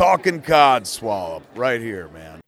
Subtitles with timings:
[0.00, 2.40] Talking Codswallop, right here, man.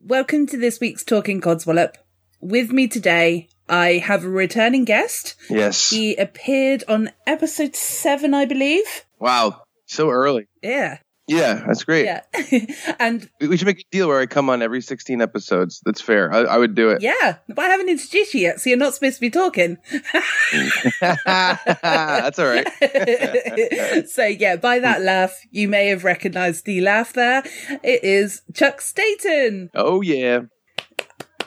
[0.00, 1.96] Welcome to this week's Talking Codswallop.
[2.40, 5.36] With me today, I have a returning guest.
[5.48, 5.90] Yes.
[5.90, 9.06] He appeared on episode seven, I believe.
[9.18, 9.62] Wow.
[9.86, 10.48] So early.
[10.62, 10.98] Yeah.
[11.28, 12.06] Yeah, that's great.
[12.06, 12.22] Yeah.
[12.98, 15.80] and We we should make a deal where I come on every 16 episodes.
[15.84, 16.32] That's fair.
[16.32, 17.02] I, I would do it.
[17.02, 19.76] yeah, but I haven't introduced you yet, so you're not supposed to be talking.
[21.00, 22.66] that's all right.
[24.08, 27.44] so yeah, by that laugh, you may have recognized the laugh there.
[27.84, 29.70] It is Chuck Staton.
[29.72, 30.40] Oh, yeah.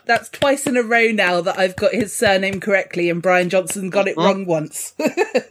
[0.05, 3.89] That's twice in a row now that I've got his surname correctly and Brian Johnson
[3.89, 4.93] got it wrong once.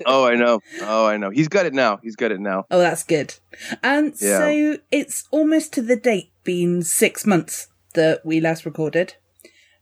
[0.06, 0.61] Oh, I know.
[0.83, 1.31] Oh, I know.
[1.31, 1.98] He's got it now.
[2.03, 2.64] He's got it now.
[2.70, 3.34] Oh, that's good.
[3.83, 4.39] And Yeah.
[4.39, 9.14] so it's almost to the date been six months that we last recorded.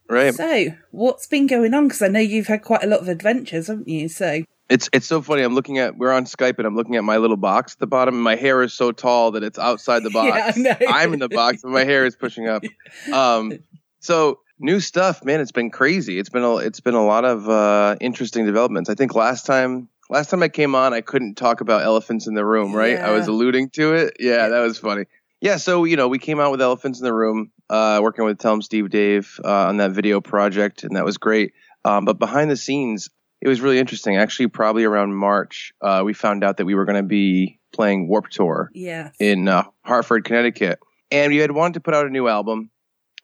[0.09, 0.35] Right.
[0.35, 1.89] So what's been going on?
[1.89, 4.09] Because I know you've had quite a lot of adventures, haven't you?
[4.09, 5.43] So It's it's so funny.
[5.43, 7.87] I'm looking at we're on Skype and I'm looking at my little box at the
[7.87, 8.15] bottom.
[8.15, 10.57] And my hair is so tall that it's outside the box.
[10.57, 10.87] Yeah, I know.
[10.89, 12.63] I'm in the box, but my hair is pushing up.
[13.13, 13.59] Um,
[14.01, 15.41] so new stuff, man.
[15.41, 16.19] It's been crazy.
[16.19, 18.91] It's been a it's been a lot of uh, interesting developments.
[18.91, 22.35] I think last time last time I came on, I couldn't talk about elephants in
[22.35, 22.75] the room.
[22.75, 22.99] Right?
[22.99, 24.17] I was alluding to it.
[24.21, 25.07] Yeah, that was funny.
[25.41, 28.39] Yeah, so you know, we came out with elephants in the room, uh, working with
[28.39, 31.55] Tell 'em Steve Dave uh, on that video project, and that was great.
[31.85, 33.09] Um, but behind the scenes,
[33.41, 34.19] it was really interesting.
[34.19, 38.07] Actually, probably around March, uh, we found out that we were going to be playing
[38.07, 40.79] Warped Tour yeah, in uh, Hartford, Connecticut,
[41.11, 42.71] and we had wanted to put out a new album.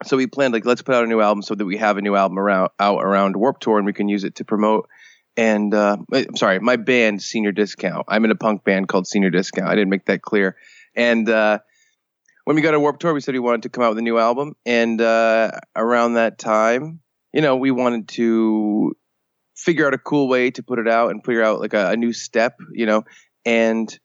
[0.05, 2.03] So we planned like let's put out a new album so that we have a
[2.03, 4.89] new album around out around Warped Tour and we can use it to promote.
[5.37, 8.07] And uh, I'm sorry, my band Senior Discount.
[8.09, 9.69] I'm in a punk band called Senior Discount.
[9.69, 10.57] I didn't make that clear.
[10.95, 11.59] And uh,
[12.45, 14.03] when we got on Warped Tour, we said we wanted to come out with a
[14.03, 14.55] new album.
[14.65, 17.01] And uh, around that time,
[17.33, 18.97] you know, we wanted to
[19.57, 21.97] figure out a cool way to put it out and figure out like a, a
[21.97, 23.05] new step, you know,
[23.45, 23.99] and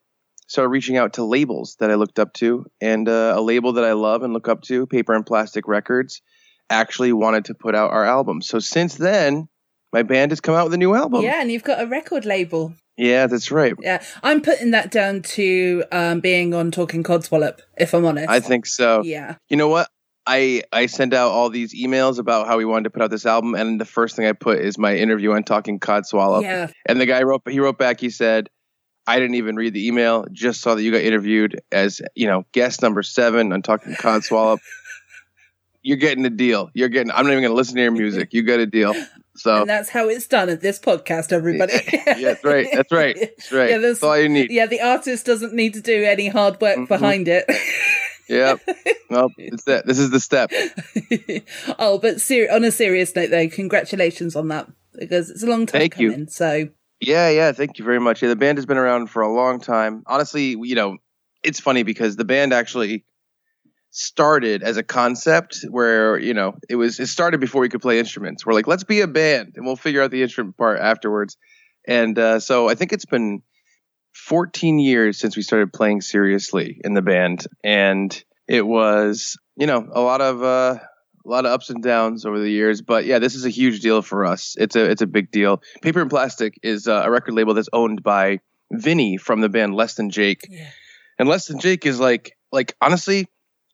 [0.52, 3.86] started reaching out to labels that I looked up to, and uh, a label that
[3.86, 6.22] I love and look up to, Paper and Plastic Records,
[6.70, 8.42] actually wanted to put out our album.
[8.42, 9.48] So since then,
[9.94, 11.22] my band has come out with a new album.
[11.22, 12.74] yeah, and you've got a record label.
[12.98, 13.74] Yeah, that's right.
[13.82, 17.60] Yeah, I'm putting that down to um, being on Talking Codswallop.
[17.78, 19.04] If I'm honest, I think so.
[19.04, 19.88] Yeah, You know what?
[20.28, 23.26] I I sent out all these emails about how we wanted to put out this
[23.26, 26.44] album, and the first thing I put is my interview on Talking Codswallop.
[26.44, 28.02] yeah, And the guy wrote he wrote back.
[28.02, 28.50] He said,
[29.08, 30.26] "I didn't even read the email.
[30.32, 34.60] Just saw that you got interviewed as you know guest number seven on Talking Codswallop.
[35.84, 36.70] You're getting a deal.
[36.76, 37.12] You're getting.
[37.12, 38.34] I'm not even going to listen to your music.
[38.34, 38.94] You got a deal.
[39.36, 41.74] So and that's how it's done at this podcast, everybody.
[41.92, 42.68] yeah, that's right.
[42.72, 43.16] That's right.
[43.20, 43.70] That's right.
[43.72, 44.52] Yeah, that's all you need.
[44.52, 46.88] yeah, the artist doesn't need to do any hard work Mhm.
[46.88, 47.46] behind it.
[48.30, 48.56] Yeah.
[49.10, 49.86] Well, it's that.
[49.86, 50.52] This is the step.
[51.78, 55.66] oh, but ser- on a serious note, though, congratulations on that because it's a long
[55.66, 56.12] time Thank you.
[56.12, 56.28] coming.
[56.30, 56.70] So
[57.02, 57.52] Yeah, yeah.
[57.52, 58.22] Thank you very much.
[58.22, 60.04] Yeah, the band has been around for a long time.
[60.06, 60.98] Honestly, you know,
[61.44, 63.06] it's funny because the band actually
[63.90, 67.98] started as a concept where you know it was it started before we could play
[67.98, 68.46] instruments.
[68.46, 71.38] We're like, let's be a band, and we'll figure out the instrument part afterwards.
[71.88, 73.42] And uh, so I think it's been
[74.14, 79.90] 14 years since we started playing seriously in the band, and it was you know
[79.92, 80.78] a lot of uh,
[81.26, 82.82] a lot of ups and downs over the years.
[82.82, 84.56] But yeah, this is a huge deal for us.
[84.58, 85.62] It's a it's a big deal.
[85.82, 88.40] Paper and Plastic is uh, a record label that's owned by
[88.72, 90.68] Vinny from the band Less Than Jake, Yeah.
[91.20, 93.28] and Less Than Jake is like like honestly,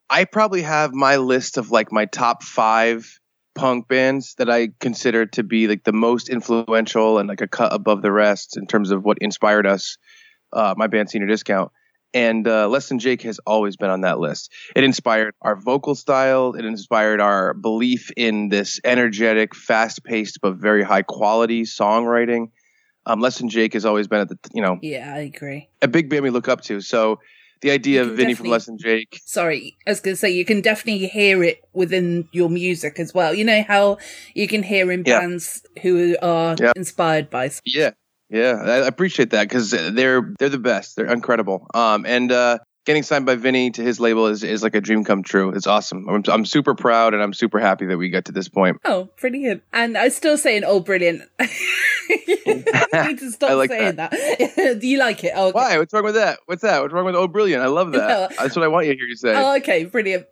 [0.09, 3.19] I probably have my list of like my top five
[3.55, 7.73] punk bands that I consider to be like the most influential and like a cut
[7.73, 9.97] above the rest in terms of what inspired us.
[10.53, 11.71] Uh, my band Senior Discount.
[12.13, 14.51] And uh, Less Than Jake has always been on that list.
[14.75, 16.53] It inspired our vocal style.
[16.53, 22.51] It inspired our belief in this energetic, fast-paced but very high-quality songwriting.
[23.05, 25.69] Um, Less Than Jake has always been at the you know yeah, I agree.
[25.81, 26.81] a big band we look up to.
[26.81, 27.19] So
[27.61, 29.19] the idea of Vinny from definitely- Less Than Jake.
[29.25, 33.13] Sorry, I was going to say you can definitely hear it within your music as
[33.13, 33.33] well.
[33.33, 33.97] You know how
[34.35, 35.19] you can hear in Yeah.
[35.21, 36.73] bands who are Yeah.
[36.75, 37.49] inspired by.
[37.65, 37.91] Yeah,
[38.29, 40.95] yeah, I appreciate that because they're they're the best.
[40.95, 41.67] They're incredible.
[41.73, 45.03] Um, and uh, getting signed by Vinny to his label is is like a dream
[45.03, 45.51] come true.
[45.51, 46.07] It's awesome.
[46.09, 48.77] I'm I'm super proud and I'm super happy that we got to this point.
[48.85, 49.63] Oh, brilliant!
[49.71, 51.21] And I still saying, "Oh, brilliant."
[52.09, 52.65] you need
[53.19, 54.11] to stop like saying that.
[54.81, 55.33] Do you like it?
[55.35, 55.55] Oh, okay.
[55.55, 55.77] Why?
[55.77, 56.39] What's wrong with that?
[56.45, 56.81] What's that?
[56.81, 57.63] What's wrong with oh brilliant?
[57.63, 58.07] I love that.
[58.07, 58.27] No.
[58.37, 59.35] That's what I want you to hear you say.
[59.35, 60.25] Oh, okay, brilliant.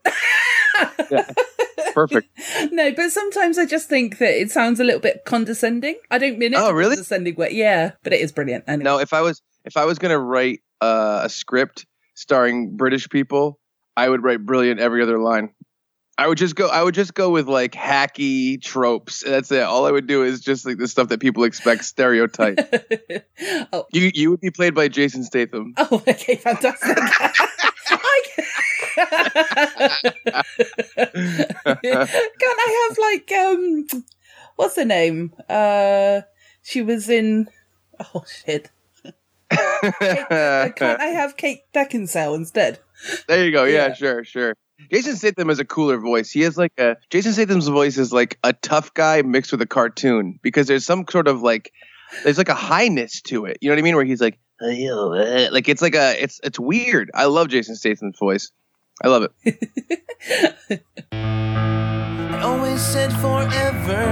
[1.93, 2.27] Perfect.
[2.71, 5.95] no, but sometimes I just think that it sounds a little bit condescending.
[6.11, 6.59] I don't mean it.
[6.59, 6.95] Oh, really?
[6.95, 7.51] Condescending way.
[7.53, 8.65] Yeah, but it is brilliant.
[8.67, 8.83] Anyway.
[8.83, 13.59] No, if I was if I was gonna write uh, a script starring British people,
[13.95, 15.51] I would write brilliant every other line.
[16.17, 16.69] I would just go.
[16.69, 19.23] I would just go with like hacky tropes.
[19.25, 19.63] That's it.
[19.63, 22.59] All I would do is just like the stuff that people expect, stereotype.
[23.73, 25.73] oh, you you would be played by Jason Statham.
[25.77, 26.97] oh, okay, fantastic.
[31.35, 32.09] Can't
[32.43, 33.87] I have like um,
[34.55, 35.33] what's her name?
[35.49, 36.21] Uh,
[36.63, 37.47] she was in.
[38.13, 38.71] Oh shit!
[39.51, 42.79] Kate, can't I have Kate Beckinsale instead?
[43.27, 43.63] There you go.
[43.63, 43.93] Yeah, Yeah.
[43.93, 44.55] sure, sure.
[44.91, 46.31] Jason Statham has a cooler voice.
[46.31, 49.65] He has like a Jason Statham's voice is like a tough guy mixed with a
[49.65, 51.71] cartoon because there's some sort of like
[52.23, 53.57] there's like a highness to it.
[53.61, 53.95] You know what I mean?
[53.95, 57.09] Where he's like eh," like it's like a it's it's weird.
[57.13, 58.51] I love Jason Statham's voice.
[59.03, 60.81] I love it.
[61.11, 64.03] I always said forever,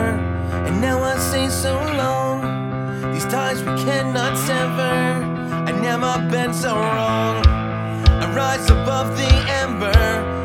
[0.68, 3.14] and now I say so long.
[3.14, 5.24] These ties we cannot sever.
[5.68, 7.46] I never been so wrong.
[7.46, 9.32] I rise above the
[9.62, 10.43] ember.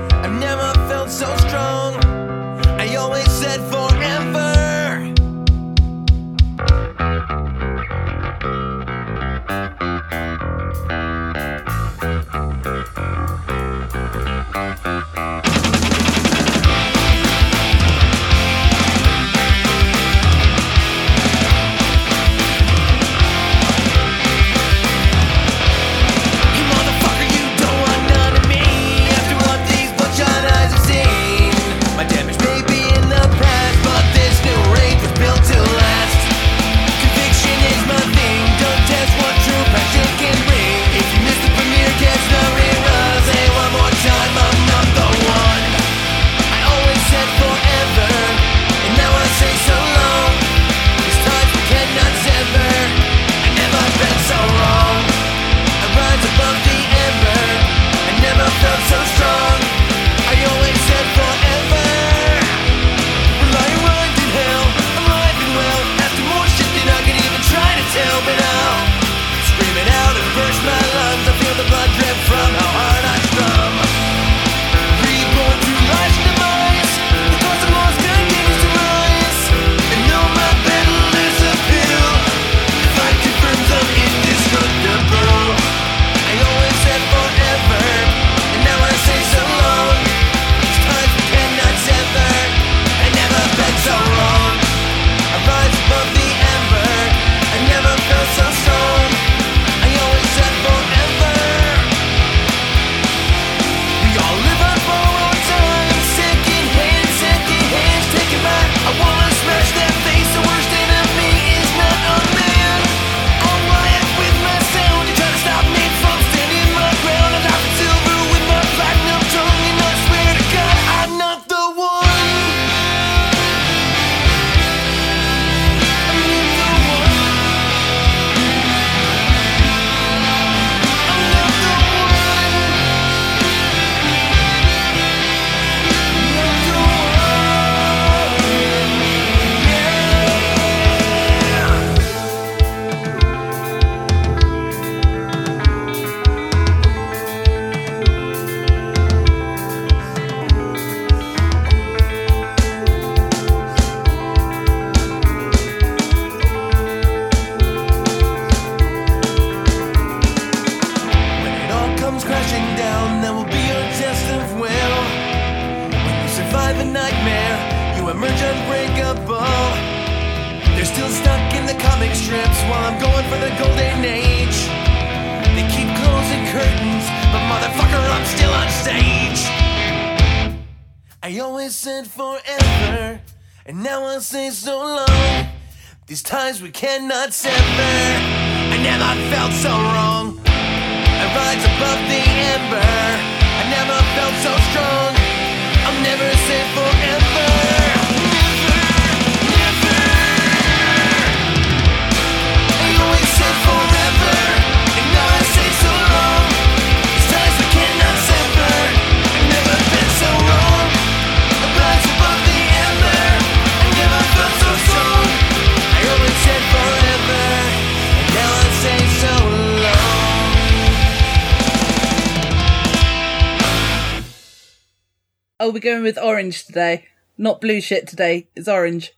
[225.79, 227.05] We're going with orange today.
[227.37, 228.49] Not blue shit today.
[228.57, 229.13] It's orange.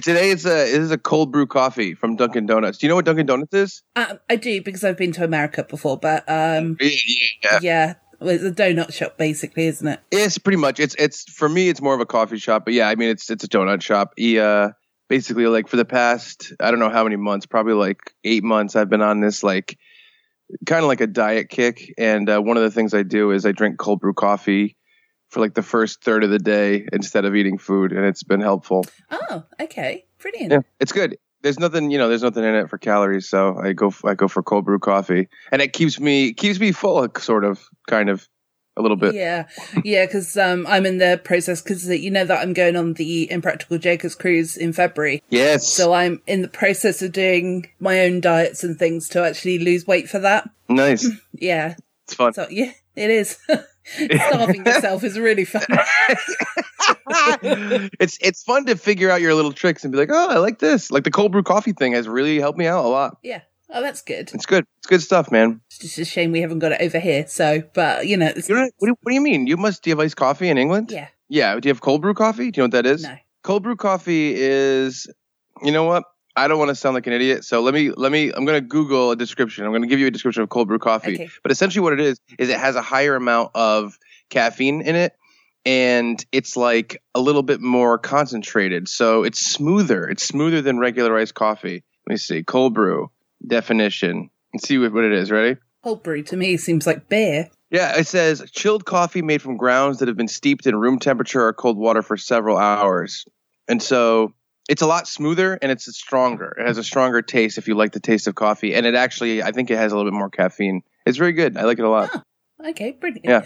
[0.00, 2.78] Today it's a it is a cold brew coffee from Dunkin' Donuts.
[2.78, 3.82] Do you know what Dunkin' Donuts is?
[3.96, 6.90] Um, I do because I've been to America before, but um, Yeah,
[7.42, 7.58] yeah.
[7.60, 9.98] yeah, well, it's a donut shop basically, isn't it?
[10.12, 12.88] It's pretty much it's it's for me it's more of a coffee shop, but yeah,
[12.88, 14.12] I mean it's it's a donut shop.
[14.16, 14.70] He uh
[15.08, 18.76] basically like for the past I don't know how many months, probably like 8 months
[18.76, 19.76] I've been on this like
[20.64, 23.44] kind of like a diet kick and uh, one of the things I do is
[23.44, 24.76] I drink cold brew coffee
[25.28, 28.40] for like the first third of the day instead of eating food and it's been
[28.40, 28.84] helpful.
[29.10, 30.52] Oh, okay, brilliant.
[30.52, 31.18] Yeah, it's good.
[31.42, 34.26] There's nothing, you know, there's nothing in it for calories, so I go I go
[34.26, 38.28] for cold brew coffee, and it keeps me keeps me full, sort of, kind of,
[38.76, 39.14] a little bit.
[39.14, 39.46] Yeah,
[39.84, 43.30] yeah, because um, I'm in the process because you know that I'm going on the
[43.30, 45.22] Impractical Jokers cruise in February.
[45.28, 45.68] Yes.
[45.68, 49.86] So I'm in the process of doing my own diets and things to actually lose
[49.86, 50.48] weight for that.
[50.68, 51.08] nice.
[51.40, 51.74] Yeah.
[52.04, 52.32] It's fun.
[52.32, 53.38] So yeah, it is.
[54.28, 55.62] Starving yourself is really fun.
[58.00, 60.58] it's it's fun to figure out your little tricks and be like, oh, I like
[60.58, 60.90] this.
[60.90, 63.18] Like the cold brew coffee thing has really helped me out a lot.
[63.22, 63.42] Yeah.
[63.70, 64.30] Oh, that's good.
[64.32, 64.64] It's good.
[64.78, 65.60] It's good stuff, man.
[65.66, 67.26] It's just a shame we haven't got it over here.
[67.28, 69.46] So, but you know, it's, You know what, do you, what do you mean?
[69.46, 70.90] You must do you have iced coffee in England?
[70.90, 71.54] yeah, Yeah.
[71.60, 72.50] Do you have cold brew coffee?
[72.50, 73.02] Do you know what that is?
[73.02, 73.16] no.
[73.42, 75.06] Cold brew coffee is,
[75.62, 76.04] you know what?
[76.38, 78.30] I don't want to sound like an idiot, so let me let me.
[78.30, 79.64] I'm going to Google a description.
[79.64, 81.14] I'm going to give you a description of cold brew coffee.
[81.14, 81.28] Okay.
[81.42, 83.98] But essentially, what it is is it has a higher amount of
[84.30, 85.16] caffeine in it,
[85.66, 88.88] and it's like a little bit more concentrated.
[88.88, 90.08] So it's smoother.
[90.08, 91.82] It's smoother than regular iced coffee.
[92.06, 92.42] Let me see.
[92.44, 93.10] Cold brew
[93.46, 94.30] definition.
[94.54, 95.30] Let's see what, what it is.
[95.30, 95.58] Ready?
[95.82, 97.50] Cold brew to me seems like beer.
[97.70, 101.46] Yeah, it says chilled coffee made from grounds that have been steeped in room temperature
[101.46, 103.26] or cold water for several hours.
[103.68, 104.32] And so
[104.68, 106.54] it's a lot smoother and it's stronger.
[106.58, 108.74] It has a stronger taste if you like the taste of coffee.
[108.74, 110.82] And it actually, I think it has a little bit more caffeine.
[111.06, 111.56] It's very good.
[111.56, 112.10] I like it a lot.
[112.64, 113.24] Okay, brilliant.
[113.24, 113.42] Yeah.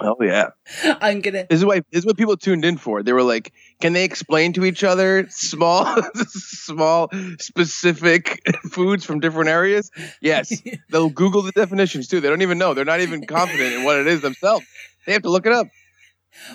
[0.00, 0.48] Oh, yeah.
[1.00, 1.46] I'm gonna.
[1.48, 3.02] This is why this is what people tuned in for.
[3.02, 9.50] They were like, can they explain to each other small, small, specific foods from different
[9.50, 9.90] areas?
[10.22, 10.62] Yes.
[10.90, 12.20] They'll Google the definitions too.
[12.20, 12.72] They don't even know.
[12.72, 14.64] They're not even confident in what it is themselves.
[15.06, 15.68] They have to look it up.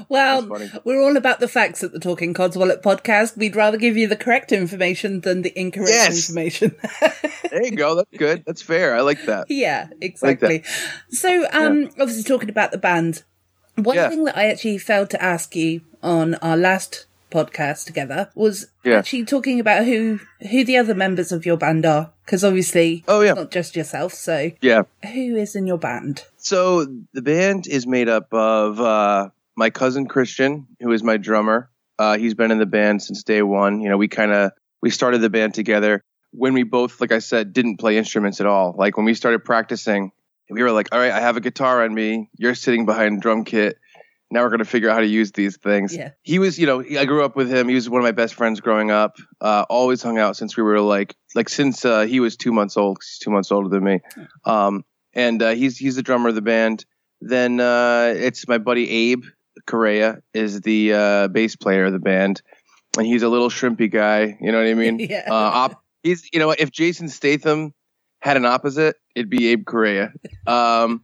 [0.10, 0.48] Well,
[0.84, 3.38] we're all about the facts at the Talking Codswallop podcast.
[3.38, 6.30] We'd rather give you the correct information than the incorrect Yes.
[6.30, 6.76] information.
[7.52, 7.96] There you go.
[7.96, 8.44] That's good.
[8.48, 8.96] That's fair.
[8.96, 9.46] I like that.
[9.50, 10.64] yeah, exactly.
[11.10, 13.24] So, um, obviously talking about the band,
[13.76, 14.10] one Yeah.
[14.10, 18.98] thing that I actually failed to ask you on our last podcast together was Yeah.
[18.98, 23.22] actually talking about who who the other members of your band are, because obviously, Oh,
[23.22, 23.34] yeah.
[23.34, 24.14] not just yourself.
[24.16, 24.84] So, Yeah.
[25.14, 26.24] who is in your band?
[26.38, 31.70] So the band is made up of uh, my cousin Christian, who is my drummer.
[32.00, 33.82] Uh, he's been in the band since day one.
[33.82, 37.20] You know, we kind of we started the band together when we both, like I
[37.20, 38.76] said, didn't play instruments at all.
[38.78, 40.12] Like when we started practicing,
[40.50, 42.30] we were like, "All right, I have a guitar on me.
[42.38, 43.78] You're sitting behind drum kit.
[44.32, 46.12] Now we're gonna figure out how to use these things." Yeah.
[46.24, 47.70] He was, you know, I grew up with him.
[47.70, 49.18] He was one of my best friends growing up.
[49.40, 52.76] Uh, always hung out since we were like, like since uh, he was two months
[52.76, 52.98] old.
[53.02, 54.00] he's two months older than me.
[54.46, 54.84] Um,
[55.14, 56.86] and uh, he's he's the drummer of the band.
[57.22, 59.24] Then uh, it's my buddy Abe
[59.66, 62.42] Correa is the uh, bass player of the band,
[62.98, 64.38] and he's a little shrimpy guy.
[64.42, 65.00] You know what I mean?
[65.10, 65.28] Yeah.
[65.30, 67.74] Uh, op- he's you know if Jason Statham
[68.22, 70.12] had an opposite, it'd be Abe Correa.
[70.48, 71.02] Um,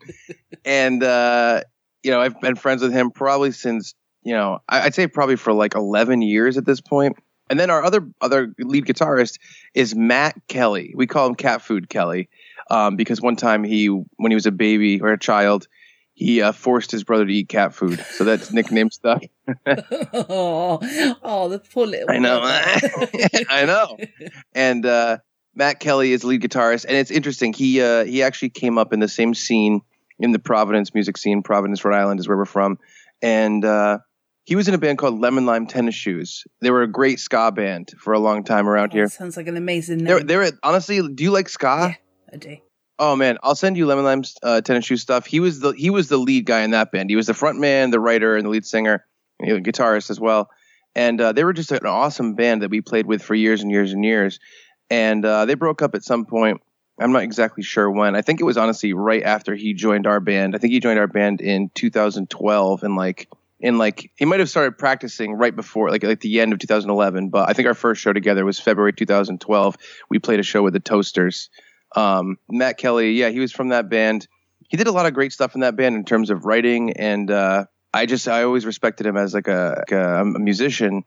[0.66, 1.62] and uh,
[2.04, 5.36] you know I've been friends with him probably since you know I- I'd say probably
[5.36, 7.18] for like 11 years at this point.
[7.52, 9.40] And then our other other lead guitarist
[9.74, 10.94] is Matt Kelly.
[10.96, 12.30] We call him Cat Food Kelly
[12.70, 15.68] um, because one time he, when he was a baby or a child,
[16.20, 18.04] he uh, forced his brother to eat cat food.
[18.12, 19.24] So that's nickname stuff.
[20.14, 22.12] oh, oh, the poor little.
[22.12, 22.42] I know.
[23.50, 23.98] I know.
[24.54, 25.20] And uh,
[25.56, 27.54] Matt Kelly is lead guitarist, and it's interesting.
[27.54, 29.80] He uh, he actually came up in the same scene
[30.20, 31.42] in the Providence music scene.
[31.42, 32.80] Providence, Rhode Island, is where we're from,
[33.22, 34.00] and uh,
[34.44, 36.44] he was in a band called Lemon Lime Tennis Shoes.
[36.60, 39.08] They were a great ska band for a long time around here.
[39.08, 41.02] Sounds like an amazing They're they're honestly.
[41.08, 41.96] Do you like ska?
[41.96, 42.58] Yeah, I do.
[43.00, 45.26] Oh man, I'll send you Lemon Lime's uh, tennis shoe stuff.
[45.26, 47.10] He was the he was the lead guy in that band.
[47.10, 49.06] He was the front man, the writer, and the lead singer,
[49.40, 50.50] and guitarist as well.
[50.96, 53.72] And uh, they were just an awesome band that we played with for years and
[53.72, 54.40] years and years.
[54.90, 56.62] And uh, they broke up at some point,
[57.00, 58.16] I'm not exactly sure when.
[58.16, 60.56] I think it was honestly right after he joined our band.
[60.56, 63.30] I think he joined our band in 2012 and like
[63.62, 67.30] in like he might have started practicing right before like like the end of 2011,
[67.30, 69.78] but I think our first show together was February 2012.
[70.10, 71.50] We played a show with the Toasters.
[71.96, 74.28] Um, Matt Kelly, yeah, he was from that band.
[74.70, 77.32] He did a lot of great stuff in that band in terms of writing and
[77.32, 81.04] uh I just I always respected him as like a, like a, a musician.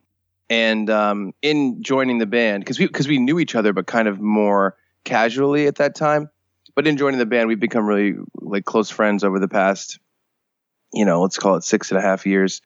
[0.51, 4.09] And um, in joining the band because we because we knew each other but kind
[4.09, 6.29] of more casually at that time.
[6.75, 9.99] But in joining the band we've become really like close friends over the past
[10.93, 12.61] you know let's call it six and a half years.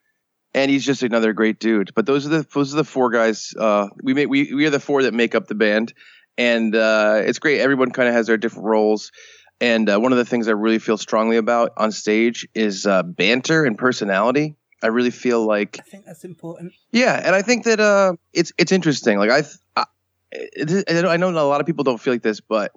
[0.53, 1.93] And he's just another great dude.
[1.93, 4.71] But those are the those are the four guys uh, we make we, we are
[4.71, 5.93] the four that make up the band
[6.37, 9.11] and uh, it's great everyone kind of has their different roles
[9.59, 13.03] and uh, one of the things i really feel strongly about on stage is uh,
[13.03, 16.73] banter and personality i really feel like I think that's important.
[16.91, 19.17] yeah, and I think that uh, it's it's interesting.
[19.17, 22.71] Like I, th- I, I know a lot of people don't feel like this, but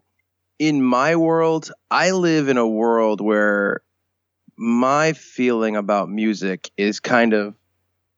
[0.59, 3.83] in my world, I live in a world where
[4.57, 7.55] my feeling about music is kind of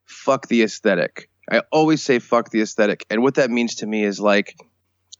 [0.05, 1.29] fuck the aesthetic.
[1.51, 4.55] I always say fuck the aesthetic, and what that means to me is like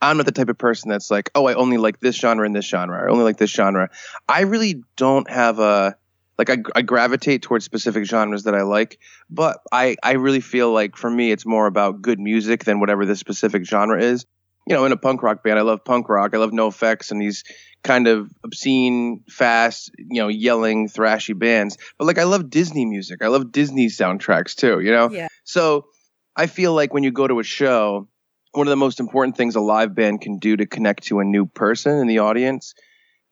[0.04, 2.56] I'm not the type of person that's like, oh, I only like this genre and
[2.56, 3.02] this genre.
[3.02, 3.90] I only like this genre.
[4.28, 5.96] I really don't have a
[6.38, 10.72] like I, I gravitate towards specific genres that I like, but I, I really feel
[10.72, 14.26] like for me it's more about good music than whatever the specific genre is.
[14.68, 16.34] You know, in a punk rock band, I love punk rock.
[16.34, 17.44] I love NoFX and these
[17.84, 21.78] kind of obscene, fast, you know, yelling, thrashy bands.
[21.98, 23.22] But like I love Disney music.
[23.22, 25.10] I love Disney soundtracks too, you know?
[25.12, 25.28] Yeah.
[25.44, 25.88] So
[26.36, 28.08] I feel like when you go to a show,
[28.54, 31.24] one of the most important things a live band can do to connect to a
[31.24, 32.74] new person in the audience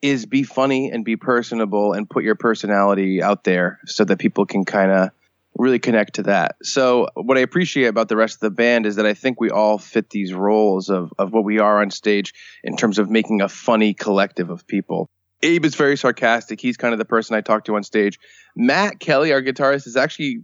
[0.01, 4.45] is be funny and be personable and put your personality out there so that people
[4.45, 5.09] can kind of
[5.57, 6.55] really connect to that.
[6.63, 9.51] So what I appreciate about the rest of the band is that I think we
[9.51, 13.41] all fit these roles of of what we are on stage in terms of making
[13.41, 15.07] a funny collective of people.
[15.43, 16.61] Abe is very sarcastic.
[16.61, 18.19] He's kind of the person I talk to on stage.
[18.55, 20.41] Matt Kelly, our guitarist, is actually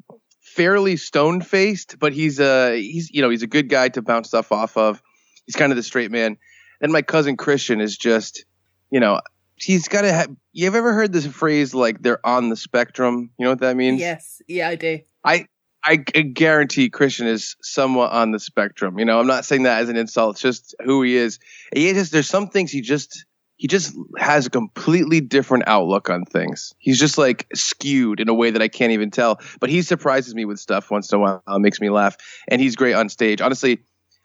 [0.57, 4.29] fairly stone faced, but he's uh he's you know he's a good guy to bounce
[4.29, 5.01] stuff off of.
[5.45, 6.37] He's kind of the straight man.
[6.81, 8.43] And my cousin Christian is just,
[8.91, 9.21] you know,
[9.55, 10.11] he's got to.
[10.11, 13.29] have you have ever heard this phrase like they're on the spectrum?
[13.37, 13.99] You know what that means?
[13.99, 14.41] Yes.
[14.47, 14.99] Yeah, I do.
[15.23, 15.47] I
[15.83, 18.97] I guarantee Christian is somewhat on the spectrum.
[18.99, 20.35] You know, I'm not saying that as an insult.
[20.35, 21.39] It's just who he is.
[21.73, 23.25] He just there's some things he just
[23.57, 26.73] he just has a completely different outlook on things.
[26.77, 29.39] He's just like skewed in a way that I can't even tell.
[29.59, 31.43] But he surprises me with stuff once in a while.
[31.47, 32.17] It makes me laugh,
[32.47, 33.41] and he's great on stage.
[33.41, 33.79] Honestly,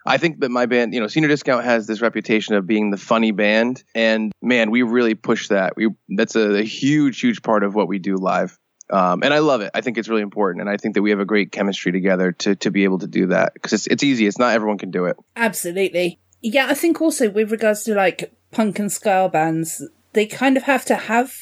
[0.05, 2.99] I think that my band, you know, Senior Discount has this reputation of being the
[2.99, 5.77] funny band, and man, we really push that.
[5.77, 8.59] We that's a, a huge, huge part of what we do live.
[8.91, 9.71] Um, and I love it.
[9.73, 12.33] I think it's really important, and I think that we have a great chemistry together
[12.33, 14.27] to to be able to do that because it's it's easy.
[14.27, 15.17] It's not everyone can do it.
[15.37, 16.21] Absolutely.
[16.43, 20.63] Yeah, I think also with regards to like punk and ska bands, they kind of
[20.65, 21.33] have to have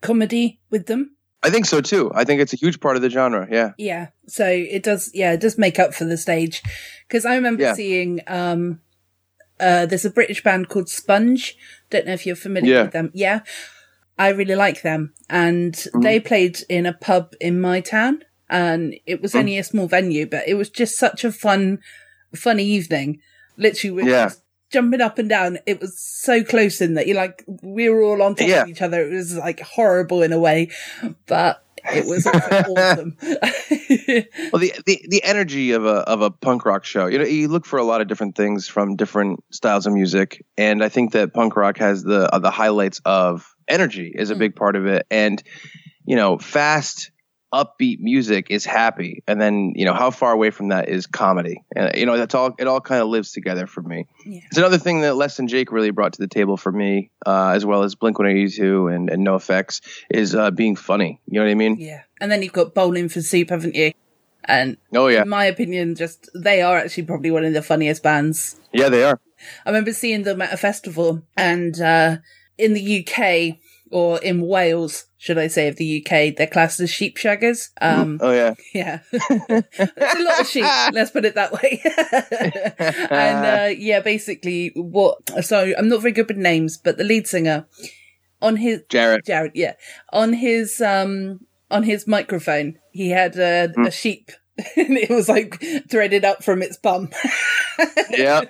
[0.00, 1.16] comedy with them.
[1.42, 2.12] I think so too.
[2.14, 3.48] I think it's a huge part of the genre.
[3.50, 3.72] Yeah.
[3.78, 4.08] Yeah.
[4.28, 6.62] So it does, yeah, it does make up for the stage.
[7.08, 7.74] Cause I remember Yeah.
[7.74, 8.80] seeing, um,
[9.58, 11.52] uh, there's a British band called Spunge.
[11.88, 12.82] Don't know if you're familiar Yeah.
[12.82, 13.10] with them.
[13.14, 13.40] Yeah.
[14.18, 15.14] I really like them.
[15.30, 16.00] And Mm-hmm.
[16.02, 19.38] they played in a pub in my town and it was Mm.
[19.40, 21.78] only a small venue, but it was just such a fun,
[22.34, 23.20] funny evening.
[23.56, 24.30] Literally, we were Yeah.
[24.70, 25.58] Jumping up and down.
[25.66, 28.62] It was so close in that you like, we were all on top Yeah.
[28.62, 29.02] of each other.
[29.06, 30.70] It was like horrible in a way,
[31.26, 32.26] but it was
[32.76, 33.16] awesome.
[34.52, 37.06] Well, the, the the energy of a of a punk rock show.
[37.06, 40.44] You know, you look for a lot of different things from different styles of music,
[40.58, 44.34] and I think that punk rock has the uh, the highlights of energy is a
[44.34, 45.06] big part of it.
[45.10, 45.42] And
[46.04, 47.10] you know, fast,
[47.52, 51.62] upbeat music is happy, and then you know how far away from that is comedy.
[51.74, 52.54] And you know, that's all.
[52.58, 54.06] It all kind of lives together for me.
[54.24, 54.40] Yeah.
[54.46, 57.48] It's another thing that Less Than Jake really brought to the table for me, uh,
[57.48, 61.20] as well as Blink One Eighty Two and and NoFX, is uh, being funny.
[61.26, 61.76] You know what I mean?
[61.78, 62.02] Yeah.
[62.20, 63.92] And then you've got Bowling for Soup, haven't you?
[64.44, 68.02] And Oh yeah, in my opinion, just they are actually probably one of the funniest
[68.02, 68.58] bands.
[68.72, 69.20] yeah, they are.
[69.64, 72.16] I remember seeing them at a festival and uh
[72.58, 73.58] in the UK
[73.90, 77.70] or in Wales, should I say, of the UK, they're classed as sheep shaggers.
[77.80, 78.54] Um Oh yeah.
[78.74, 79.00] yeah.
[79.12, 81.82] It's a lot of sheep, let's put it that way.
[83.10, 87.26] and uh yeah, basically what so I'm not very good with names, but the lead
[87.26, 87.66] singer
[88.40, 89.24] on his Jaret.
[89.26, 89.74] Jaret, yeah.
[90.12, 93.84] On his um on his microphone, he had a, Hmm.
[93.86, 94.32] a sheep
[94.76, 97.08] and it was like threaded up from its bum.
[98.10, 98.42] yeah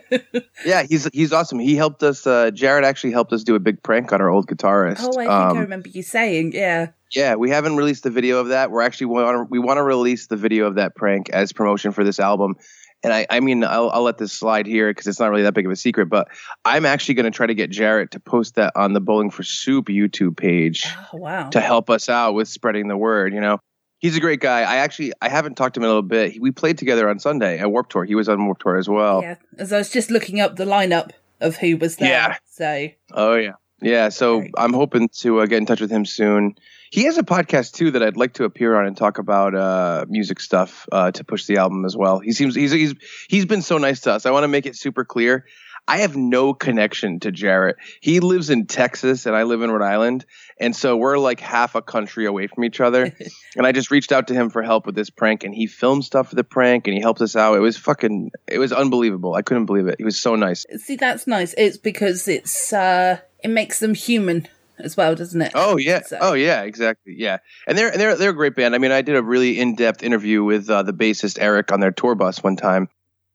[0.64, 3.80] yeah he's he's awesome he helped us uh jaret actually helped us do a big
[3.82, 6.88] prank on our old guitarist oh, I think um, I remember you saying, yeah.
[7.14, 9.82] yeah we haven't released the video of that we're actually want to we want to
[9.82, 12.56] release the video of that prank as promotion for this album
[13.02, 15.54] and I, I mean, I'll, I'll let this slide here because it's not really that
[15.54, 16.28] big of a secret, but
[16.64, 19.42] I'm actually going to try to get Jaret to post that on the Bowling for
[19.42, 21.48] Soup YouTube page Oh, wow.
[21.48, 23.32] to help us out with spreading the word.
[23.32, 23.58] You know,
[24.00, 24.62] he's a great guy.
[24.62, 26.40] I actually, I haven't talked to him in a little bit.
[26.40, 28.04] We played together on Sunday at Warped Tour.
[28.04, 29.22] He was on Warped Tour as well.
[29.22, 31.10] Yeah, as I was just looking up the lineup
[31.40, 32.10] of who was there.
[32.10, 32.36] Yeah.
[32.46, 34.08] So Oh yeah, yeah.
[34.08, 34.54] So Great.
[34.58, 36.56] I'm hoping to uh, get in touch with him soon.
[36.90, 40.06] He has a podcast too that I'd like to appear on and talk about uh,
[40.08, 42.18] music stuff uh, to push the album as well.
[42.18, 42.94] He seems he's he's
[43.28, 44.26] he's been so nice to us.
[44.26, 45.46] I want to make it super clear.
[45.88, 47.74] I have no connection to Jaret.
[48.00, 50.24] He lives in Texas and I live in Rhode Island,
[50.58, 53.12] and so we're like half a country away from each other.
[53.56, 56.04] and I just reached out to him for help with this prank, and he filmed
[56.04, 57.56] stuff for the prank, and he helped us out.
[57.56, 59.34] It was fucking, it was unbelievable.
[59.34, 59.96] I couldn't believe it.
[59.98, 60.64] He was so nice.
[60.76, 61.54] see, that's nice.
[61.58, 64.46] It's because it's uh, it makes them human
[64.78, 65.52] as well, doesn't it?
[65.54, 66.02] Oh yeah.
[66.02, 66.62] So- Oh yeah.
[66.62, 67.14] Exactly.
[67.16, 67.38] Yeah.
[67.66, 68.74] And they're and they're they're a great band.
[68.74, 71.80] I mean, I did a really in depth interview with uh, the bassist Eric on
[71.80, 72.88] their tour bus one time,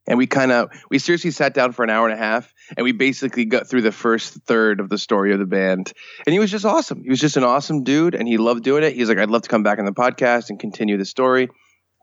[0.08, 2.84] and we kind of we seriously sat down for an hour and a half, and
[2.84, 5.92] we basically got through the first third of the story of the band.
[6.26, 7.04] And he was just awesome.
[7.04, 8.94] He was just an awesome dude, and he loved doing it.
[8.94, 11.50] He's like, I'd love to come back on the podcast and continue the story.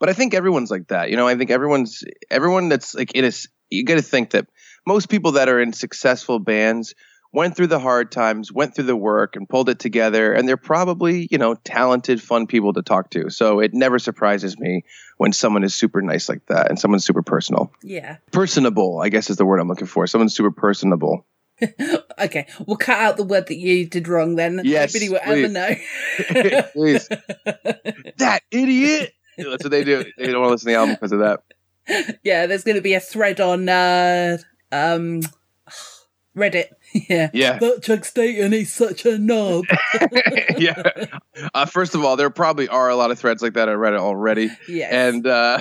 [0.01, 1.11] But I think everyone's like that.
[1.11, 3.29] You know, I think everyone's everyone that's like in a.
[3.29, 4.47] s- You got to think that
[4.87, 6.95] most people that are in successful bands
[7.33, 10.33] went through the hard times, went through the work, and pulled it together.
[10.33, 13.31] And they're probably, you know, talented, fun people to talk to.
[13.31, 14.85] So it never surprises me
[15.17, 17.73] when someone is super nice like that and someone's super personal.
[17.83, 18.19] Yeah.
[18.33, 20.07] Personable, I guess is the word I'm looking for.
[20.07, 21.27] Someone's super personable.
[22.19, 24.61] Okay, we'll cut out the word that you did wrong then.
[24.65, 25.53] Yes, Nobody will ever please.
[25.53, 26.63] know.
[26.73, 27.09] Please.
[28.19, 29.13] that idiot.
[29.37, 30.05] That's what they do.
[30.19, 32.19] They don't want to listen to the album because of that.
[32.23, 34.39] yeah, there's going to be a thread on uh,
[34.71, 35.21] um,
[36.37, 36.67] Reddit.
[37.09, 37.31] yeah.
[37.33, 37.59] Yeah.
[37.59, 39.65] That Chuck Staton, he's such a knob.
[40.59, 40.83] yeah.
[41.55, 43.99] Uh, first of all, there probably are a lot of threads like that on Reddit
[43.99, 44.51] already.
[44.69, 44.93] yes.
[44.93, 45.61] And uh,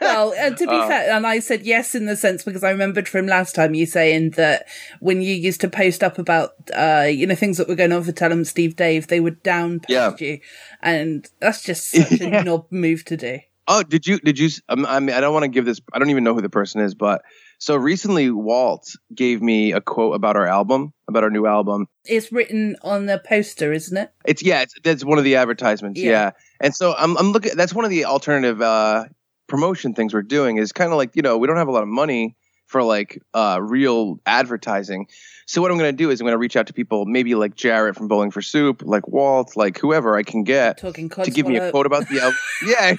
[0.00, 2.70] well, and to be Uh, fair, and I said yes in the sense because I
[2.70, 4.66] remembered from last time you saying that
[5.00, 8.02] when you used to post up about, uh, you know, things that were going on
[8.02, 10.14] for Tell 'em Steve Dave, they would down Yeah.
[10.18, 10.40] you.
[10.82, 12.40] And that's just such Yeah.
[12.40, 13.38] a knob move to do.
[13.68, 14.18] Oh, did you?
[14.18, 14.48] Did you?
[14.70, 15.80] um, I mean, I don't want to give this.
[15.92, 17.22] I don't even know who the person is, but
[17.62, 21.86] so recently, Walt gave me a quote about our album, about our new album.
[22.04, 24.12] It's written on the poster, isn't it?
[24.24, 26.00] It's yeah, it's that's one of the advertisements.
[26.00, 26.10] Yeah.
[26.10, 27.52] Yeah, and so I'm I'm looking.
[27.54, 29.04] That's one of the alternative uh,
[29.46, 30.56] promotion things we're doing.
[30.56, 32.34] Is kind of like you know we don't have a lot of money
[32.72, 35.06] for like uh, real advertising.
[35.46, 37.34] So what I'm going to do is I'm going to reach out to people, maybe
[37.34, 41.30] like Jaret from Bowling for Soup, like Walt, like whoever I can get Talking to
[41.30, 42.38] give me a quote about the album.
[42.66, 42.94] yeah,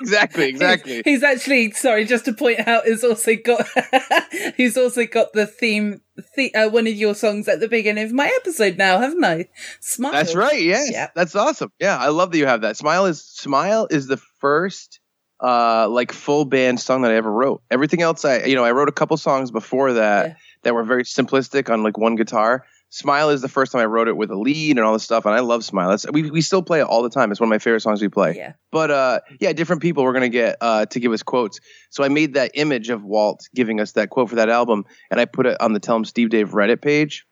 [0.00, 0.94] exactly, exactly.
[0.96, 3.66] He's, he's actually sorry, just to point out, he's also got
[4.56, 6.00] he's also got the theme,
[6.36, 9.48] the, uh, one of your songs at the beginning of my episode now, haven't I?
[9.80, 10.12] Smile.
[10.12, 10.62] That's right.
[10.62, 10.90] Yes.
[10.92, 11.08] Yeah.
[11.14, 11.72] That's awesome.
[11.80, 11.98] Yeah.
[11.98, 12.76] I love that you have that.
[12.76, 15.00] Smile is Smile is the first
[15.42, 17.62] uh like full band song that I ever wrote.
[17.70, 20.34] Everything else I you know, I wrote a couple songs before that Yeah.
[20.62, 22.64] that were very simplistic on like one guitar.
[22.92, 25.24] Smile is the first time I wrote it with a lead and all this stuff
[25.24, 25.90] and I love Smile.
[25.90, 27.30] That's we we still play it all the time.
[27.30, 28.34] It's one of my favorite songs we play.
[28.36, 28.54] Yeah.
[28.72, 31.60] But uh yeah, different people were going to get uh to give us quotes.
[31.90, 35.20] So I made that image of Walt giving us that quote for that album and
[35.20, 37.26] I put it on the Tell 'em Steve Dave Reddit page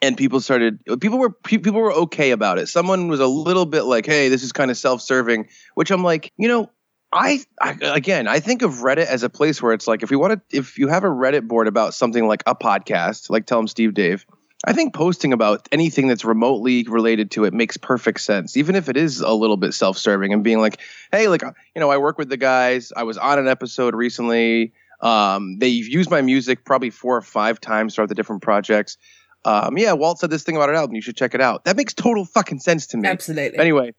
[0.00, 3.82] and people started people were people were okay about it someone was a little bit
[3.82, 6.70] like hey this is kind of self-serving which i'm like you know
[7.12, 10.18] I, I again i think of reddit as a place where it's like if you
[10.18, 13.58] want to if you have a reddit board about something like a podcast like tell
[13.58, 14.26] 'em steve dave
[14.66, 18.88] i think posting about anything that's remotely related to it makes perfect sense even if
[18.88, 22.18] it is a little bit self-serving and being like hey like you know i work
[22.18, 26.90] with the guys i was on an episode recently um, they've used my music probably
[26.90, 28.98] four or five times throughout the different projects
[29.44, 30.96] um, yeah, Walt said this thing about an album.
[30.96, 31.64] You should check it out.
[31.64, 33.08] That makes total fucking sense to me.
[33.08, 33.58] Absolutely.
[33.58, 33.94] Anyway,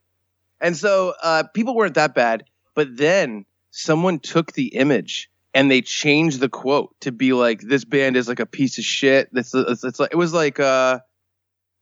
[0.60, 2.44] and so uh, people weren't that bad,
[2.76, 7.86] but then someone took the image and they changed the quote to be like, "This
[7.86, 11.00] band is like a piece of shit." This it's, it's like it was like uh,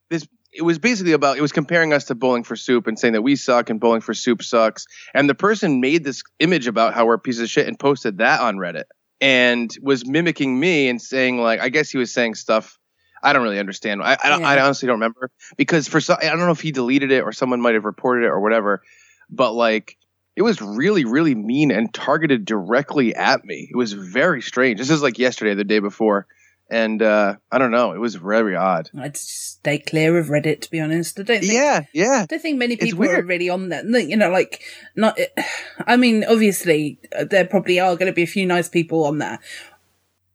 [0.10, 0.28] this.
[0.54, 3.22] It was basically about it was comparing us to Bowling for Soup and saying that
[3.22, 4.88] we suck and Bowling for Soup sucks.
[5.14, 8.20] And the person made this image about how we're a piece of shit and posted
[8.20, 8.86] that on Reddit
[9.20, 12.80] and was mimicking me and saying like, I guess he was saying stuff.
[13.22, 14.02] I don't really understand.
[14.02, 16.72] I I, don't, I honestly don't remember because for some, I don't know if he
[16.72, 18.84] deleted it or someone might have reported it or whatever.
[19.30, 19.98] But like,
[20.38, 23.68] it was really really mean and targeted directly at me.
[23.70, 24.78] It was very strange.
[24.80, 26.28] This is like yesterday, the day before,
[26.70, 27.92] and uh, I don't know.
[27.94, 28.90] It was very odd.
[28.98, 31.20] I'd stay clear of Reddit, to be honest.
[31.20, 32.22] I don't think Yeah, yeah.
[32.24, 33.28] I don't think many people are weird.
[33.28, 33.86] really on that.
[33.86, 34.62] You know, like
[34.96, 35.18] not.
[35.88, 39.18] I mean, obviously, uh, there probably are going to be a few nice people on
[39.18, 39.40] there,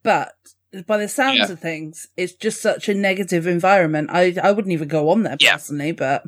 [0.02, 0.34] but
[0.86, 1.52] by the sounds Yeah.
[1.52, 4.08] of things, it's just such a negative environment.
[4.10, 5.52] I I wouldn't even go on there Yeah.
[5.52, 6.24] personally, but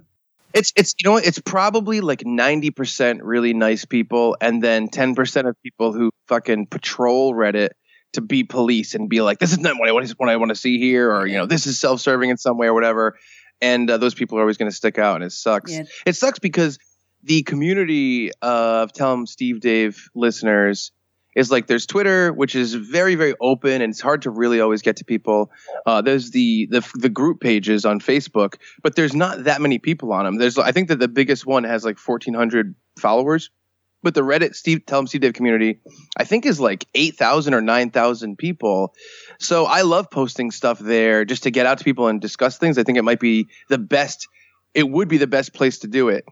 [0.54, 1.16] It's it's you know?
[1.16, 6.10] It's probably like ninety percent really nice people, and then ten percent of people who
[6.28, 7.70] fucking patrol Reddit
[8.12, 10.50] to be police and be like, this is not what I want, what I want
[10.50, 13.18] to see here, or you know, this is self-serving in some way or whatever.
[13.60, 15.72] And uh, those people are always going to stick out, and it sucks.
[15.72, 15.82] Yeah.
[16.06, 16.78] It sucks because
[17.22, 20.92] the community of Tell 'em Steve Dave listeners
[21.34, 24.82] is like there's Twitter, which is very very open and it's hard to really always
[24.82, 25.50] get to people.
[25.86, 30.12] Uh, there's the, the the group pages on Facebook, but there's not that many people
[30.12, 30.36] on them.
[30.36, 33.50] There's I think that the biggest one has like 1,400 followers,
[34.02, 35.80] but the Reddit Steve Tell 'em Steve Dave community
[36.16, 38.94] I think is like 8,000 or 9,000 people.
[39.40, 42.78] So I love posting stuff there just to get out to people and discuss things.
[42.78, 44.28] I think it might be the best.
[44.74, 46.24] It would be the best place to do it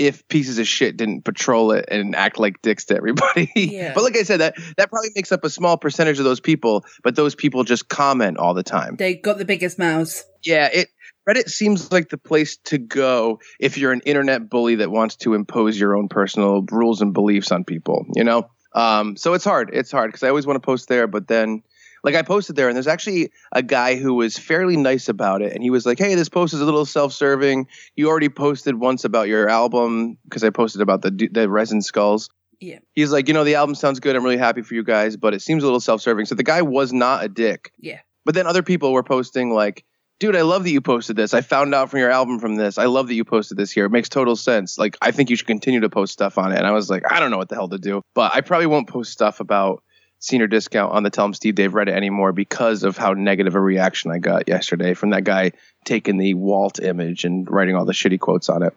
[0.00, 3.52] if pieces of shit didn't patrol it and act like dicks to everybody.
[3.54, 3.92] Yeah.
[3.94, 6.86] but like I said, that that probably makes up a small percentage of those people.
[7.04, 8.96] But those people just comment all the time.
[8.96, 10.24] They got the biggest mouths.
[10.42, 10.88] Yeah, it
[11.28, 15.34] Reddit seems like the place to go if you're an internet bully that wants to
[15.34, 18.06] impose your own personal rules and beliefs on people.
[18.16, 19.68] You know, um, so it's hard.
[19.74, 21.62] It's hard because I always want to post there, but then.
[22.02, 25.52] Like I posted there, and there's actually a guy who was fairly nice about it,
[25.52, 27.66] and he was like, "Hey, this post is a little self-serving.
[27.96, 32.28] You already posted once about your album because I posted about the the resin skulls.
[32.60, 32.78] Yeah.
[32.92, 34.14] He's like, you know, the album sounds good.
[34.14, 36.26] I'm really happy for you guys, but it seems a little self-serving.
[36.26, 37.72] So the guy was not a dick.
[37.78, 38.00] Yeah.
[38.26, 39.84] But then other people were posting like,
[40.18, 41.32] dude, I love that you posted this.
[41.32, 42.76] I found out from your album from this.
[42.76, 43.86] I love that you posted this here.
[43.86, 44.76] It makes total sense.
[44.76, 46.58] Like, I think you should continue to post stuff on it.
[46.58, 48.02] And I was like, I don't know what the hell to do.
[48.14, 49.82] But I probably won't post stuff about
[50.20, 53.60] senior discount on the Tell 'em Steve Dave Reddit anymore because of how negative a
[53.60, 55.52] reaction I got yesterday from that guy
[55.84, 58.76] taking the Walt image and writing all the shitty quotes on it.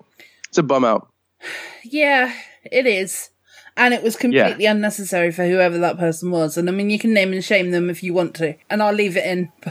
[0.50, 1.08] It's a bum out.
[1.84, 3.30] Yeah, it is.
[3.76, 6.58] And it was completely unnecessary for whoever that person was.
[6.58, 8.94] And I mean, you can name and shame them if you want to, and I'll
[8.94, 9.52] leave it in.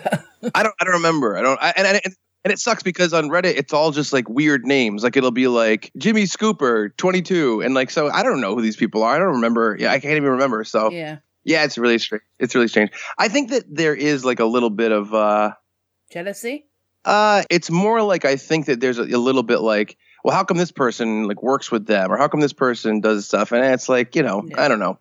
[0.55, 0.75] I don't.
[0.81, 1.39] I don't remember.
[1.39, 1.59] I don't.
[1.63, 5.05] I, and, and and it sucks because on Reddit it's all just like weird names.
[5.05, 8.63] Like it'll be like Jimmy Scooper, twenty two, and like so I don't know who
[8.63, 9.15] these people are.
[9.15, 9.77] I don't remember.
[9.79, 10.65] Yeah, I can't even remember.
[10.65, 12.23] So yeah, yeah, it's really strange.
[12.39, 12.91] It's really strange.
[13.19, 15.13] I think that there is like a little bit of.
[15.15, 15.53] uh
[16.11, 16.67] jealousy.
[17.05, 20.45] uh, it's more like I think that there's a, a little bit like, well, how
[20.45, 23.65] come this person like works with them, or how come this person does stuff, and
[23.65, 24.63] it's like, you know, Yeah.
[24.63, 24.99] I don't know,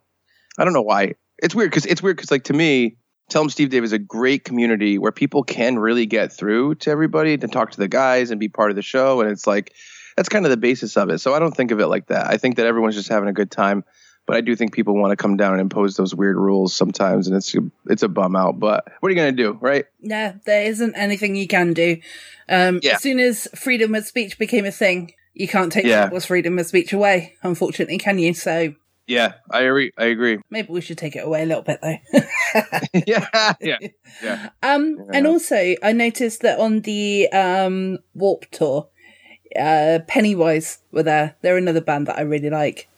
[0.58, 1.14] I don't know why.
[1.38, 2.96] It's weird because it's weird because like to me,
[3.30, 6.90] Tell 'em Steve Dave is a great community where people can really get through to
[6.90, 9.72] everybody to talk to the guys and be part of the show, and it's like
[10.16, 11.18] that's kind of the basis of it.
[11.20, 12.26] So I don't think of it like that.
[12.28, 13.84] I think that everyone's just having a good time.
[14.32, 17.26] But I do think people want to come down and impose those weird rules sometimes,
[17.26, 17.54] and it's
[17.90, 18.58] it's a bum out.
[18.58, 19.84] But what are you gonna do, right?
[20.00, 21.98] Yeah, there isn't anything you can do.
[22.48, 22.94] Um, Yeah.
[22.94, 26.04] As soon as freedom of speech became a thing, you can't take Yeah.
[26.04, 28.32] people's freedom of speech away, unfortunately, can you?
[28.32, 28.72] So
[29.06, 29.92] Yeah, I agree.
[29.98, 30.38] I agree.
[30.48, 31.98] maybe we should take it away a little bit, though.
[33.06, 33.78] yeah, yeah,
[34.22, 34.48] yeah.
[34.62, 38.88] Um, and also I noticed that on the um Warped tour,
[39.60, 41.36] uh, Pennywise were there.
[41.42, 42.88] They're another band that I really like.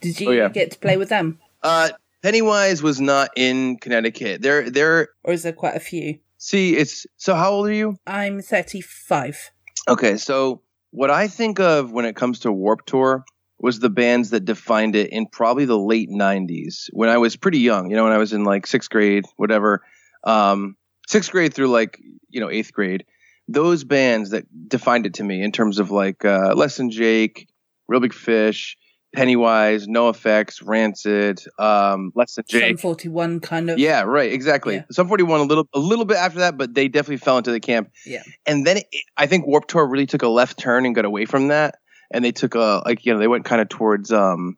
[0.00, 0.48] Did you Oh, yeah.
[0.48, 1.90] get to play with them, Uh,
[2.22, 4.42] Pennywise was not in Connecticut.
[4.42, 6.18] They're they're or is there quite a few?
[6.38, 6.76] see.
[6.76, 7.34] It's so.
[7.34, 7.96] How old are you?
[8.06, 9.50] I'm 35.
[9.88, 13.24] Okay, so what I think of when it comes to Warped Tour
[13.58, 17.58] was the bands that defined it in probably the late '90s when I was pretty
[17.60, 17.90] young.
[17.90, 19.82] You know, when I was in like sixth grade, whatever,
[20.24, 20.76] um,
[21.08, 23.04] sixth grade through like you know eighth grade.
[23.48, 27.48] Those bands that defined it to me in terms of like uh, Less Than Jake,
[27.88, 28.76] Reel Big Fish,
[29.14, 32.78] Pennywise, NoFX, Rancid, um, Less Than Some Jake.
[32.78, 33.78] 41 kind of.
[33.78, 34.76] Yeah, right, exactly.
[34.76, 34.84] Yeah.
[34.92, 37.60] Sum 41 a little a little bit after that, but they definitely fell into the
[37.60, 37.90] camp.
[38.06, 38.22] Yeah.
[38.46, 41.24] And then it, I think Warped Tour really took a left turn and got away
[41.24, 41.76] from that,
[42.10, 44.56] and they took a like you know they went kind of towards um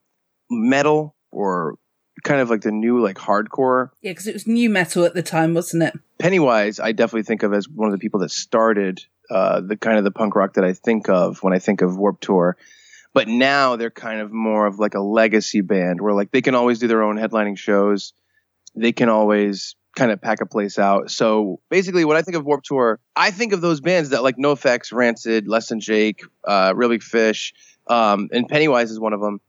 [0.51, 1.77] metal or
[2.23, 3.91] kind of like the new like hardcore.
[4.03, 5.95] Yeah, because it was new metal at the time, wasn't it?
[6.19, 9.99] Pennywise, I definitely think of as one of the people that started uh, the kind
[9.99, 12.57] of the punk rock that I think of when I think of Warped Tour.
[13.15, 16.55] But now they're kind of more of like a legacy band where like they can
[16.55, 18.13] always do their own headlining shows.
[18.75, 21.11] They can always kind of pack a place out.
[21.11, 24.37] So basically, when I think of Warped Tour, I think of those bands that like
[24.39, 27.53] NoFX, Rancid, Less Than Jake, uh, Reel Big Fish,
[27.87, 29.41] um, and Pennywise is one of them.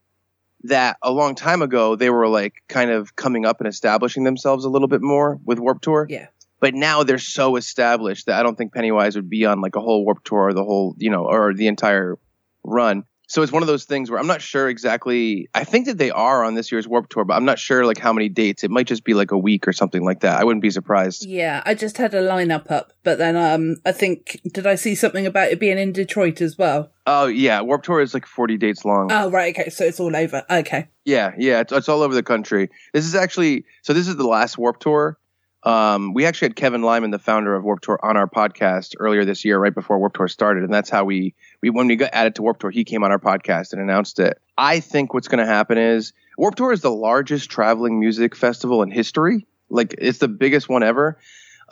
[0.64, 4.64] That a long time ago they were like kind of coming up and establishing themselves
[4.64, 6.28] a little bit more with Warped Tour Yeah.
[6.58, 9.80] but now they're so established that I don't think Pennywise would be on like a
[9.82, 12.18] whole Warped Tour, or the whole you know, or the entire
[12.62, 13.04] run.
[13.26, 15.48] So it's one of those things where I'm not sure exactly.
[15.54, 17.98] I think that they are on this year's Warped Tour, but I'm not sure like
[17.98, 18.64] how many dates.
[18.64, 20.40] It might just be like a week or something like that.
[20.40, 21.24] I wouldn't be surprised.
[21.24, 24.94] Yeah, I just had a lineup up, but then um, I think did I see
[24.94, 26.90] something about it being in Detroit as well?
[27.06, 29.10] Oh yeah, Warped Tour is like 40 dates long.
[29.10, 30.44] Oh right, okay, so it's all over.
[30.50, 32.70] Okay, Yeah, yeah, it's, it's all over the country.
[32.92, 33.92] This is actually so.
[33.92, 35.18] This is the last Warped Tour.
[35.64, 39.24] Um, we actually had Kevin Lyman, the founder of Warped Tour, on our podcast earlier
[39.24, 42.10] this year, right before Warped Tour started, and that's how we we when we got
[42.12, 44.40] added to Warped Tour, he came on our podcast and announced it.
[44.58, 48.82] I think what's going to happen is Warped Tour is the largest traveling music festival
[48.82, 49.46] in history.
[49.70, 51.18] Like it's the biggest one ever,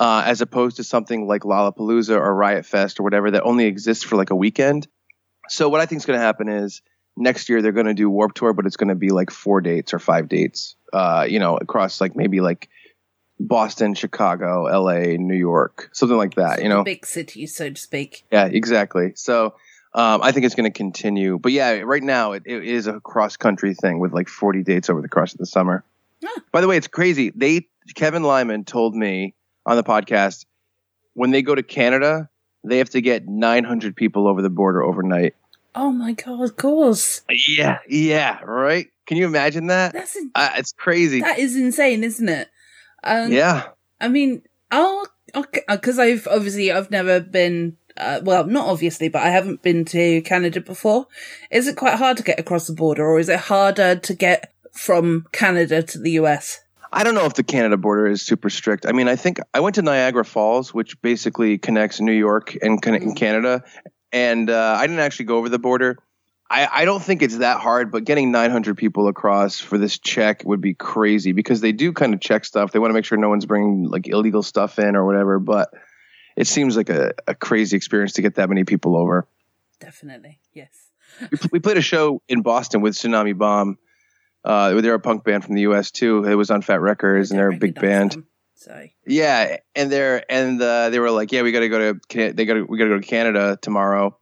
[0.00, 4.04] uh, as opposed to something like Lollapalooza or Riot Fest or whatever that only exists
[4.04, 4.88] for like a weekend.
[5.48, 6.80] So what I think is going to happen is
[7.16, 9.60] next year they're going to do Warped Tour, but it's going to be like four
[9.60, 10.76] dates or five dates.
[10.92, 12.68] Uh, you know, across like maybe like
[13.46, 16.62] Boston, Chicago, L.A., New York, something like that.
[16.62, 18.24] You know, big cities, so to speak.
[18.30, 19.12] yeah, exactly.
[19.16, 19.54] So
[19.94, 21.38] um, I think it's going to continue.
[21.38, 24.88] But yeah, right now it, it is a cross country thing with like 40 dates
[24.88, 25.84] over the course of the summer.
[26.24, 26.40] Ah.
[26.52, 27.32] By the way, it's crazy.
[27.34, 29.34] They Kevin Lyman told me
[29.66, 30.46] on the podcast
[31.14, 32.28] when they go to Canada,
[32.64, 35.34] they have to get 900 people over the border overnight.
[35.74, 37.22] Oh my god, of course.
[37.48, 38.88] Yeah, yeah, right.
[39.06, 39.92] Can you imagine that?
[39.94, 41.20] That's in- Uh, it's crazy.
[41.22, 42.48] that is insane, isn't it?
[43.04, 43.68] Um, yeah.
[44.00, 45.06] I mean, I'll
[45.68, 47.76] because I've obviously I've never been.
[47.94, 51.06] Uh, well, not obviously, but I haven't been to Canada before.
[51.50, 54.52] Is it quite hard to get across the border, or is it harder to get
[54.72, 56.60] from Canada to the US?
[56.90, 58.86] I don't know if the Canada border is super strict.
[58.86, 62.84] I mean, I think I went to Niagara Falls, which basically connects New York and,
[62.84, 63.62] and Canada,
[64.10, 65.98] and uh, I didn't actually go over the border.
[66.52, 70.44] I, I don't think it's that hard, but getting 900 people across for this check
[70.44, 72.72] would be crazy because they do kind of check stuff.
[72.72, 75.38] They want to make sure no one's bringing like illegal stuff in or whatever.
[75.38, 75.72] But
[76.36, 79.26] it seems like a, a crazy experience to get that many people over.
[79.80, 80.90] Definitely, yes.
[81.30, 83.78] we, we played a show in Boston with Tsunami Bomb.
[84.44, 85.90] Uh, they're a punk band from the U.S.
[85.90, 86.24] too.
[86.24, 88.12] It was on Fat Wreck Chords, and they're a big band.
[88.12, 91.96] them, so Yeah, and they're and uh, they were like, yeah, we got to go
[91.96, 94.18] to they got we got to go to Canada tomorrow,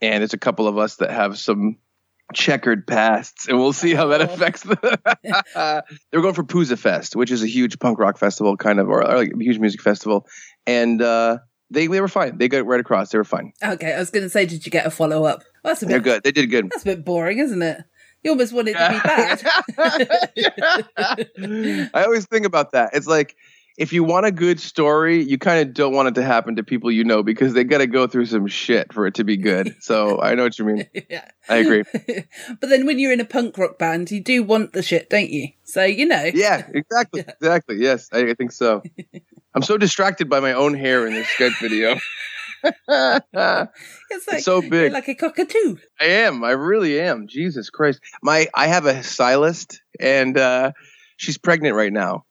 [0.00, 1.76] and there's a couple of us that have some
[2.34, 4.24] checkered pasts, and we'll see how that Oh.
[4.24, 4.76] affects the.
[6.10, 8.88] they were going for Pouzza Fest, which is a huge punk rock festival, kind of,
[8.88, 10.26] or, or like a huge music festival,
[10.66, 11.38] and uh,
[11.70, 12.38] they they were fine.
[12.38, 13.10] They got right across.
[13.10, 13.52] They were fine.
[13.64, 15.42] okay, I was going to say, did you get a follow up?
[15.64, 16.22] That's a They're good.
[16.22, 16.70] They did good.
[16.70, 17.82] That's a bit boring, isn't it?
[18.24, 18.98] You almost want it to be
[20.98, 21.88] bad.
[21.94, 22.90] I always think about that.
[22.94, 23.36] It's like
[23.78, 26.64] if you want a good story, you kind of don't want it to happen to
[26.64, 29.36] people you know because they got to go through some shit for it to be
[29.36, 29.76] good.
[29.80, 30.88] So I know what you mean.
[31.08, 31.30] yeah.
[31.48, 31.84] I agree.
[32.60, 35.30] but then when you're in a punk rock band, you do want the shit, don't
[35.30, 35.50] you?
[35.62, 36.28] So you know.
[36.34, 37.24] Yeah, exactly.
[37.40, 37.76] Exactly.
[37.76, 38.82] Yes, I, I think so.
[39.54, 41.96] I'm so distracted by my own hair in this sketch video.
[44.10, 44.92] It's like so you're big.
[44.92, 45.76] like a cockatoo.
[46.00, 46.42] I am.
[46.42, 47.28] I really am.
[47.28, 48.00] Jesus Christ.
[48.22, 50.72] My I have a stylist and uh
[51.16, 52.24] she's pregnant right now.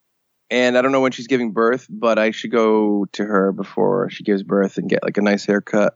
[0.50, 4.10] And I don't know when she's giving birth, but I should go to her before
[4.10, 5.94] she gives birth and get like a nice haircut.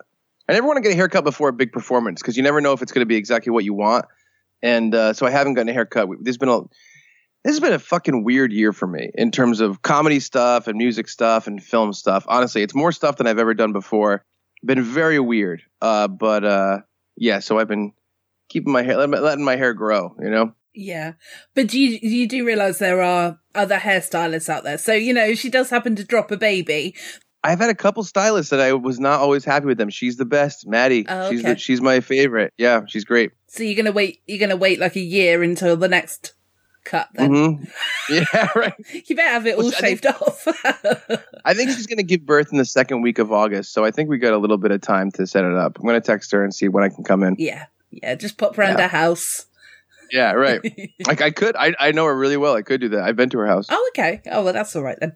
[0.50, 2.74] I never want to get a haircut before a big performance because you never know
[2.74, 4.06] if it's going to be exactly what you want.
[4.62, 6.10] And uh, so I haven't gotten a haircut.
[6.22, 6.62] There's been a
[7.44, 10.78] this has been a fucking weird year for me in terms of comedy stuff and
[10.78, 12.26] music stuff and film stuff.
[12.28, 14.24] Honestly, it's more stuff than I've ever done before.
[14.64, 15.64] Been very weird.
[15.82, 16.80] Uh, but uh,
[17.16, 17.94] yeah, so I've been
[18.48, 20.16] keeping my hair, letting my hair grow.
[20.20, 20.54] You know.
[20.74, 21.14] Yeah,
[21.56, 24.78] but do you you do realize there are other hairstylists out there?
[24.78, 26.96] So you know, she does happen to drop a baby,
[27.44, 29.90] I've had a couple stylists that I was not always happy with them.
[29.90, 31.06] She's the best, Maddie.
[31.10, 32.54] Oh, She's the, she's my favorite.
[32.58, 33.32] Yeah, she's great.
[33.48, 34.22] so you're gonna wait.
[34.28, 36.34] You're gonna wait like a year until the next
[36.84, 37.10] cut.
[37.16, 37.64] Then hmm
[38.14, 38.74] Yeah, right.
[39.08, 40.48] you better have it all Well, I think- shaved off.
[41.46, 44.10] I think she's gonna give birth in the second week of August, so I think
[44.10, 45.78] we got a little bit of time to set it up.
[45.80, 47.36] I'm gonna text her and see when I can come in.
[47.40, 48.16] yeah, yeah.
[48.16, 48.84] Just pop round Yeah.
[48.88, 49.48] her house.
[50.12, 50.62] Yeah, right.
[51.08, 51.56] like I could.
[51.56, 52.54] I I know her really well.
[52.56, 53.04] I could do that.
[53.04, 53.68] I've been to her house.
[53.70, 54.22] Oh, okay.
[54.32, 55.16] Oh, well, that's all right then.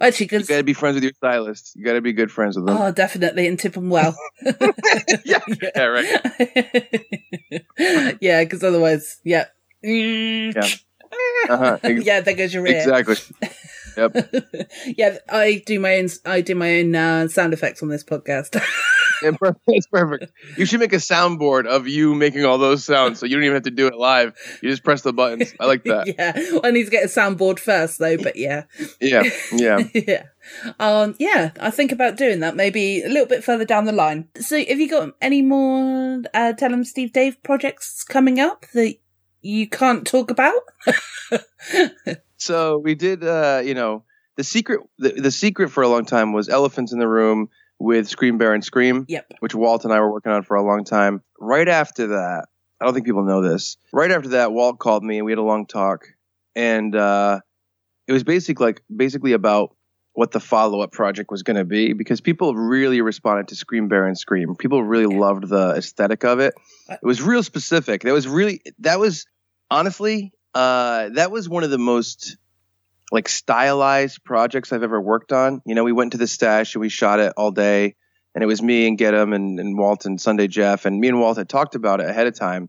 [0.00, 1.74] Actually, You because gotta be friends with your stylist.
[1.74, 2.76] You gotta be good friends with them.
[2.76, 4.16] oh, definitely, and tip them well.
[5.24, 5.40] yeah,
[5.74, 7.06] yeah, right.
[8.20, 9.46] yeah, because otherwise, yeah.
[9.82, 10.66] Yeah.
[11.48, 11.78] Uh-huh.
[11.84, 12.78] Yeah, there goes your ear.
[12.78, 13.16] Exactly.
[13.96, 14.34] Yep.
[14.96, 16.08] yeah, I do my own.
[16.26, 18.60] I do my own uh, sound effects on this podcast.
[19.24, 20.30] Yeah, per- It's perfect.
[20.56, 23.54] You should make a soundboard of you making all those sounds, so you don't even
[23.54, 24.34] have to do it live.
[24.62, 25.54] You just press the buttons.
[25.58, 26.06] I like that.
[26.18, 28.16] yeah, I need to get a soundboard first, though.
[28.16, 28.64] But yeah,
[29.00, 29.78] Yeah, yeah.
[29.94, 30.22] yeah,
[30.78, 31.50] um, yeah.
[31.60, 34.28] I think about doing that maybe a little bit further down the line.
[34.38, 38.94] So, have you got any more uh, Tell 'em Steve Dave projects coming up that
[39.42, 40.62] you can't talk about?
[42.36, 43.24] So we did.
[43.24, 44.04] uh, You know,
[44.36, 44.80] the secret.
[44.98, 48.54] The, the secret for a long time was elephants in the room with Scream Bear
[48.54, 49.04] and Scream.
[49.08, 49.32] Yep.
[49.40, 51.22] which Walt and I were working on for a long time.
[51.38, 52.46] Right after that,
[52.80, 53.76] I don't think people know this.
[53.92, 56.06] Right after that, Walt called me and we had a long talk,
[56.54, 57.40] and uh,
[58.06, 59.74] it was basically like basically about
[60.14, 63.88] what the follow up project was going to be because people really responded to Scream
[63.88, 64.54] Bear and Scream.
[64.54, 66.54] People really loved the aesthetic of it.
[66.88, 68.02] It was real specific.
[68.02, 69.26] That was really that was
[69.70, 72.36] honestly uh, that was one of the most
[73.14, 75.62] like stylized projects I've ever worked on.
[75.64, 77.94] You know, we went to the stash and we shot it all day,
[78.34, 81.08] and it was me and Get 'em and, and Walt and Sunday Jeff, and me
[81.08, 82.68] and Walt had talked about it ahead of time,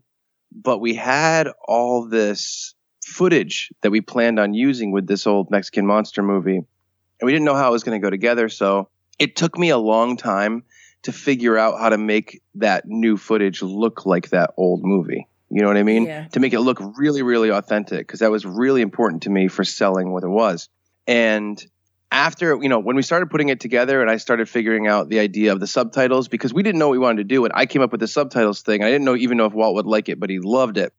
[0.52, 2.74] but we had all this
[3.04, 6.58] footage that we planned on using with this old Mexican monster movie.
[6.58, 8.48] And we didn't know how it was going to go together.
[8.48, 8.88] So
[9.18, 10.62] it took me a long time
[11.02, 15.26] to figure out how to make that new footage look like that old movie.
[15.50, 16.06] You know what I mean?
[16.06, 16.26] Yeah.
[16.28, 19.64] To make it look really, really authentic, because that was really important to me for
[19.64, 20.68] selling what it was.
[21.06, 21.64] And
[22.10, 25.20] after, you know, when we started putting it together and I started figuring out the
[25.20, 27.66] idea of the subtitles, because we didn't know what we wanted to do, and I
[27.66, 28.82] came up with the subtitles thing.
[28.82, 30.92] I didn't know even know if Walt would like it, but he loved it.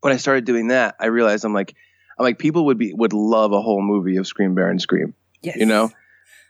[0.00, 1.74] When I started doing that, I realized I'm like,
[2.18, 5.56] I'm like, people would be would love a whole movie of Scream Baron Scream Yes.
[5.56, 5.90] you know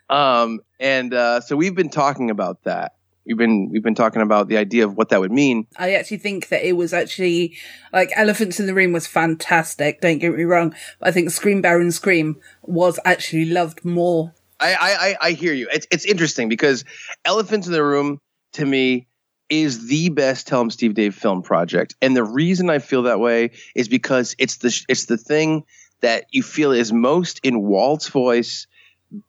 [0.09, 2.93] um and uh so we've been talking about that
[3.27, 6.19] we've been we've been talking about the idea of what that would mean I actually
[6.19, 7.57] think that it was actually
[7.93, 10.01] like Elephants in the Room was fantastic.
[10.01, 10.75] Don't get me wrong.
[10.99, 14.33] But I think Scream Baron Scream was actually loved more.
[14.61, 14.75] i
[15.21, 16.85] i i, hear you it's it's interesting because
[17.25, 18.19] elephants in the room
[18.53, 19.07] to me
[19.51, 23.19] is the best tell 'em steve dave film project and the reason i feel that
[23.21, 25.65] way is because it's the it's the thing
[26.01, 28.67] that you feel is most in walt's voice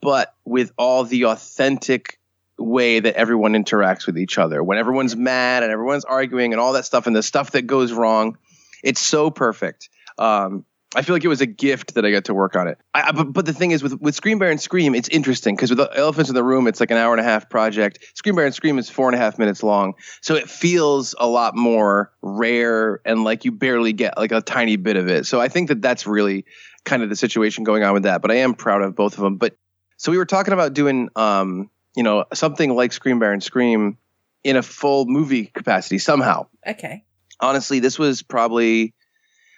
[0.01, 2.19] but with all the authentic
[2.57, 4.63] way that everyone interacts with each other.
[4.63, 7.91] When everyone's mad and everyone's arguing and all that stuff and the stuff that goes
[7.91, 8.37] wrong,
[8.83, 9.89] it's so perfect.
[10.17, 12.77] Um, I feel like it was a gift that I got to work on it.
[12.93, 15.69] I, I- but, but the thing is, with with Scream and Scream, it's interesting because
[15.69, 17.99] with the Elephants in the Room, it's like an hour and a half project.
[18.13, 21.27] Scream Bear and Scream is four and a half minutes long, so it feels a
[21.27, 25.25] lot more rare and like you barely get like a tiny bit of it.
[25.25, 26.45] So I think that that's really
[26.85, 28.21] kind of the situation going on with that.
[28.21, 29.35] But I am proud of both of them.
[29.35, 29.57] But
[29.97, 33.97] so we were talking about doing, um, you know, something like Scream Baron Scream
[34.43, 36.47] in a full movie capacity somehow.
[36.67, 37.03] Okay.
[37.39, 38.93] Honestly, this was probably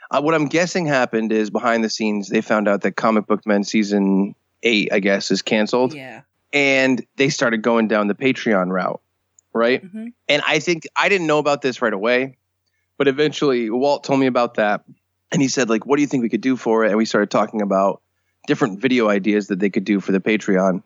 [0.09, 3.45] uh, what I'm guessing happened is behind the scenes they found out that Comic Book
[3.45, 6.21] Men season eight, I guess, is canceled, Yeah.
[6.53, 9.01] and they started going down the Patreon route,
[9.53, 9.83] right?
[9.85, 10.13] Mhm.
[10.29, 12.38] And I think I didn't know about this right away,
[12.97, 14.85] but eventually Walt told me about that,
[15.31, 17.05] and he said like, "What do you think we could do for it?" And we
[17.05, 18.01] started talking about
[18.47, 20.81] different video ideas that they could do for the Patreon,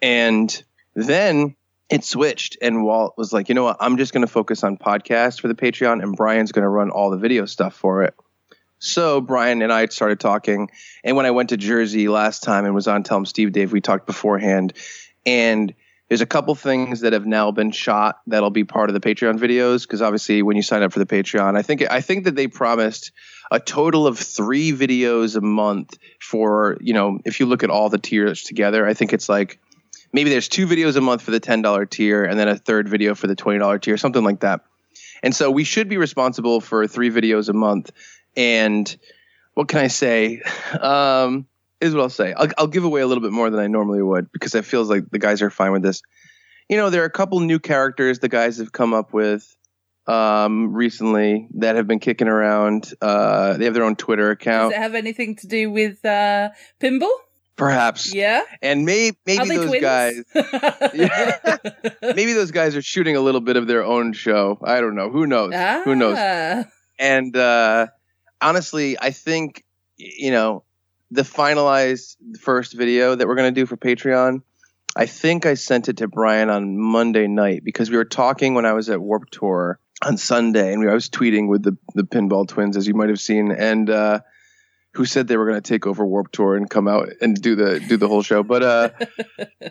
[0.00, 0.62] and
[0.94, 1.56] then
[1.90, 3.76] it switched, and Walt was like, "You know what?
[3.80, 6.90] I'm just going to focus on podcast for the Patreon, and Brian's going to run
[6.90, 8.14] all the video stuff for it."
[8.78, 10.70] So Brian and I started talking,
[11.04, 13.72] and when I went to Jersey last time and was on Tell 'em Steve Dave,
[13.72, 14.72] we talked beforehand,
[15.24, 15.72] and
[16.12, 19.38] there's a couple things that have now been shot that'll be part of the Patreon
[19.38, 22.36] videos because obviously when you sign up for the Patreon, I think I think that
[22.36, 23.12] they promised
[23.50, 27.88] a total of three videos a month for you know if you look at all
[27.88, 29.58] the tiers together, I think it's like
[30.12, 32.88] maybe there's two videos a month for the ten dollar tier and then a third
[32.88, 34.60] video for the twenty dollar tier, something like that.
[35.22, 37.92] And so we should be responsible for three videos a month.
[38.36, 38.94] And
[39.54, 40.42] what can I say?
[40.80, 41.46] Um,
[41.82, 42.32] is what I'll say.
[42.32, 44.88] I'll, I'll give away a little bit more than I normally would because it feels
[44.88, 46.00] like the guys are fine with this.
[46.68, 49.56] You know, there are a couple new characters the guys have come up with
[50.06, 52.92] um, recently that have been kicking around.
[53.00, 54.72] Uh, they have their own Twitter account.
[54.72, 56.50] Does it have anything to do with uh,
[56.80, 57.10] pinball?
[57.56, 58.14] Perhaps.
[58.14, 58.42] Yeah.
[58.60, 59.82] And may, maybe those twins?
[59.82, 60.22] guys,
[60.94, 61.36] Yeah.
[62.02, 64.58] maybe those guys are shooting a little bit of their own show.
[64.62, 65.10] I don't know.
[65.10, 65.52] Who knows?
[65.84, 66.16] Who knows?
[66.18, 66.64] Ah.
[66.98, 67.88] And uh,
[68.40, 69.64] honestly, I think
[69.96, 70.64] you know
[71.10, 74.42] the finalized first video that we're going to do for Patreon.
[74.94, 78.66] I think I sent it to Brian on Monday night because we were talking when
[78.66, 82.02] I was at Warped Tour on Sunday, and we, I was tweeting with the the
[82.02, 84.20] Pinball Twins, as you might have seen, and uh,
[84.94, 87.54] who said they were going to take over Warped Tour and come out and do
[87.54, 88.42] the do the whole show.
[88.42, 88.90] But uh,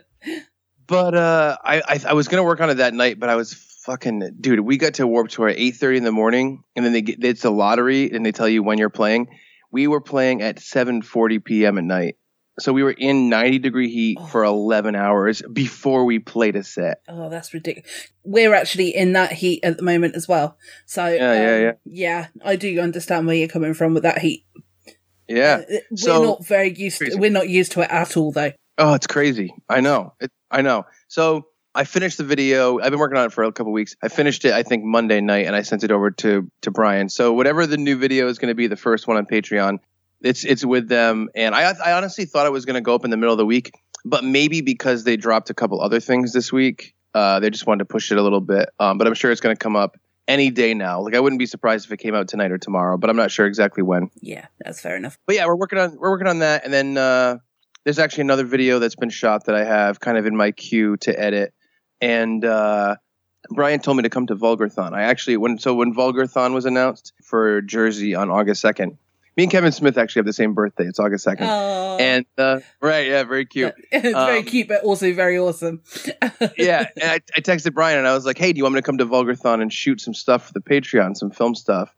[0.88, 3.36] but uh, I, I I was going to work on it that night, but I
[3.36, 4.60] was fucking dude.
[4.62, 7.24] We got to Warped Tour at eight thirty in the morning, and then they get
[7.24, 9.28] it's a lottery, and they tell you when you're playing.
[9.72, 11.78] We were playing at seven forty p.m.
[11.78, 12.18] at night.
[12.60, 17.02] So we were in 90 degree heat for 11 hours before we played a set.
[17.08, 17.90] Oh, that's ridiculous.
[18.24, 20.58] We're actually in that heat at the moment as well.
[20.86, 21.72] So Yeah, yeah, um, yeah.
[21.86, 24.46] yeah, I do understand where you're coming from with that heat.
[25.36, 25.62] Yeah.
[25.62, 27.00] Uh, We're So- not very used.
[27.00, 28.52] To, we're not used to it at all, though.
[28.78, 29.54] Oh, it's crazy.
[29.70, 30.14] I know.
[30.20, 30.86] It, I know.
[31.08, 32.80] So I finished the video.
[32.80, 33.96] I've been working on it for a couple weeks.
[34.04, 37.10] I finished it, I think, Monday night, and I sent it over to to Brian.
[37.10, 39.80] So whatever the new video is going to be, the first one on Patreon,
[40.22, 41.30] it's it's with them.
[41.36, 43.38] And I I honestly thought it was going to go up in the middle of
[43.38, 43.72] the week,
[44.06, 47.80] but maybe because they dropped a couple other things this week, uh, they just wanted
[47.80, 48.70] to push it a little bit.
[48.80, 49.98] Um, but I'm sure it's going to come up
[50.28, 51.02] any day now.
[51.02, 53.32] Like I wouldn't be surprised if it came out tonight or tomorrow, but I'm not
[53.32, 55.18] sure exactly when Yeah, that's fair enough.
[55.26, 57.38] but yeah, we're working on we're working on that, and then uh,
[57.84, 60.98] there's actually another video that's been shot that I have kind of in my queue
[60.98, 61.54] to edit,
[62.00, 62.96] and uh,
[63.50, 64.94] Brian told me to come to Vulgarthon.
[64.94, 68.98] I actually when so when Vulgarthon was announced for Jersey on August second,
[69.38, 70.86] me and Kevin Smith actually have the same birthday.
[70.86, 73.74] It's August second, Oh, and uh, right, yeah, very cute.
[73.92, 75.82] it's very um, cute, but also very awesome.
[76.58, 78.80] yeah, and I, I texted Brian and I was like, "Hey, do you want me
[78.82, 81.94] to come to Vulgarthon and shoot some stuff for the Patreon, some film stuff?"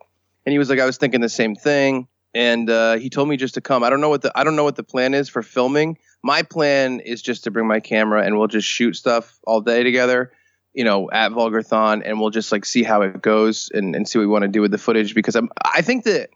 [0.46, 3.38] And he was like, "I was thinking the same thing." and uh, he told me
[3.38, 3.84] just to come.
[3.84, 5.98] I don't know what the I don't know what the plan is for filming.
[6.24, 9.84] My plan is just to bring my camera and we'll just shoot stuff all day
[9.84, 10.32] together.
[10.74, 14.18] You know, at Vulgarthon, and we'll just like see how it goes and, and see
[14.18, 16.32] what we want to do with the footage because I'm I think that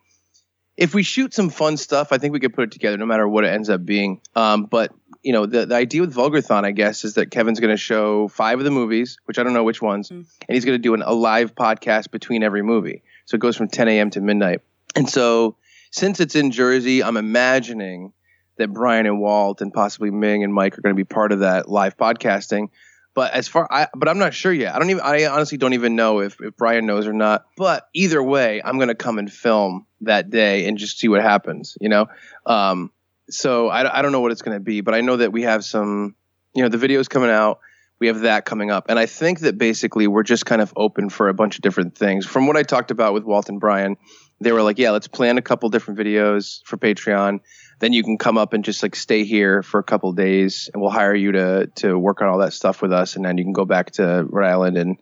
[0.78, 3.28] if we shoot some fun stuff, I think we could put it together no matter
[3.28, 4.22] what it ends up being.
[4.36, 7.74] Um, but you know, the, the idea with Vulgarthon, I guess, is that Kevin's going
[7.74, 10.76] to show five of the movies, which I don't know which ones, and he's going
[10.78, 13.02] to do an, a live podcast between every movie.
[13.26, 14.10] So it goes from 10 a.m.
[14.12, 14.62] to midnight.
[14.96, 15.58] And so
[15.92, 18.14] since it's in Jersey, I'm imagining
[18.58, 21.40] that Brian and Walt and possibly Ming and Mike are going to be part of
[21.40, 22.70] that live podcasting.
[23.18, 24.76] But as far I but I'm not sure yet.
[24.76, 27.46] I don't even I honestly don't even know if, if Brian knows or not.
[27.58, 31.76] But either way, I'm gonna come and film that day and just see what happens,
[31.82, 32.10] you know?
[32.46, 32.92] Um
[33.28, 35.66] so I, I don't know what it's gonna be, but I know that we have
[35.66, 36.16] some
[36.54, 37.60] you know, the video's coming out.
[37.98, 38.86] We have that coming up.
[38.88, 41.98] And I think that basically we're just kind of open for a bunch of different
[41.98, 42.24] things.
[42.28, 43.98] From what I talked about with Walt and Brian,
[44.42, 47.40] they were like, Yeah, let's plan a couple different videos for Patreon
[47.80, 50.82] then you can come up and just like stay here for a couple days and
[50.82, 53.44] we'll hire you to to work on all that stuff with us and then you
[53.44, 54.98] can go back to Rhode Island and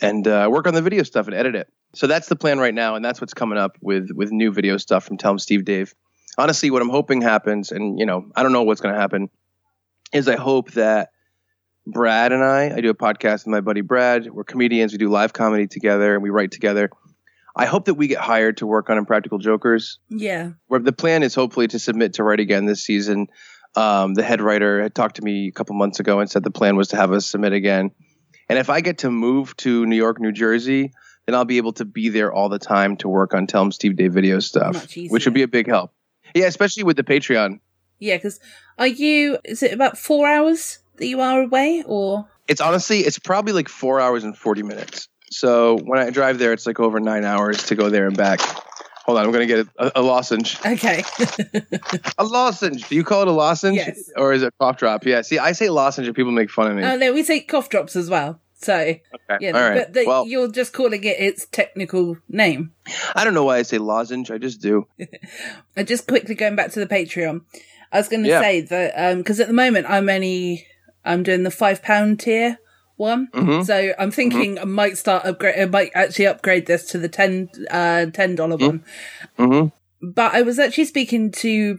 [0.00, 1.68] and uh, work on the video stuff and edit it.
[1.94, 4.76] So that's the plan right now and that's what's coming up with with new video
[4.76, 5.94] stuff from Tell Tell 'em Steve Dave.
[6.36, 9.28] Honestly, what I'm hoping happens and you know, I don't know what's going to happen
[10.12, 11.10] is I hope that
[11.86, 14.30] Brad and I, I do a podcast with my buddy Brad.
[14.30, 16.90] We're comedians, we do live comedy together and we write together.
[17.58, 20.50] I hope that we get hired to work on Impractical Jokers Yeah.
[20.68, 23.26] where the plan is hopefully to submit to write again this season.
[23.74, 26.50] Um, the head writer had talked to me a couple months ago and said the
[26.52, 27.90] plan was to have us submit again.
[28.48, 30.92] And if I get to move to New York, New Jersey,
[31.26, 33.72] then I'll be able to be there all the time to work on Tell 'em
[33.72, 35.92] Steve Dave video stuff, which would be a big help.
[36.34, 37.60] Yeah, especially with the Patreon.
[37.98, 38.38] Yeah, because
[38.78, 42.26] are you, is it about four hours that you are away or?
[42.46, 45.08] It's honestly, it's probably like four hours and 40 minutes.
[45.30, 48.40] So when I drive there, it's like over nine hours to go there and back.
[49.04, 50.58] Hold on, I'm going to get a, a lozenge.
[50.66, 51.02] Okay.
[52.18, 52.86] A lozenge.
[52.88, 53.76] Do you call it a lozenge?
[53.76, 54.10] Yes.
[54.16, 55.06] Or is it cough drop?
[55.06, 55.22] Yeah.
[55.22, 56.84] See, I say lozenge and people make fun of me.
[56.84, 58.38] oh, no, we say cough drops as well.
[58.60, 58.98] So, okay.
[59.40, 59.74] yeah, All right.
[59.78, 62.72] but the, well, you're just calling it its technical name.
[63.14, 64.30] I don't know why I say lozenge.
[64.30, 64.86] I just do.
[65.76, 67.42] And just quickly going back to the Patreon,
[67.92, 68.40] I was going to Yeah.
[68.40, 70.66] say that um 'cause because at the moment I'm only
[71.04, 72.58] I'm doing the five pound tier
[72.98, 73.64] one, Mhm.
[73.66, 75.58] so I'm thinking I might start upgrade.
[75.58, 78.84] I might actually upgrade this to the ten uh ten dollar one.
[79.38, 79.68] Mm-hmm.
[80.10, 81.78] But I was actually speaking to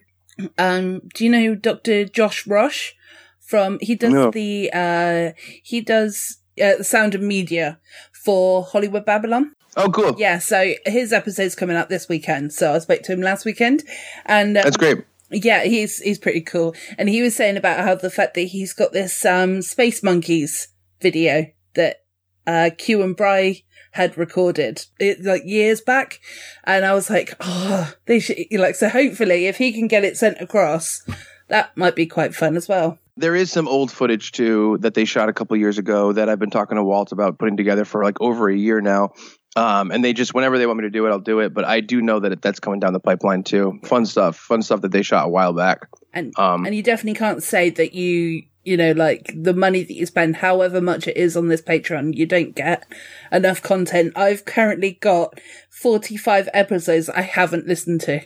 [0.57, 2.05] um do you know Dr.
[2.05, 2.95] Josh Rush
[3.39, 4.31] from he does No.
[4.31, 5.31] the uh
[5.63, 7.79] he does uh, sound of media
[8.11, 9.53] for Hollywood Babylon.
[9.77, 10.15] Oh, cool.
[10.17, 12.51] Yeah, so his episode's coming up this weekend.
[12.53, 13.83] So I spoke to him last weekend,
[14.25, 14.97] and um, That's great.
[15.29, 16.75] yeah, he's he's pretty cool.
[16.97, 20.68] And he was saying about how the fact that he's got this um Space Monkeys
[21.01, 22.03] video that
[22.47, 26.19] uh Q and Bry had recorded it like years back,
[26.63, 28.75] and I was like, oh, they should like.
[28.75, 31.01] So hopefully, if he can get it sent across,
[31.47, 32.99] that might be quite fun as well.
[33.17, 36.39] There is some old footage too that they shot a couple years ago that I've
[36.39, 39.13] been talking to Walt about putting together for like over a year now.
[39.55, 41.53] Um, and they just whenever they want me to do it, I'll do it.
[41.53, 43.79] But I do know that that's coming down the pipeline too.
[43.83, 45.89] Fun stuff, fun stuff that they shot a while back.
[46.13, 49.93] And Um, and you definitely can't say that you you know like the money that
[49.99, 52.85] you spend however much it is on this patreon you don't get
[53.31, 55.39] enough content i've currently got
[55.69, 58.21] 45 episodes i haven't listened to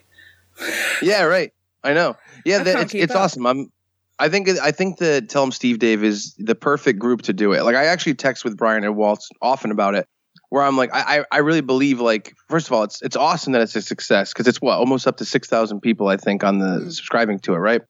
[1.02, 1.52] Yeah, right.
[1.84, 2.16] I know.
[2.46, 3.22] Yeah, that, it's it's up.
[3.24, 3.46] awesome.
[3.48, 3.72] I'm.
[4.20, 7.52] I think I think that Tell 'em Steve Dave is the perfect group to do
[7.54, 7.64] it.
[7.64, 10.08] Like I actually text with Brian and Walt often about it,
[10.50, 13.54] where I'm like, I I I really believe like first of all, it's it's awesome
[13.54, 16.44] that it's a success because it's what almost up to six thousand people I think
[16.44, 16.92] on the Mm.
[16.94, 17.58] subscribing to it.
[17.58, 17.82] Right.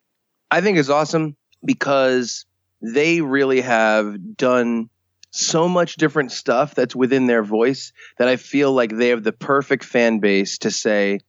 [0.50, 2.46] I think it's awesome because
[2.82, 4.90] they really have done
[5.32, 9.32] so much different stuff that's within their voice that I feel like they have the
[9.32, 11.22] perfect fan base to say,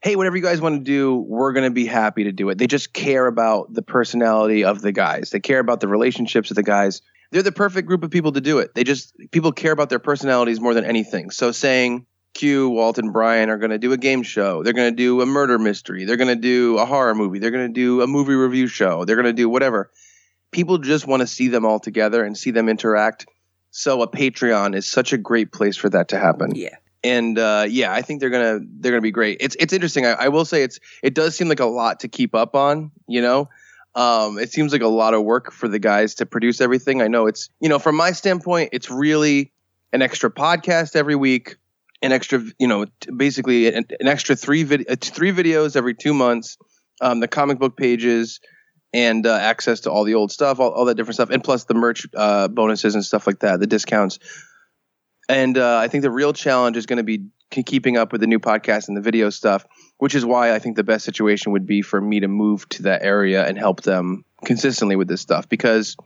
[0.00, 2.58] hey, whatever you guys want to do, we're going to be happy to do it.
[2.58, 5.30] They just care about the personality of the guys.
[5.30, 7.02] They care about the relationships of the guys.
[7.30, 8.74] They're the perfect group of people to do it.
[8.74, 11.30] They just, people care about their personalities more than anything.
[11.30, 12.04] So saying
[12.34, 15.20] Q, Walt, and Brian are going to do a game show, they're going to do
[15.20, 18.06] a murder mystery, they're going to do a horror movie, they're going to do a
[18.06, 19.90] movie review show, they're going to do whatever.
[20.50, 23.26] People just want to see them all together and see them interact.
[23.70, 27.66] So a Patreon is such a great place for that to happen yeah and uh,
[27.68, 29.38] yeah, I think they're gonna they're gonna be great.
[29.40, 30.06] It's it's interesting.
[30.06, 32.90] I, I will say it's it does seem like a lot to keep up on.
[33.08, 33.48] You know,
[33.94, 37.02] um, it seems like a lot of work for the guys to produce everything.
[37.02, 39.52] I know it's you know from my standpoint, it's really
[39.92, 41.56] an extra podcast every week,
[42.02, 42.86] an extra you know
[43.16, 46.58] basically an, an extra three vid- uh, three videos every two months,
[47.00, 48.40] um, the comic book pages.
[48.94, 51.64] And uh, access to all the old stuff, all, all that different stuff, and plus
[51.64, 54.18] the merch uh, bonuses and stuff like that, the discounts.
[55.30, 58.26] And uh, I think the real challenge is going to be keeping up with the
[58.26, 59.64] new podcast and the video stuff.
[59.98, 62.82] which is why I think the best situation would be for me to move to
[62.84, 65.96] that area and help them consistently with this stuff because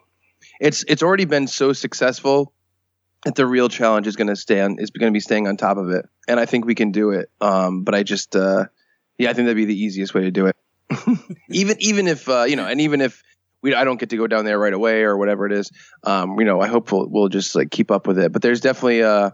[0.60, 2.52] it's it's already been so successful
[3.34, 5.76] the real challenge is going to stay on is going to be staying on top
[5.76, 7.30] of it, and I think we can do it.
[7.40, 8.66] Um, but I just uh,
[9.18, 10.56] yeah, I think that'd be the easiest way to do it.
[11.50, 13.22] even even if uh, you know, and even if
[13.62, 15.70] we I don't get to go down there right away or whatever it is,
[16.04, 18.32] um, you know, I hope we'll, we'll just like keep up with it.
[18.32, 19.30] But there's definitely uh,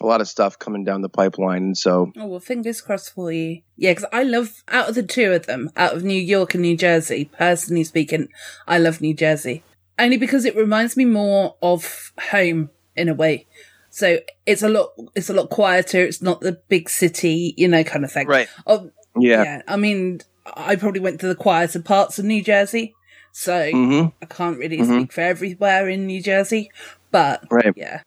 [0.00, 3.30] a lot of stuff coming down the pipeline, and so Oh well, fingers crossed for
[3.30, 3.62] you.
[3.76, 6.62] Yeah, because I love out of the two of them, out of New York and
[6.62, 7.30] New Jersey.
[7.38, 8.28] Personally speaking,
[8.66, 9.62] I love New Jersey
[9.98, 13.46] only because it reminds me more of home in a way.
[13.90, 16.02] So it's a lot, it's a lot quieter.
[16.04, 18.26] It's not the big city, you know, kind of thing.
[18.26, 18.48] Right.
[18.66, 19.62] Oh, yeah, yeah.
[19.66, 22.94] I mean, I probably went to the quieter parts of New Jersey,
[23.32, 24.98] so hmm I can't really Mhm.
[24.98, 26.70] speak for everywhere in New Jersey.
[27.10, 28.02] But right, yeah,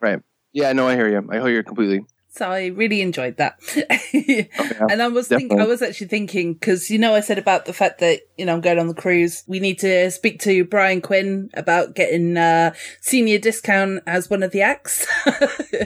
[0.00, 0.20] right.
[0.52, 1.28] Yeah, no, I hear you.
[1.30, 2.06] I hear you completely.
[2.34, 3.60] So I really enjoyed that.
[4.12, 4.46] yeah,
[4.90, 7.72] and I was thinking, I was actually thinking, because you know, I said about the
[7.72, 9.44] fact that, you know, I'm going on the cruise.
[9.46, 14.50] We need to speak to Brian Quinn about getting, uh, senior discount as one of
[14.50, 15.06] the acts.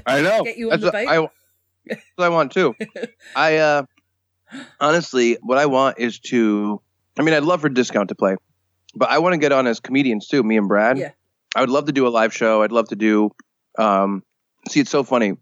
[0.06, 0.42] I know.
[0.42, 1.06] Get you on That's the boat.
[1.06, 1.28] I,
[1.84, 2.74] that's what I want too.
[3.36, 3.82] I uh,
[4.80, 6.80] honestly, what I want is to.
[7.18, 8.36] I mean, I'd love for discount to play,
[8.94, 10.42] but I want to get on as comedians too.
[10.42, 10.96] Me and Brad.
[10.96, 11.10] Yeah.
[11.54, 12.62] I would love to do a live show.
[12.62, 13.32] I'd love to do.
[13.78, 14.22] Um,
[14.70, 15.36] see, it's so funny.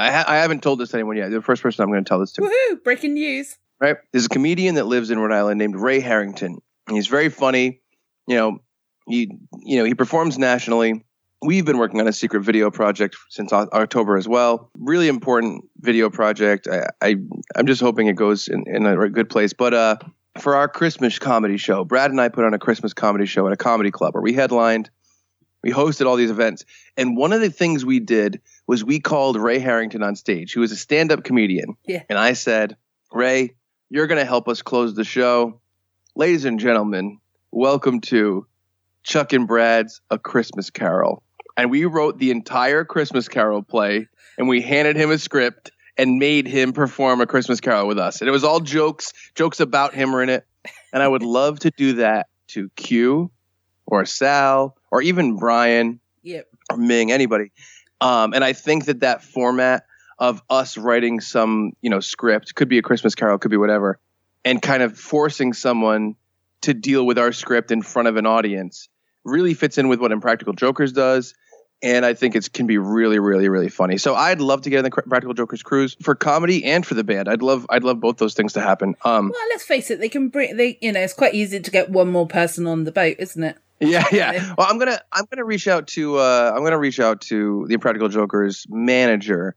[0.00, 1.30] I, ha- I haven't told this to anyone yet.
[1.30, 2.42] The first person I'm going to tell this to.
[2.42, 2.82] Woohoo!
[2.82, 3.56] Breaking news.
[3.80, 3.96] right?
[4.12, 6.58] There's a comedian that lives in Rhode Island named Ray Harrington.
[6.88, 7.80] He's very funny.
[8.26, 8.58] You know,
[9.08, 9.30] he
[9.62, 11.04] you know he performs nationally.
[11.42, 14.70] We've been working on a secret video project since O- October as well.
[14.78, 16.68] Really important video project.
[16.68, 17.16] I, I
[17.56, 19.52] I'm just hoping it goes in, in a good place.
[19.54, 19.96] But uh,
[20.38, 23.52] for our Christmas comedy show, Brad and I put on a Christmas comedy show at
[23.52, 24.90] a comedy club where we headlined.
[25.62, 26.64] We hosted all these events,
[26.96, 28.40] and one of the things we did
[28.70, 31.76] was we called Ray Harrington on stage, who is a stand-up comedian.
[31.84, 32.04] Yeah.
[32.08, 32.76] And I said,
[33.12, 33.56] Ray,
[33.88, 35.60] you're going to help us close the show.
[36.14, 37.18] Ladies and gentlemen,
[37.50, 38.46] welcome to
[39.02, 41.24] Chuck and Brad's A Christmas Carol.
[41.56, 44.06] And we wrote the entire Christmas Carol play
[44.38, 48.20] and we handed him a script and made him perform A Christmas Carol with us.
[48.20, 50.46] And it was all jokes, jokes about him were in it.
[50.92, 53.32] And I would love to do that to Q
[53.84, 56.46] or Sal or even Brian Yep.
[56.70, 57.50] or Ming, anybody.
[58.00, 59.84] Um, and I think that that format
[60.18, 63.98] of us writing some, you know, script could be a Christmas Carol, could be whatever,
[64.44, 66.16] and kind of forcing someone
[66.62, 68.88] to deal with our script in front of an audience
[69.24, 71.34] really fits in with what Impractical Jokers does.
[71.82, 73.96] And I think it can be really, really, really funny.
[73.96, 77.04] So I'd love to get in the Practical Jokers cruise for comedy and for the
[77.04, 77.26] band.
[77.26, 78.96] I'd love, I'd love both those things to happen.
[79.02, 81.70] Um, Well, let's face it, they can bring, they, you know, it's quite easy to
[81.70, 83.56] get one more person on the boat, isn't it?
[83.80, 84.54] Yeah, yeah.
[84.58, 87.74] Well, I'm gonna I'm gonna reach out to uh, I'm gonna reach out to the
[87.74, 89.54] Impractical Jokers manager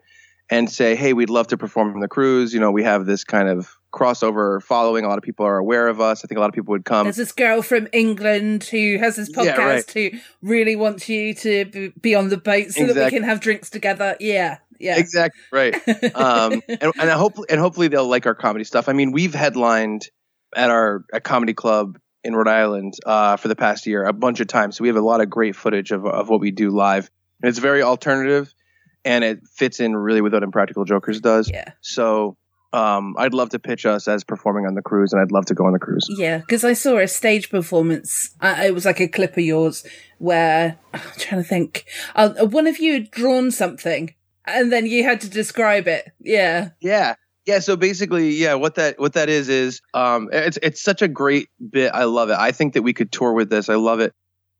[0.50, 2.54] and say, hey, we'd love to perform on the cruise.
[2.54, 5.06] You know, we have this kind of crossover following.
[5.06, 6.24] A lot of people are aware of us.
[6.24, 7.06] I think a lot of people would come.
[7.06, 9.84] There's this girl from England who has this Yeah, right.
[9.86, 13.40] podcast who really wants you to be on the boat so that we can have
[13.40, 14.16] drinks together.
[14.20, 14.58] Yeah.
[14.80, 14.98] Yeah.
[14.98, 15.76] Exactly right.
[16.16, 18.90] um, and and I hope and hopefully they'll like our comedy stuff.
[18.90, 20.10] I mean, we've headlined
[20.56, 24.40] at our at comedy club in Rhode Island uh, for the past year a bunch
[24.40, 24.78] of times.
[24.78, 27.10] So we have a lot of great footage of of what we do live,
[27.42, 28.54] and it's very alternative,
[29.04, 31.50] and it fits in really with what Impractical Jokers does.
[31.50, 31.72] yeah.
[31.82, 32.38] So
[32.74, 35.54] um, I'd love to pitch us as performing on the cruise, and I'd love to
[35.54, 36.08] go on the cruise.
[36.10, 38.36] Yeah, because I saw a stage performance.
[38.42, 39.86] Uh, it was like a clip of yours
[40.18, 41.86] where I'm trying to think.
[42.16, 44.16] Uh, one of you had drawn something,
[44.46, 46.12] and then you had to describe it.
[46.20, 47.16] Yeah, Yeah.
[47.46, 51.08] Yeah, so basically, yeah, what that what that is is um it's it's such a
[51.08, 51.92] great bit.
[51.94, 52.38] I love it.
[52.38, 53.70] I think that we could tour with this.
[53.70, 54.14] I love it.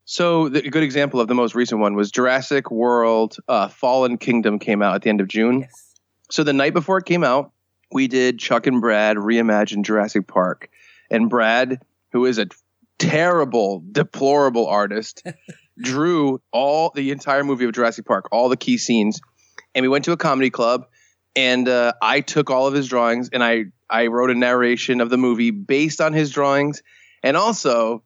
[0.06, 4.18] So the, a good example of the most recent one was Jurassic World uh, Fallen
[4.18, 5.62] Kingdom came out at the end of June.
[5.62, 5.94] yes,
[6.30, 7.54] So the night before it came out,
[7.92, 10.70] we did Chuck and Brad reimagine Jurassic Park.
[11.10, 11.82] And Brad,
[12.12, 12.48] who is a
[13.00, 15.24] terrible, deplorable artist,
[15.82, 19.22] drew all the entire movie of Jurassic Park, all the key scenes.
[19.74, 20.86] And we went to a comedy club
[21.36, 25.10] and uh, I took all of his drawings and I, I wrote a narration of
[25.10, 26.84] the movie based on his drawings.
[27.24, 28.04] And also,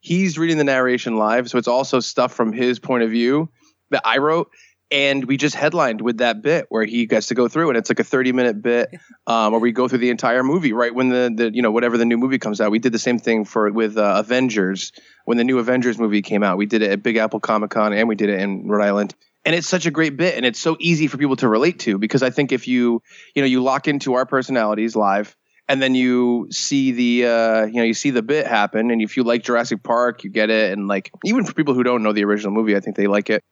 [0.00, 1.48] he's reading the narration live.
[1.50, 3.48] So it's also stuff from his point of view
[3.90, 4.50] that I wrote
[4.90, 7.88] and we just headlined with that bit where he gets to go through and it's
[7.88, 8.90] like a 30 minute bit
[9.26, 11.96] um, where we go through the entire movie right when the, the you know whatever
[11.96, 14.92] the new movie comes out we did the same thing for with uh, avengers
[15.24, 17.92] when the new avengers movie came out we did it at big apple comic con
[17.92, 19.14] and we did it in rhode island
[19.44, 21.98] and it's such a great bit and it's so easy for people to relate to
[21.98, 23.02] because i think if you
[23.34, 25.36] you know you lock into our personalities live
[25.68, 29.16] and then you see the uh, you know you see the bit happen and if
[29.16, 32.12] you like jurassic park you get it and like even for people who don't know
[32.12, 33.42] the original movie i think they like it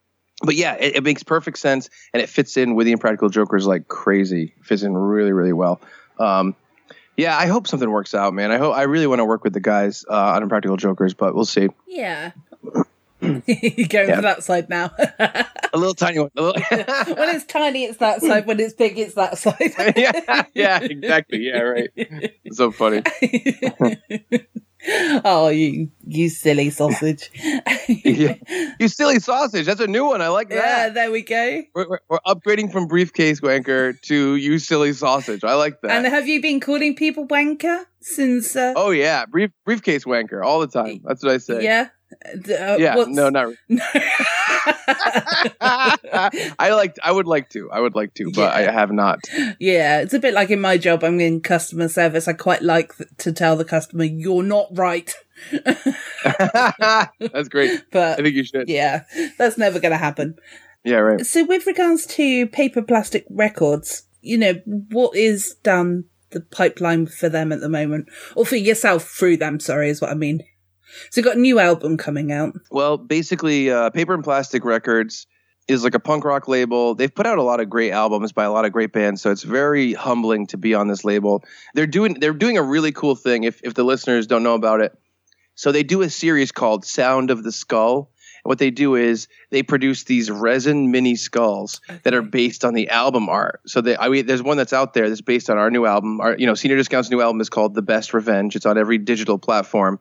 [0.43, 3.67] but yeah, it, it makes perfect sense and it fits in with the Impractical Jokers
[3.67, 4.55] like crazy.
[4.63, 5.81] Fits in really, really well.
[6.19, 6.55] Um,
[7.17, 8.53] Yeah, I hope something works out, man.
[8.53, 11.35] I hope I really want to work with the guys uh, on Impractical Jokers, but
[11.35, 11.69] we'll see.
[11.89, 12.31] Yeah.
[13.21, 14.17] You're going Yeah.
[14.17, 14.91] for that side now.
[15.73, 16.31] A little tiny one.
[16.35, 16.55] Little
[17.17, 18.47] when it's tiny, it's that side.
[18.47, 19.75] When it's big, it's that side.
[19.97, 21.39] yeah, yeah, exactly.
[21.41, 21.91] Yeah, right.
[21.95, 23.03] It's so funny.
[25.25, 27.31] oh, you you silly sausage.
[27.89, 28.35] Yeah.
[28.79, 29.67] You silly sausage.
[29.67, 30.23] That's a new one.
[30.23, 30.55] I like that.
[30.55, 30.95] Yeah, that.
[30.95, 31.63] there we go.
[31.75, 35.45] We're, we're, we're upgrading from briefcase wanker to you silly sausage.
[35.45, 35.91] I like that.
[35.91, 38.55] And have you been calling people wanker since?
[38.57, 41.01] Uh, oh yeah, brief briefcase wanker all the time.
[41.05, 41.63] That's what I say.
[41.65, 41.89] yeah.
[42.25, 43.53] Uh, Yeah, what's- no, not.
[43.69, 43.85] No.
[45.61, 46.97] I like.
[47.03, 47.71] I would like to.
[47.71, 49.21] I would like to, but I have not.
[49.61, 51.05] yeah, it's a bit like in my job.
[51.05, 52.27] I'm in customer service.
[52.29, 55.15] I quite like th- to tell the customer, "You're not right."
[56.23, 57.83] That's great.
[57.93, 58.69] But I think you should.
[58.69, 59.03] yeah,
[59.39, 60.37] that's never going to happen.
[60.85, 61.25] Yeah, right.
[61.27, 67.29] So, with regards to paper plastic records, you know, what is down the pipeline for
[67.29, 69.61] them at the moment, or for yourself through them?
[69.61, 70.43] Sorry, is what I mean.
[71.11, 72.55] So, you've got a new album coming out.
[72.71, 75.27] Well, basically, uh, Paper and Plastic Records
[75.69, 76.95] is like a punk rock label.
[76.95, 79.31] They've put out a lot of great albums by a lot of great bands, so
[79.31, 81.45] it's very humbling to be on this label.
[81.75, 83.45] They're doing they're doing a really cool thing.
[83.45, 84.97] If if the listeners don't know about it,
[85.55, 88.11] so they do a series called Sound of the Skull.
[88.45, 92.75] And what they do is they produce these resin mini skulls that are based on
[92.75, 93.61] the album art.
[93.67, 96.21] So they, I mean, there's one that's out there that's based on our new album.
[96.21, 98.57] Our, you know, Senior Discount's new album is called The Best Revenge.
[98.57, 100.01] It's on every digital platform.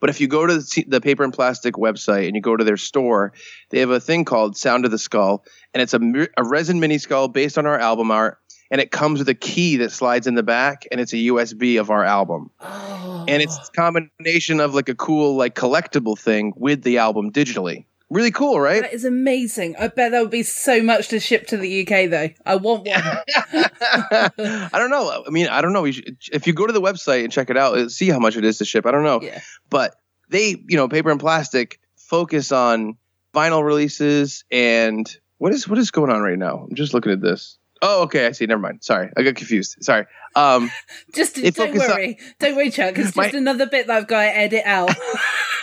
[0.00, 2.64] But if you go to the, the Paper and Plastic website and you go to
[2.64, 3.32] their store,
[3.70, 6.00] they have a thing called Sound of the Skull, and it's a,
[6.36, 8.38] a resin mini skull based on our album art,
[8.70, 11.80] and it comes with a key that slides in the back, and it's a USB
[11.80, 13.24] of our album, oh.
[13.28, 17.84] and it's a combination of like a cool like collectible thing with the album digitally.
[18.10, 18.82] Really cool, right?
[18.82, 19.76] That is amazing.
[19.76, 22.28] I bet there would be so much to ship to the UK, though.
[22.44, 22.94] I want one.
[23.42, 25.24] I don't know.
[25.26, 25.86] I mean, I don't know.
[25.86, 28.58] If you go to the website and check it out, see how much it is
[28.58, 28.86] to ship.
[28.86, 29.20] I don't know.
[29.22, 29.40] Yeah.
[29.70, 29.96] But
[30.28, 32.98] they, you know, paper and plastic focus on
[33.34, 36.66] vinyl releases and what is what is going on right now?
[36.68, 37.58] I'm just looking at this.
[37.86, 38.26] Oh, okay.
[38.26, 38.46] I see.
[38.46, 38.82] Never mind.
[38.82, 39.76] Sorry, I got confused.
[39.80, 40.06] Sorry.
[40.34, 40.70] Um,
[41.14, 42.18] Just don't focus on- worry.
[42.40, 42.96] Don't worry, Chuck.
[42.98, 44.90] It's just My- another bit that I've got to edit out.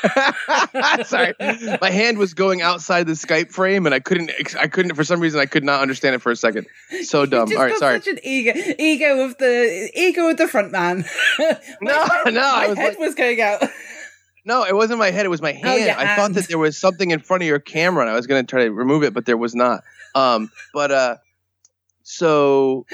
[1.06, 1.34] sorry,
[1.80, 4.32] my hand was going outside the Skype frame, and I couldn't.
[4.60, 5.40] I couldn't for some reason.
[5.40, 6.66] I could not understand it for a second.
[7.04, 7.50] So dumb.
[7.52, 8.00] All right, sorry.
[8.02, 11.06] such an ego, ego of the ego of the front man.
[11.40, 11.52] No,
[12.26, 13.64] no, my was head like- was going out.
[14.44, 15.26] No, it wasn't my head.
[15.26, 15.86] It was my hand.
[15.86, 18.26] your I thought that there was something in front of your camera, and I was
[18.26, 19.84] going to try to remove it, but there was not.
[20.16, 21.18] Um, but uh,
[22.04, 22.86] so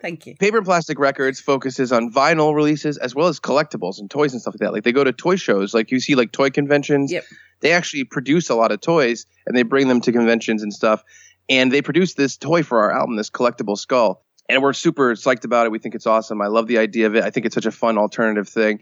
[0.00, 0.36] Thank you.
[0.36, 4.40] Paper and Plastic Records focuses on vinyl releases as well as collectibles and toys and
[4.40, 4.72] stuff like that.
[4.72, 7.10] Like they go to toy shows, like you see like toy conventions.
[7.10, 7.24] Yep.
[7.60, 11.02] They actually produce a lot of toys and they bring them to conventions and stuff.
[11.48, 14.24] And they produced this toy for our album, this collectible skull.
[14.48, 15.72] And we're super psyched about it.
[15.72, 16.40] We think it's awesome.
[16.40, 17.24] I love the idea of it.
[17.24, 18.80] I think it's such a fun alternative thing.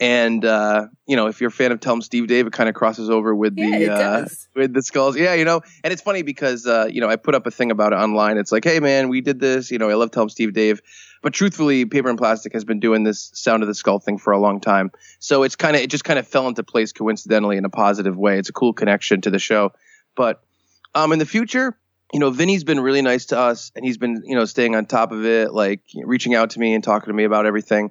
[0.00, 2.68] And uh, you know, if you're a fan of Tell 'em Steve Dave, it kind
[2.68, 5.16] of crosses over with the Yeah, uh, with the skulls.
[5.16, 7.72] Yeah, you know, and it's funny because uh, you know I put up a thing
[7.72, 8.38] about it online.
[8.38, 9.72] It's like, hey man, we did this.
[9.72, 10.80] You know, I love Tell 'em Steve Dave,
[11.20, 14.32] but truthfully, Paper and Plastic has been doing this sound of the skull thing for
[14.32, 14.92] a long time.
[15.18, 18.16] So it's kind of it just kind of fell into place coincidentally in a positive
[18.16, 18.38] way.
[18.38, 19.72] It's a cool connection to the show.
[20.16, 20.40] But
[20.94, 21.76] um, in the future,
[22.12, 24.86] you know, Vinny's been really nice to us, and he's been you know staying on
[24.86, 27.90] top of it, like reaching out to me and talking to me about everything.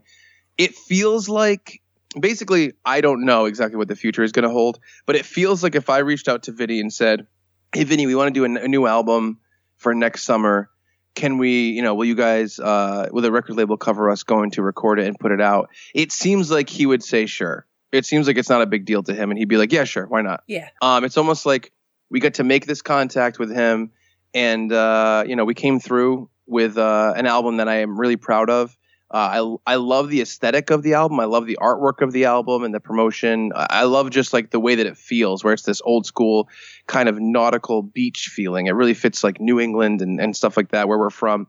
[0.57, 1.81] It feels like
[2.19, 5.63] basically I don't know exactly what the future is going to hold, but it feels
[5.63, 7.27] like if I reached out to Vinny and said,
[7.73, 9.39] "Hey, Vinny, we want to do a, n- a new album
[9.77, 10.69] for next summer.
[11.15, 14.51] Can we, you know, will you guys, uh, will the record label cover us going
[14.51, 18.05] to record it and put it out?" It seems like he would say, "Sure." It
[18.05, 20.05] seems like it's not a big deal to him, and he'd be like, "Yeah, sure,
[20.05, 20.69] why not?" Yeah.
[20.81, 21.71] Um, it's almost like
[22.09, 23.91] we got to make this contact with him,
[24.33, 28.15] and uh, you know, we came through with uh, an album that I am really
[28.17, 28.76] proud of.
[29.09, 31.19] Uh, I I love the aesthetic of the album.
[31.19, 33.53] I love the artwork of the album and the promotion.
[33.55, 36.49] I love just like the way that it feels, where it's this old school
[36.87, 38.67] kind of nautical beach feeling.
[38.67, 41.47] It really fits like New England and, and stuff like that, where we're from.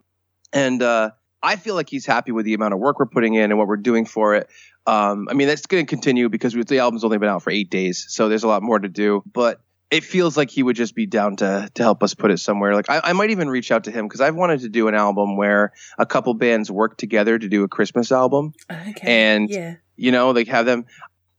[0.52, 1.10] And uh,
[1.42, 3.66] I feel like he's happy with the amount of work we're putting in and what
[3.66, 4.48] we're doing for it.
[4.86, 7.70] Um, I mean, that's going to continue because the album's only been out for eight
[7.70, 9.22] days, so there's a lot more to do.
[9.30, 9.60] But
[9.90, 12.74] it feels like he would just be down to to help us put it somewhere.
[12.74, 14.94] Like I, I might even reach out to him because I've wanted to do an
[14.94, 18.52] album where a couple bands work together to do a Christmas album.
[18.70, 19.34] Okay.
[19.34, 19.74] And- yeah.
[20.00, 20.86] You know, like have them.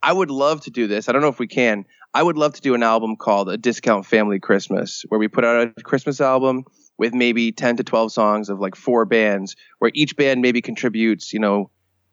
[0.04, 1.08] I would love to do this.
[1.08, 1.86] I don't know if we can.
[2.14, 5.46] I would love to do an album called A Discount Family Christmas, where we put
[5.46, 6.66] out a Christmas album
[6.98, 11.32] with maybe 10 to 12 songs of like four bands, where each band maybe contributes,
[11.32, 11.70] you know,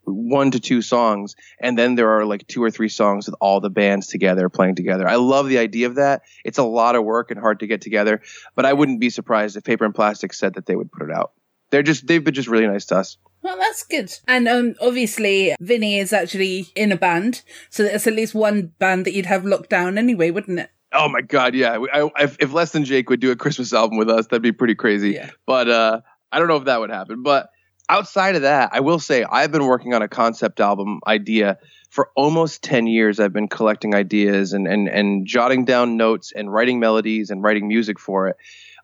[0.07, 1.37] one to two songs.
[1.61, 4.77] And then there are like two or three songs with all the bands together playing
[4.77, 5.07] together.
[5.07, 6.23] I love the idea of that.
[6.45, 8.23] It's a lot of work and hard to get together,
[8.55, 11.15] but I wouldn't be surprised if Paper and Plastic said that they would put it
[11.15, 11.33] out.
[11.71, 13.19] They're just, they've been just really nice to us.
[13.43, 14.13] Well, that's good.
[14.27, 19.05] And um, obviously, Vinny is actually in a band, so that's at least one band
[19.05, 20.71] that you'd have locked down anyway, wouldn't it?
[20.93, 21.79] Oh my god, yeah.
[21.93, 24.53] I, if, if Less Than Jake would do a Christmas album with us, that'd be
[24.53, 25.11] pretty crazy.
[25.11, 25.31] Yeah.
[25.47, 26.01] But uh,
[26.33, 27.23] I don't know if that would happen.
[27.23, 27.51] But
[27.89, 31.59] outside of that, I will say I've been working on a concept album idea
[31.91, 33.21] for almost 10 years.
[33.21, 37.69] I've been collecting ideas and, and, and jotting down notes and writing melodies and writing
[37.69, 38.37] music for it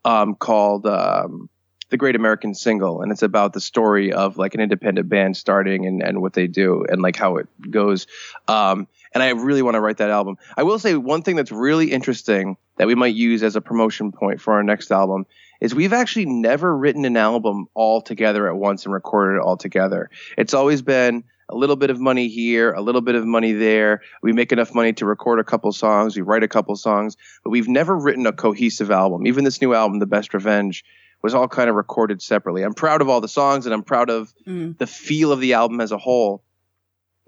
[0.05, 1.49] um, called um,
[1.91, 3.03] The Great American Single.
[3.03, 6.47] And it's about the story of like an independent band starting and, and what they
[6.47, 8.07] do and like how it goes.
[8.49, 10.37] Um, and I really want to write that album.
[10.57, 14.13] I will say one thing that's really interesting that we might use as a promotion
[14.13, 15.27] point for our next album
[15.63, 19.57] is we've actually never written an album all together at once and recorded it all
[19.57, 20.11] together.
[20.37, 24.01] It's always been a little bit of money here, a little bit of money there.
[24.23, 27.51] We make enough money to record a couple songs, we write a couple songs, but
[27.51, 29.25] we've never written a cohesive album.
[29.27, 30.85] Even this new album, The Best Revenge,
[31.23, 32.65] was all kind of recorded separately.
[32.65, 34.77] I'm proud of all the songs and I'm proud of Mm.
[34.79, 36.43] the feel of the album as a whole,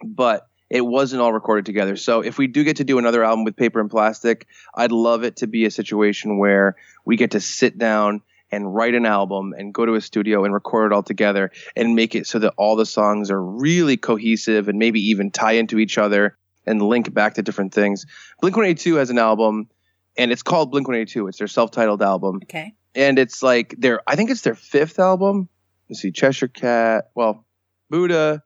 [0.05, 1.95] but it wasn't all recorded together.
[1.95, 5.23] So if we do get to do another album with paper and plastic, I'd love
[5.23, 9.55] it to be a situation where we get to sit down and write an album
[9.57, 12.55] and go to a studio and record it all together and make it so that
[12.57, 17.15] all the songs are really cohesive and maybe even tie into each other and link
[17.15, 18.05] back to different things.
[18.41, 19.69] Blink 182 has an album
[20.17, 21.29] and it's called Blink 182.
[21.29, 22.75] It's their self-titled album Okay.
[22.97, 25.49] and it's like their I think it's their fifth album.
[25.89, 27.45] Let's see, Cheshire Cat, well,
[27.91, 28.43] Buddha,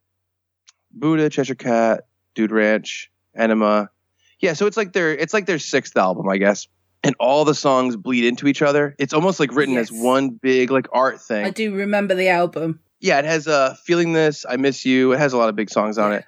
[0.93, 2.05] Buddha, Cheshire Cat,
[2.39, 3.91] Dude Ranch, Enema.
[4.39, 6.69] Yeah, so it's like their it's like their sixth album, I guess.
[7.03, 8.95] And all the songs bleed into each other.
[8.97, 9.91] It's almost like written yes.
[9.91, 11.45] as one big like art thing.
[11.45, 12.79] I do remember the album.
[13.01, 15.13] Yeah, it has a uh, feeling this, I miss you.
[15.13, 16.19] It has a lot of big songs on yeah.
[16.19, 16.25] it,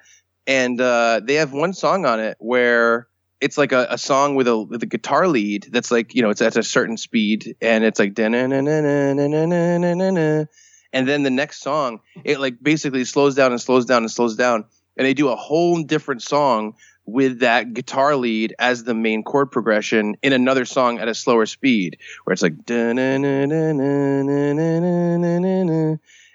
[0.47, 3.07] and uh, they have one song on it where
[3.39, 6.29] it's like a, a song with a with a guitar lead that's like you know
[6.29, 8.19] it's at a certain speed and it's like
[10.93, 14.35] and then the next song it like basically slows down and slows down and slows
[14.35, 14.65] down
[14.97, 16.75] and they do a whole different song
[17.05, 21.45] with that guitar lead as the main chord progression in another song at a slower
[21.45, 22.53] speed where it's like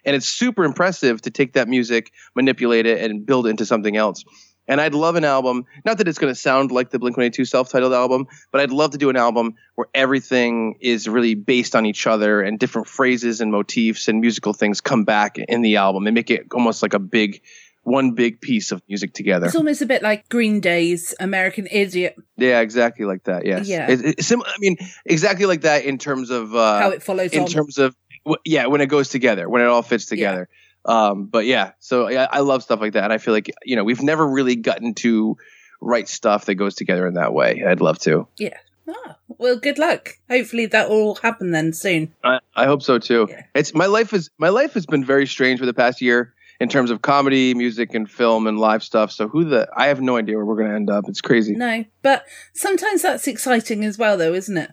[0.04, 3.96] and it's super impressive to take that music manipulate it and build it into something
[3.96, 4.24] else
[4.68, 7.44] and I'd love an album, not that it's going to sound like the Blink 182
[7.44, 11.76] self titled album, but I'd love to do an album where everything is really based
[11.76, 15.76] on each other and different phrases and motifs and musical things come back in the
[15.76, 17.42] album and make it almost like a big
[17.86, 19.46] one big piece of music together.
[19.46, 23.46] It's almost a bit like Green Day's American Idiot, Yeah, exactly like that.
[23.46, 23.68] Yes.
[23.68, 23.88] Yeah.
[23.88, 27.32] It, it's sim- I mean, exactly like that in terms of uh, how it follows
[27.32, 27.46] in on.
[27.48, 30.48] terms of w- yeah when it goes together when it all fits together
[30.84, 33.76] um but yeah so yeah, i love stuff like that and i feel like you
[33.76, 35.36] know we've never really gotten to
[35.80, 38.56] write stuff that goes together in that way i'd love to yeah.
[38.88, 40.10] Ah, well, good luck.
[40.30, 42.12] Hopefully that will happen then soon.
[42.24, 43.42] i, I hope so too Yeah.
[43.54, 46.68] it's my life is my life has been very strange for the past year in
[46.68, 49.10] terms of comedy music and film and live stuff.
[49.12, 51.04] So who the i have no idea where we're going to end up.
[51.08, 51.54] It's crazy.
[51.54, 54.70] No, but sometimes that's exciting as well, though, isn't it?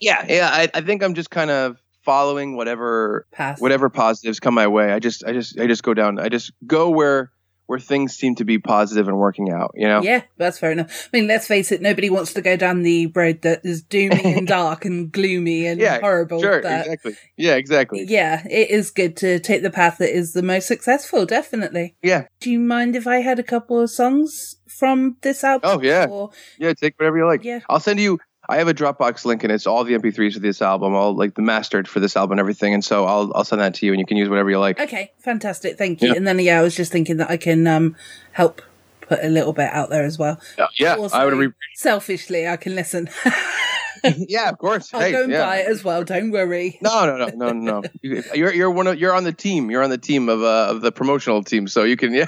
[0.00, 0.24] yeah.
[0.28, 3.60] Yeah I, I think i'm just kind of following whatever Pass.
[3.60, 4.92] whatever positives come my way.
[4.92, 6.18] I just i just i just go down.
[6.18, 7.32] I just go where
[7.68, 11.08] where things seem to be positive and working out you know Yeah, that's fair enough.
[11.12, 14.36] I mean, let's face it, nobody wants to go down the road that is doomy
[14.38, 16.40] and dark and gloomy and yeah horrible.
[16.40, 20.32] sure but exactly yeah exactly yeah, it is good to take the path that is
[20.32, 21.94] the most successful, definitely.
[22.02, 25.70] yeah Do you mind if I had a couple of songs from this album?
[25.70, 26.06] Oh, yeah.
[26.08, 27.60] Or- yeah take whatever you like Yeah.
[27.68, 30.60] i'll send you i have a dropbox link and it's all the mp3s of this
[30.62, 33.60] album all like the mastered for this album and everything and so i'll i'll send
[33.60, 35.76] that to you and you can use whatever you like Okay, fantastic.
[35.76, 36.08] Thank you.
[36.08, 36.14] Yeah.
[36.14, 37.94] And then, yeah, I was just thinking that I can um,
[38.32, 38.62] help
[39.00, 40.40] put a little bit out there as well.
[40.56, 43.08] yeah, yeah Also, i would re- selfishly, I can listen.
[44.04, 45.44] yeah of course I'll hey, go and yeah.
[45.44, 46.04] buy it as well.
[46.04, 46.78] Don't worry.
[46.80, 47.82] no, no, no, no, no.
[48.02, 49.70] You- You're you're one of you're on the team.
[49.70, 52.26] You're on the team of uh, of the promotional team, so you can yeah.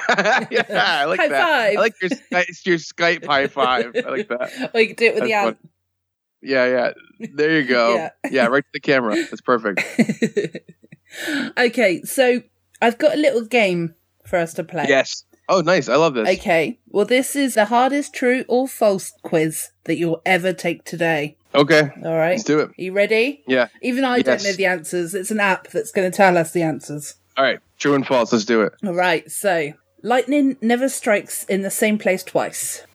[0.50, 0.64] yeah
[1.02, 1.46] I like High that.
[1.48, 1.76] five.
[1.76, 3.92] I like your Sky- your Skype high five.
[3.96, 4.70] I like that.
[4.74, 5.58] Or you can do it with the That's ant.
[6.42, 7.28] Yeah, yeah.
[7.34, 7.94] There you go.
[7.94, 8.10] Yeah.
[8.30, 8.46] yeah.
[8.46, 9.14] right to the camera.
[9.14, 9.82] That's perfect.
[11.58, 12.42] okay, so
[12.80, 14.86] I've got a little game for us to play.
[14.88, 15.24] Yes.
[15.48, 15.88] Oh, nice.
[15.88, 16.28] I love this.
[16.38, 21.36] Okay, well, this is the hardest true or false quiz that you'll ever take today.
[21.54, 21.90] Okay.
[22.04, 22.30] All right.
[22.30, 22.68] Let's do it.
[22.68, 23.42] Are you ready?
[23.46, 23.68] Yeah.
[23.82, 25.14] Even I don't know the answers.
[25.14, 27.16] It's an app that's going to tell us the answers.
[27.36, 27.58] All right.
[27.78, 28.32] True and false.
[28.32, 28.74] Let's do it.
[28.84, 29.72] All right, so
[30.02, 32.86] lightning never strikes in the same place twice.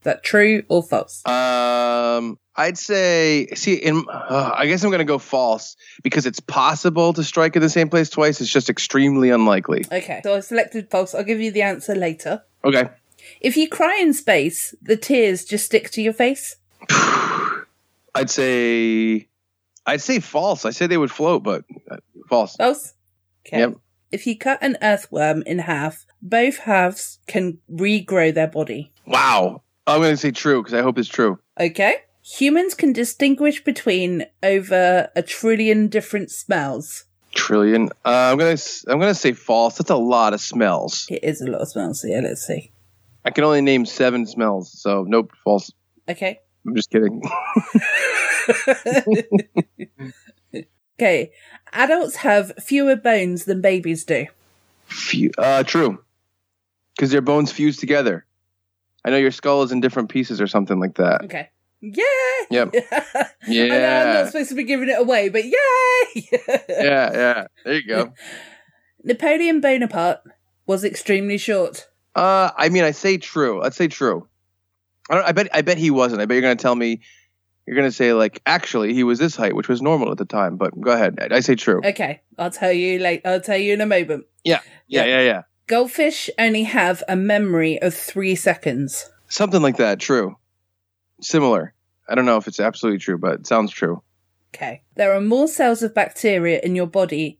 [0.00, 1.26] Is that true or false?
[1.26, 3.48] Um, I'd say.
[3.48, 7.60] See, in uh, I guess I'm gonna go false because it's possible to strike in
[7.60, 8.40] the same place twice.
[8.40, 9.84] It's just extremely unlikely.
[9.92, 11.14] Okay, so I selected false.
[11.14, 12.42] I'll give you the answer later.
[12.64, 12.88] Okay.
[13.42, 16.56] If you cry in space, the tears just stick to your face.
[16.90, 19.28] I'd say.
[19.84, 20.64] I'd say false.
[20.64, 21.98] I say they would float, but uh,
[22.30, 22.56] false.
[22.56, 22.94] False?
[23.46, 23.58] Okay.
[23.58, 23.76] Yep.
[24.12, 28.92] If you cut an earthworm in half, both halves can regrow their body.
[29.06, 29.62] Wow.
[29.86, 31.38] I'm going to say true because I hope it's true.
[31.58, 31.96] Okay.
[32.22, 37.04] Humans can distinguish between over a trillion different smells.
[37.34, 37.88] Trillion.
[38.04, 38.56] Uh, I'm gonna
[38.88, 39.78] I'm gonna say false.
[39.78, 41.06] That's a lot of smells.
[41.08, 42.04] It is a lot of smells.
[42.06, 42.72] Yeah, let's see.
[43.24, 45.72] I can only name seven smells, so nope, false.
[46.08, 46.40] Okay.
[46.66, 47.22] I'm just kidding.
[51.00, 51.32] Okay.
[51.72, 54.26] Adults have fewer bones than babies do.
[54.84, 56.04] Few, uh, true,
[56.94, 58.26] because their bones fuse together.
[59.04, 61.24] I know your skull is in different pieces or something like that.
[61.24, 61.48] Okay.
[61.80, 62.04] Yeah.
[62.50, 62.74] Yep.
[62.94, 65.52] I know I'm not supposed to be giving it away, but yay!
[66.68, 67.46] yeah, yeah.
[67.64, 68.12] There you go.
[69.04, 70.20] Napoleon Bonaparte
[70.66, 71.88] was extremely short.
[72.14, 73.62] Uh, I mean, I say true.
[73.62, 74.28] Let's say true.
[75.08, 75.24] I don't.
[75.24, 75.48] I bet.
[75.54, 76.20] I bet he wasn't.
[76.20, 77.00] I bet you're gonna tell me.
[77.66, 80.56] You're gonna say like, actually, he was this height, which was normal at the time.
[80.56, 81.18] But go ahead.
[81.20, 81.80] I, I say true.
[81.84, 83.22] Okay, I'll tell you late.
[83.24, 84.26] I'll tell you in a moment.
[84.44, 85.42] Yeah, yeah, yeah, yeah.
[85.70, 89.08] Goldfish only have a memory of three seconds.
[89.28, 90.00] Something like that.
[90.00, 90.36] True.
[91.20, 91.74] Similar.
[92.08, 94.02] I don't know if it's absolutely true, but it sounds true.
[94.52, 94.82] Okay.
[94.96, 97.38] There are more cells of bacteria in your body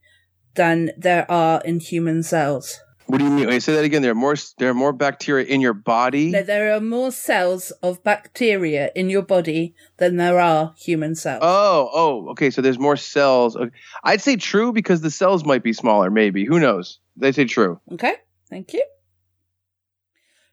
[0.55, 2.79] than there are in human cells.
[3.07, 3.49] What do you mean?
[3.49, 4.03] Wait, say that again.
[4.03, 4.37] There are more.
[4.59, 6.31] There are more bacteria in your body.
[6.31, 11.41] No, there are more cells of bacteria in your body than there are human cells.
[11.43, 12.51] Oh, oh, okay.
[12.51, 13.57] So there's more cells.
[13.57, 13.75] Okay.
[14.05, 16.13] I'd say true because the cells might be smaller.
[16.13, 16.45] Maybe.
[16.45, 17.01] Who knows?
[17.17, 17.81] They say true.
[17.93, 18.15] Okay,
[18.49, 18.85] thank you.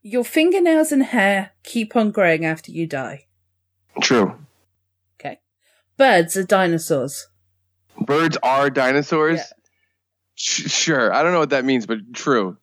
[0.01, 3.26] Your fingernails and hair keep on growing after you die.
[4.01, 4.36] True.
[5.20, 5.39] Okay.
[5.97, 7.28] Birds are dinosaurs.
[7.99, 9.39] Birds are dinosaurs.
[9.39, 9.43] Yeah.
[10.36, 11.14] Sh- sure.
[11.14, 12.58] I don't know what that means, but true.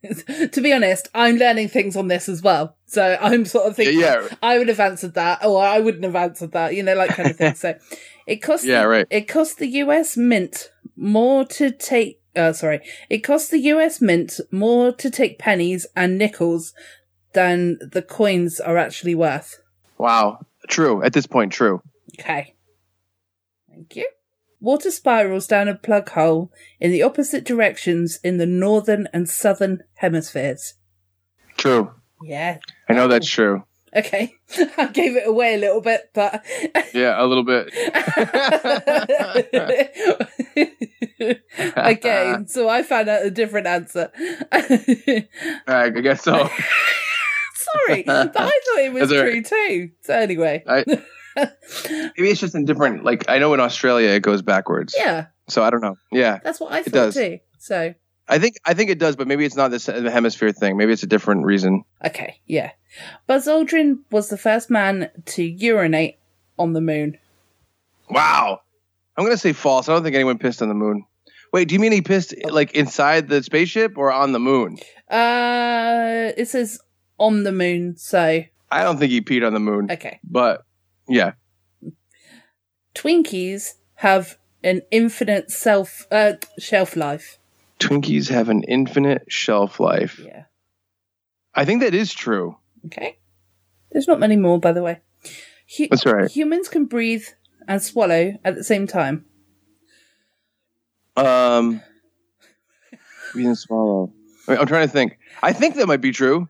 [0.52, 2.76] to be honest, I'm learning things on this as well.
[2.86, 4.28] So I'm sort of thinking Yeah.
[4.40, 7.28] I would have answered that, or I wouldn't have answered that, you know, like kind
[7.28, 7.54] of thing.
[7.56, 7.74] So
[8.26, 9.06] it costs Yeah, right.
[9.10, 12.80] it costs the US Mint more to take uh sorry.
[13.08, 16.74] It costs the US Mint more to take pennies and nickels
[17.32, 19.60] than the coins are actually worth.
[19.98, 20.46] Wow.
[20.68, 21.02] True.
[21.02, 21.82] At this point, true.
[22.18, 22.54] Okay.
[23.68, 24.08] Thank you.
[24.60, 26.50] Water spirals down a plug hole
[26.80, 30.74] in the opposite directions in the northern and southern hemispheres.
[31.56, 31.92] True.
[32.22, 32.58] Yeah.
[32.88, 33.62] I know that's true.
[33.96, 34.34] Okay.
[34.76, 36.44] I gave it away a little bit, but
[36.94, 37.72] Yeah, a little bit.
[41.76, 44.10] okay, so I found out a different answer.
[44.52, 46.48] I guess so.
[47.54, 49.90] Sorry, but I thought it was all true too.
[50.02, 50.84] So anyway, I,
[51.36, 53.04] maybe it's just in different.
[53.04, 54.94] Like I know in Australia it goes backwards.
[54.96, 55.96] yeah, So I don't know.
[56.12, 57.14] Yeah, that's what I thought does.
[57.14, 57.38] too.
[57.58, 57.94] So
[58.28, 60.76] I think I think it does, but maybe it's not this the hemisphere thing.
[60.76, 61.84] Maybe it's a different reason.
[62.04, 62.70] okay, yeah.
[63.26, 66.18] Buzz Aldrin was the first man to urinate
[66.58, 67.18] on the moon.
[68.10, 68.60] Wow.
[69.16, 69.88] I'm gonna say false.
[69.88, 71.04] I don't think anyone pissed on the moon.
[71.52, 74.78] Wait, do you mean he pissed like inside the spaceship or on the moon?
[75.10, 76.78] Uh, it says
[77.18, 79.90] on the moon, so I don't think he peed on the moon.
[79.90, 80.20] okay.
[80.24, 80.62] But
[81.08, 81.32] yeah.
[82.94, 87.38] Twinkies have an infinite self uh shelf life.
[87.80, 90.20] Twinkies have an infinite shelf life.
[90.24, 90.44] Yeah.
[91.54, 92.56] I think that is true.
[92.88, 93.18] Okay.
[93.92, 95.00] There's not many more, by the way.
[95.76, 96.30] Hu- That's right.
[96.30, 97.24] Humans can breathe
[97.66, 99.24] and swallow at the same time.
[101.16, 101.82] Um,
[103.34, 104.12] we didn't swallow.
[104.46, 105.18] Wait, I'm trying to think.
[105.42, 106.48] I think that might be true.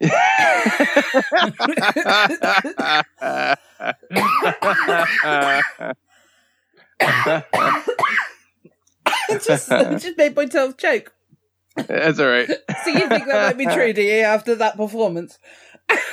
[9.28, 11.14] It just, it just made myself choke.
[11.76, 12.48] That's all right.
[12.84, 15.38] So you think that might be true, do you, after that performance?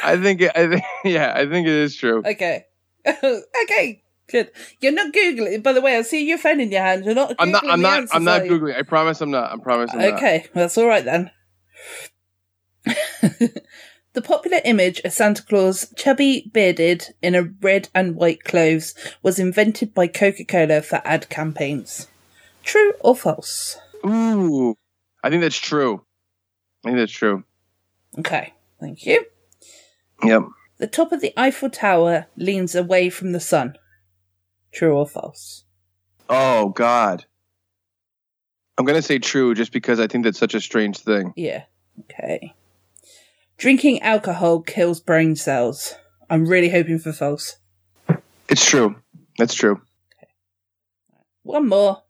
[0.04, 0.42] I think.
[0.42, 0.84] It, I think.
[1.04, 2.22] Yeah, I think it is true.
[2.26, 2.66] Okay.
[3.08, 4.04] okay.
[4.30, 4.52] Good.
[4.82, 5.64] You're not googling.
[5.64, 7.06] By the way, I see your phone in your hand.
[7.06, 7.32] You're not.
[7.32, 7.64] Googling I'm not.
[7.68, 7.98] I'm not.
[7.98, 8.78] answers, I'm not googling.
[8.78, 9.22] I promise.
[9.22, 9.52] I'm not.
[9.52, 9.92] I promise.
[9.92, 10.14] I'm not.
[10.14, 11.32] Okay, that's all right then.
[14.14, 18.94] the popular image of Santa Claus, chubby bearded in a red and white clothes,
[19.24, 22.08] was invented by Coca Cola for ad campaigns.
[22.64, 23.78] True or false?
[24.06, 24.76] Ooh,
[25.24, 26.04] I think that's true.
[26.84, 27.44] I think that's true.
[28.18, 29.26] Okay, thank you.
[30.24, 30.44] Yep.
[30.78, 33.78] The top of the Eiffel Tower leans away from the sun.
[34.72, 35.66] True or false?
[36.30, 37.26] Oh God.
[38.78, 41.34] I'm gonna say true just because I think that's such a strange thing.
[41.36, 41.64] Yeah.
[42.02, 42.54] Okay.
[43.58, 45.96] Drinking alcohol kills brain cells.
[46.30, 47.58] I'm really hoping for false.
[48.48, 48.96] It's true.
[49.38, 49.82] That's true.
[51.44, 52.04] One more.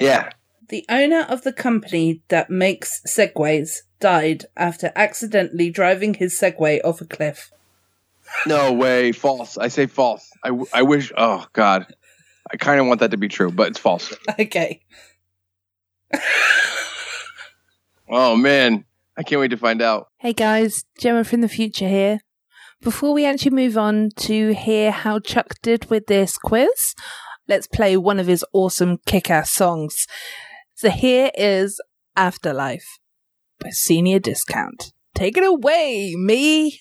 [0.00, 0.30] Yeah.
[0.68, 7.00] The owner of the company that makes Segways died after accidentally driving his Segway off
[7.00, 7.52] a cliff.
[8.46, 9.12] No way.
[9.12, 9.56] False.
[9.56, 10.28] I say false.
[10.42, 11.12] I, w- I wish.
[11.16, 11.86] Oh God.
[12.50, 14.12] I kind of want that to be true, but it's false.
[14.38, 14.82] Okay.
[18.08, 18.84] Oh man,
[19.16, 20.08] I can't wait to find out.
[20.18, 22.20] Hey guys, Gemma from the future here.
[22.80, 26.94] Before we actually move on to hear how Chuck did with this quiz,
[27.48, 30.06] let's play one of his awesome kick ass songs.
[30.78, 31.80] So here is
[32.16, 32.98] Afterlife
[33.58, 34.92] by Senior Discount.
[35.14, 36.80] Take it away, me!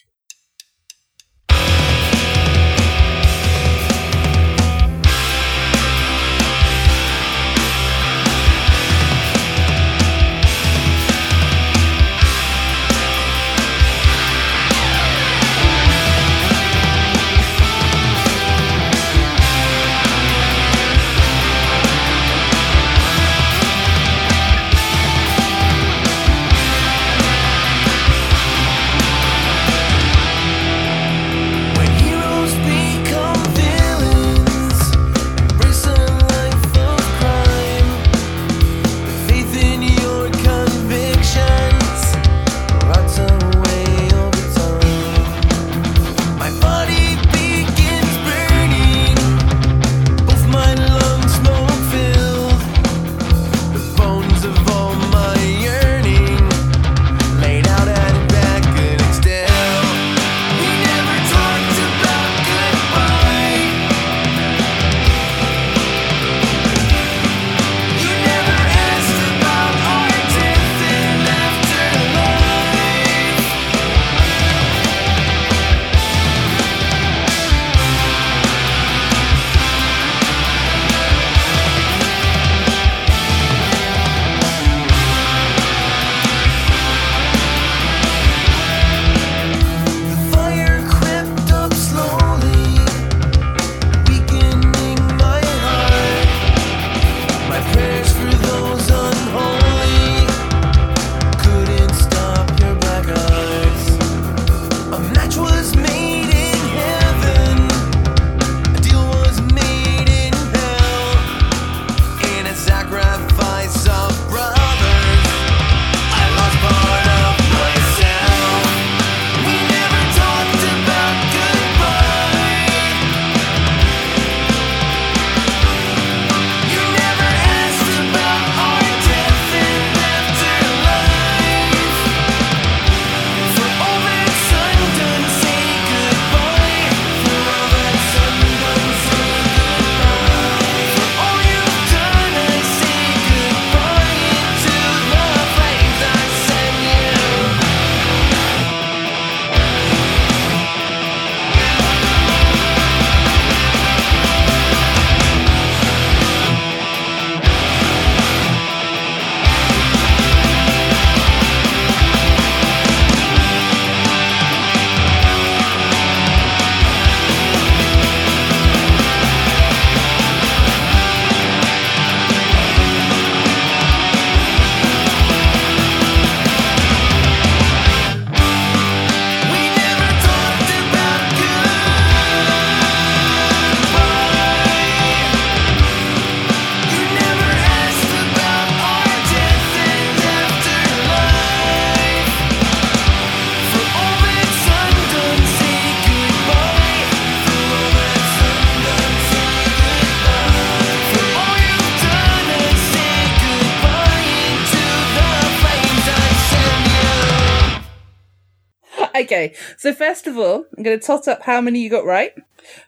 [209.86, 212.34] So first of all, I'm going to tot up how many you got right.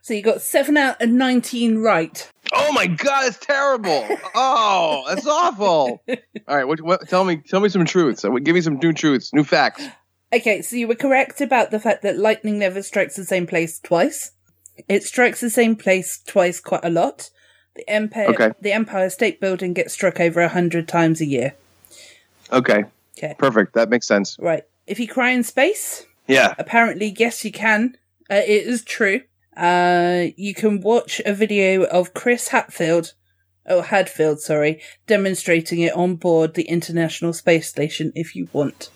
[0.02, 2.28] So you got 7 out of 19 right.
[2.52, 4.07] Oh my god, it's terrible.
[4.34, 6.02] Oh, that's awful.
[6.48, 8.26] All right, what, what, tell me, tell me some truths.
[8.26, 9.86] Uh, give me some new truths, new facts.
[10.34, 13.80] Okay, so you were correct about the fact that lightning never strikes the same place
[13.80, 14.32] twice.
[14.90, 17.30] It strikes the same place twice quite a lot.
[17.76, 18.52] The Empire, Okay.
[18.60, 21.53] the Empire State Building gets struck over a hundred times a year.
[22.52, 23.74] Okay, Okay, perfect.
[23.74, 24.38] That makes sense.
[24.40, 24.64] right.
[24.88, 26.54] If you cry in space, Yeah.
[26.58, 27.95] apparently, yes, you can.
[28.30, 29.22] Uh, it is true.
[29.56, 33.14] Uh, you can watch a video of Chris Hatfield,
[33.66, 38.90] oh Hadfield, sorry, demonstrating it on board the International Space Station if you want.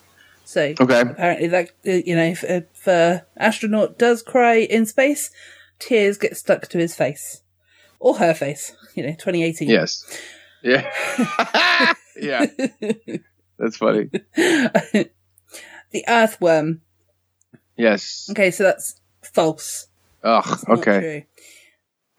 [0.45, 1.01] So Okay.
[1.01, 5.31] apparently, that uh, you know, if, if uh, astronaut does cry in space,
[5.79, 7.41] tears get stuck to his face
[7.99, 8.73] or her face.
[8.93, 9.69] You know, 2018.
[9.69, 10.03] Yes.
[10.61, 10.85] Yeah.
[12.21, 12.45] yeah.
[13.57, 14.09] That's funny.
[14.35, 15.09] the
[16.07, 16.81] earthworm.
[17.81, 18.27] Yes.
[18.29, 19.87] Okay, so that's false.
[20.23, 20.59] Ugh.
[20.67, 21.25] Not Okay.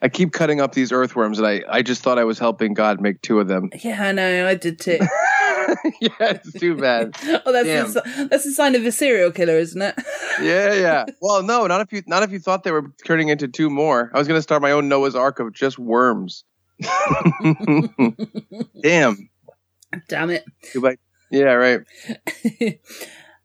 [0.01, 3.01] I keep cutting up these earthworms, and I, I just thought I was helping God
[3.01, 3.71] make two of them.
[3.85, 4.49] Yeah, I know.
[4.49, 4.99] I did too.
[6.01, 7.15] yeah, it's too bad.
[7.47, 9.95] oh, that's a, that's a sign of a serial killer, isn't it?
[10.41, 11.05] Yeah, yeah.
[11.21, 14.11] Well, no, not if you not if you thought they were turning into two more.
[14.13, 16.43] I was gonna start my own Noah's Ark of just worms.
[18.83, 19.31] Damn.
[20.09, 20.45] Damn it.
[21.31, 21.83] Yeah, right.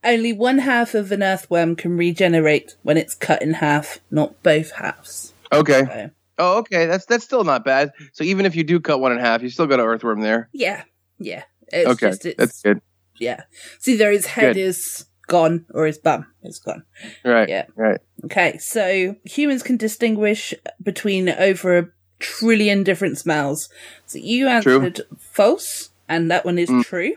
[0.07, 4.71] Only one half of an earthworm can regenerate when it's cut in half, not both
[4.71, 5.33] halves.
[5.51, 5.83] Okay.
[5.85, 6.09] So,
[6.39, 6.85] Oh, okay.
[6.85, 7.91] That's that's still not bad.
[8.13, 10.49] So even if you do cut one in half, you still got an earthworm there.
[10.53, 10.83] yeah,
[11.19, 11.43] yeah.
[11.69, 12.79] It's okay, just it's that's good.
[13.19, 13.41] yeah.
[13.79, 14.57] See, either his head Good.
[14.57, 16.83] is gone or his bum is gone.
[17.25, 17.49] Right.
[17.49, 17.65] Yeah.
[17.75, 17.99] Right.
[18.25, 21.89] Okay, so humans can distinguish between over a
[22.19, 23.67] trillion different smells.
[24.05, 24.75] So you True.
[24.75, 26.85] answered false, and that one is Mm.
[26.85, 27.15] true.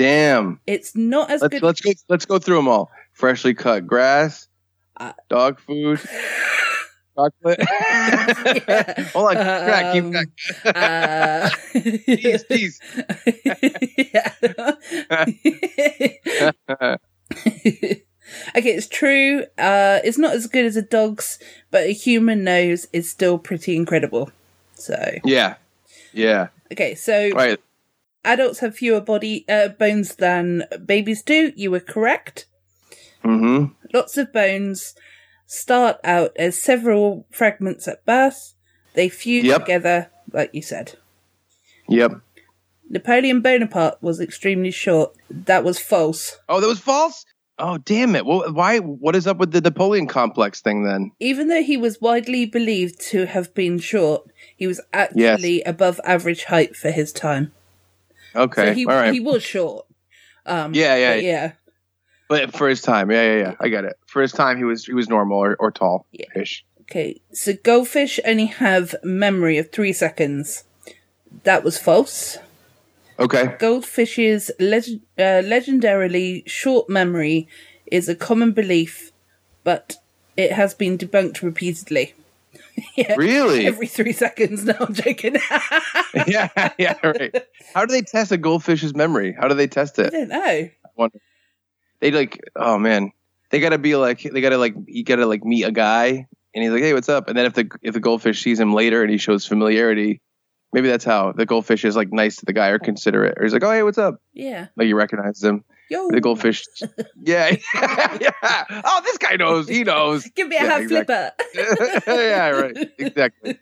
[0.00, 0.60] Damn.
[0.66, 1.62] It's not as Let's good.
[1.62, 2.90] let's go let's go through them all.
[3.12, 4.48] Freshly cut grass,
[4.96, 6.00] Uh, dog food,
[7.16, 7.60] chocolate.
[9.12, 10.28] Hold on, crack, keep Um, crack.
[10.64, 12.80] uh, Jeez, jeez.
[18.56, 19.44] okay, it's true.
[19.58, 21.38] Uh, it's not as good as a dog's,
[21.70, 24.30] but a human nose is still pretty incredible.
[24.74, 25.56] So, yeah.
[26.12, 26.48] Yeah.
[26.72, 27.58] okay, so Right.
[28.24, 31.52] Adults have fewer body uh, bones than babies do.
[31.56, 32.46] You were correct.
[33.24, 33.72] Mm-hmm.
[33.92, 34.94] Lots of bones
[35.46, 38.54] start out as several fragments at birth.
[38.94, 39.60] They fuse Yep.
[39.60, 40.94] together, like you said.
[41.88, 42.12] Yep.
[42.88, 45.14] Napoleon Bonaparte was extremely short.
[45.30, 46.38] That was false.
[46.48, 47.24] Oh, that was false.
[47.62, 48.24] Oh, damn it!
[48.24, 48.78] Well, why?
[48.78, 51.12] What is up with the Napoleon complex thing then?
[51.20, 54.22] Even though he was widely believed to have been short,
[54.56, 57.52] he was actually above average height for his time.
[58.34, 59.12] Okay, So he all right.
[59.12, 59.86] he was short.
[60.46, 61.52] Um, Yeah, yeah, but yeah.
[62.28, 63.54] but for his time, yeah, yeah, yeah.
[63.60, 63.96] I get it.
[64.06, 66.64] For his time, he was he was normal or, or tall ish.
[66.82, 70.64] Okay, so goldfish only have memory of three seconds.
[71.44, 72.38] That was false.
[73.18, 73.54] Okay.
[73.60, 77.46] Goldfish's leg- uh, legendarily short memory
[77.86, 79.12] is a common belief,
[79.62, 79.96] but
[80.36, 82.14] it has been debunked repeatedly.
[82.96, 83.66] Yeah, Really?
[83.66, 84.64] Every three seconds.
[84.70, 85.36] No, I'm joking.
[86.26, 87.34] yeah, yeah, right.
[87.74, 89.34] How do they test a goldfish's memory?
[89.38, 90.06] How do they test it?
[90.06, 90.42] I don't know.
[90.42, 90.72] I.
[92.00, 93.12] They like, oh man,
[93.50, 96.72] they gotta be like, they gotta like, you gotta like meet a guy, and he's
[96.72, 97.28] like, hey, what's up?
[97.28, 100.20] And then if the if the goldfish sees him later and he shows familiarity,
[100.72, 103.52] maybe that's how the goldfish is like nice to the guy or considerate, or he's
[103.52, 104.16] like, oh hey, what's up?
[104.32, 104.68] Yeah.
[104.76, 105.64] Like he recognizes him.
[105.90, 106.08] Yo.
[106.08, 106.64] The goldfish,
[107.20, 108.64] yeah, yeah.
[108.84, 109.68] Oh, this guy knows.
[109.68, 110.24] He knows.
[110.36, 111.16] Give me a Yeah, half exactly.
[111.54, 112.02] flipper.
[112.06, 112.90] yeah, right.
[112.98, 113.58] Exactly.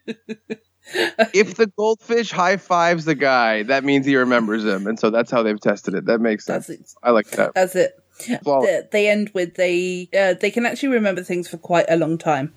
[1.35, 5.31] if the goldfish high fives the guy, that means he remembers him, and so that's
[5.31, 6.05] how they've tested it.
[6.05, 6.67] That makes sense.
[6.67, 6.93] That's it.
[7.03, 7.55] I like that.
[7.55, 7.95] That's it.
[8.43, 8.85] Flawless.
[8.91, 12.53] They, end with they uh, they can actually remember things for quite a long time.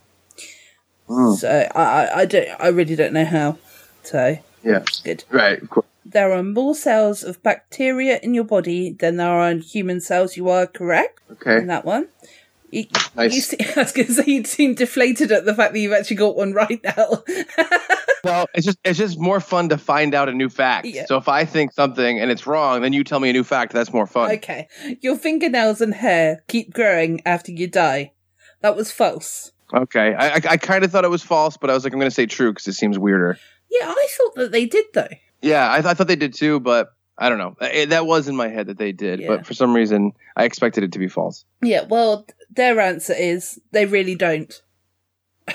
[1.08, 1.34] Hmm.
[1.36, 3.58] So I, I I don't I really don't know how.
[4.04, 4.84] So Yeah.
[5.04, 5.24] good.
[5.30, 5.62] Right.
[5.62, 5.86] Of course.
[6.04, 10.36] There are more cells of bacteria in your body than there are in human cells.
[10.36, 11.58] You are correct Okay.
[11.58, 12.08] in that one.
[12.72, 13.36] You, Nice.
[13.36, 15.92] you se- I was going to say you seem deflated at the fact that you've
[15.94, 17.24] actually got one right now.
[18.24, 20.86] Well, it's just it's just more fun to find out a new fact.
[20.86, 21.06] Yeah.
[21.08, 23.74] So if I think something and it's wrong, then you tell me a new fact.
[23.74, 24.30] That's more fun.
[24.34, 24.68] okay,
[25.02, 28.12] your fingernails and hair keep growing after you die.
[28.62, 29.52] That was false.
[29.74, 30.14] Okay.
[30.14, 32.12] I I, I kind of thought it was false, but I was like, I'm going
[32.12, 33.40] to say true because it seems weirder.
[33.72, 35.08] Yeah, I thought that they did though.
[35.42, 37.56] Yeah, I, I thought they did too, but I don't know.
[37.62, 39.28] It, that was in my head that they did, Yeah.
[39.28, 41.46] but for some reason I expected it to be false.
[41.62, 44.62] Yeah, well, their answer is they really don't.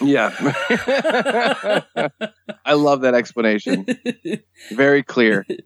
[0.00, 0.30] Yeah.
[2.64, 3.86] I love that explanation.
[4.72, 5.46] Very clear.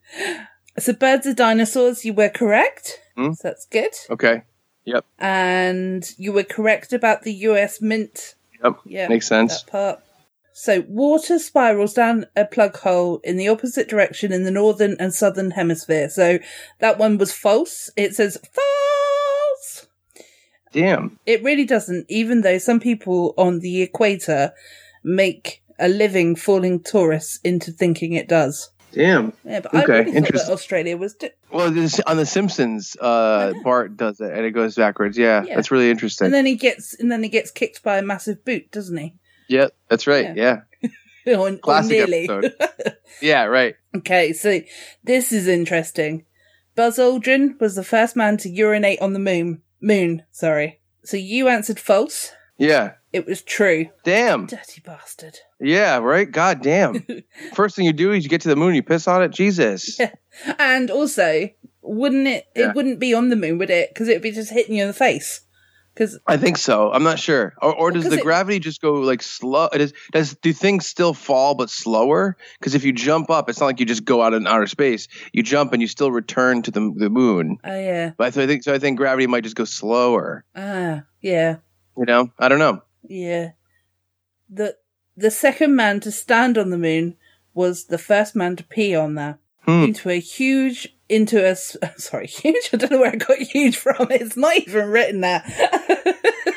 [0.78, 2.04] So, birds are dinosaurs.
[2.04, 3.00] You were correct.
[3.16, 3.32] Hmm?
[3.32, 3.90] So that's good.
[4.08, 4.42] Okay.
[4.84, 5.04] Yep.
[5.18, 7.82] And you were correct about the U.S.
[7.82, 8.36] Mint.
[8.62, 8.76] Yep.
[8.86, 9.62] Yeah, Makes sense.
[9.64, 10.00] That part.
[10.62, 15.14] So, water spirals down a plug hole in the opposite direction in the northern and
[15.14, 16.10] southern hemisphere.
[16.10, 16.38] So,
[16.80, 17.88] that one was false.
[17.96, 19.86] It says false.
[20.72, 21.18] Damn.
[21.26, 24.52] It really doesn't, even though some people on the equator
[25.02, 28.70] make a living fooling tourists into thinking it does.
[28.92, 29.32] Damn.
[29.44, 30.52] Yeah, but I Okay, really thought that interesting.
[30.52, 31.16] Australia was.
[31.52, 35.16] Well, this, on The Simpsons, uh, Bart does it, and it goes backwards.
[35.16, 35.54] Yeah, Yeah.
[35.54, 36.26] that's really interesting.
[36.26, 39.14] and then he gets, and then he gets kicked by a massive boot, doesn't he?
[39.50, 40.36] Yeah, that's right.
[40.36, 40.60] Yeah.
[41.26, 42.28] Yeah, or, classic nearly.
[42.28, 42.54] episode.
[43.20, 43.74] yeah, right.
[43.96, 44.60] Okay, so
[45.02, 46.24] this is interesting.
[46.76, 49.62] Buzz Aldrin was the first man to urinate on the moon.
[49.80, 50.80] Moon, sorry.
[51.04, 52.32] So you answered false.
[52.58, 52.92] Yeah.
[53.12, 53.86] It was true.
[54.04, 54.46] Damn.
[54.46, 55.38] Dirty bastard.
[55.58, 56.30] Yeah, right.
[56.30, 57.04] God damn.
[57.54, 59.32] First thing you do is you get to the moon, you piss on it.
[59.32, 59.98] Jesus.
[59.98, 60.12] Yeah.
[60.60, 61.48] And also,
[61.82, 62.46] wouldn't it?
[62.54, 62.68] Yeah.
[62.68, 63.92] It wouldn't be on the moon, would it?
[63.92, 65.40] Because it would be just hitting you in the face.
[65.94, 66.90] Because I think so.
[66.92, 67.52] I'm not sure.
[67.60, 69.68] Or, or does the it- gravity just go like slow?
[69.72, 72.36] Does, does do things still fall but slower?
[72.58, 75.08] Because if you jump up, it's not like you just go out in outer space.
[75.32, 77.58] You jump and you still return to the the moon.
[77.64, 78.72] oh yeah, But I think so.
[78.72, 80.44] I think gravity might just go slower.
[80.56, 81.56] ah yeah,
[81.98, 82.82] You know, I don't know.
[83.06, 83.50] yeah.
[84.48, 84.76] The
[85.16, 87.16] the second man to stand on the moon
[87.52, 89.84] was the first man to pee on there Hmm.
[89.84, 91.54] into a huge into a
[91.96, 92.70] sorry huge.
[92.72, 93.96] I don't know where I got huge from.
[94.10, 95.42] It's not even written there.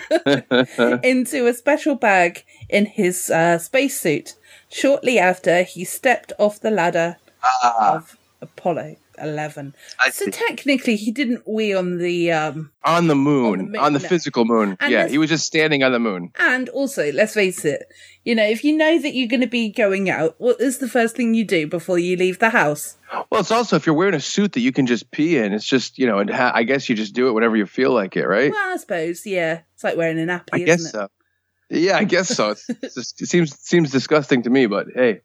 [1.03, 4.35] into a special bag in his uh, spacesuit
[4.69, 7.17] shortly after he stepped off the ladder
[7.63, 9.76] of Apollo 11.
[10.03, 12.31] I so technically, he didn't wee on the.
[12.31, 14.10] Um, on the moon, On the on the, moon.
[14.10, 14.77] physical moon.
[14.80, 16.31] And yeah, he was just standing on the moon.
[16.40, 17.84] and also, let's face it,
[18.26, 20.88] you know, if you know that you're going to be going out, what is the
[20.90, 22.98] first thing you do before you leave the house?
[23.30, 25.53] Well, it's also if you're wearing a suit that you can just pee in.
[25.53, 27.94] It's just you know, and ha- I guess you just do it whenever you feel
[27.94, 28.52] like it, right?
[28.52, 29.61] Well, I suppose, yeah.
[29.76, 31.07] It's like wearing a nappy, I guess so.
[31.69, 32.53] Yeah, I guess so.
[32.84, 35.22] Just, it seems seems disgusting to me, but hey,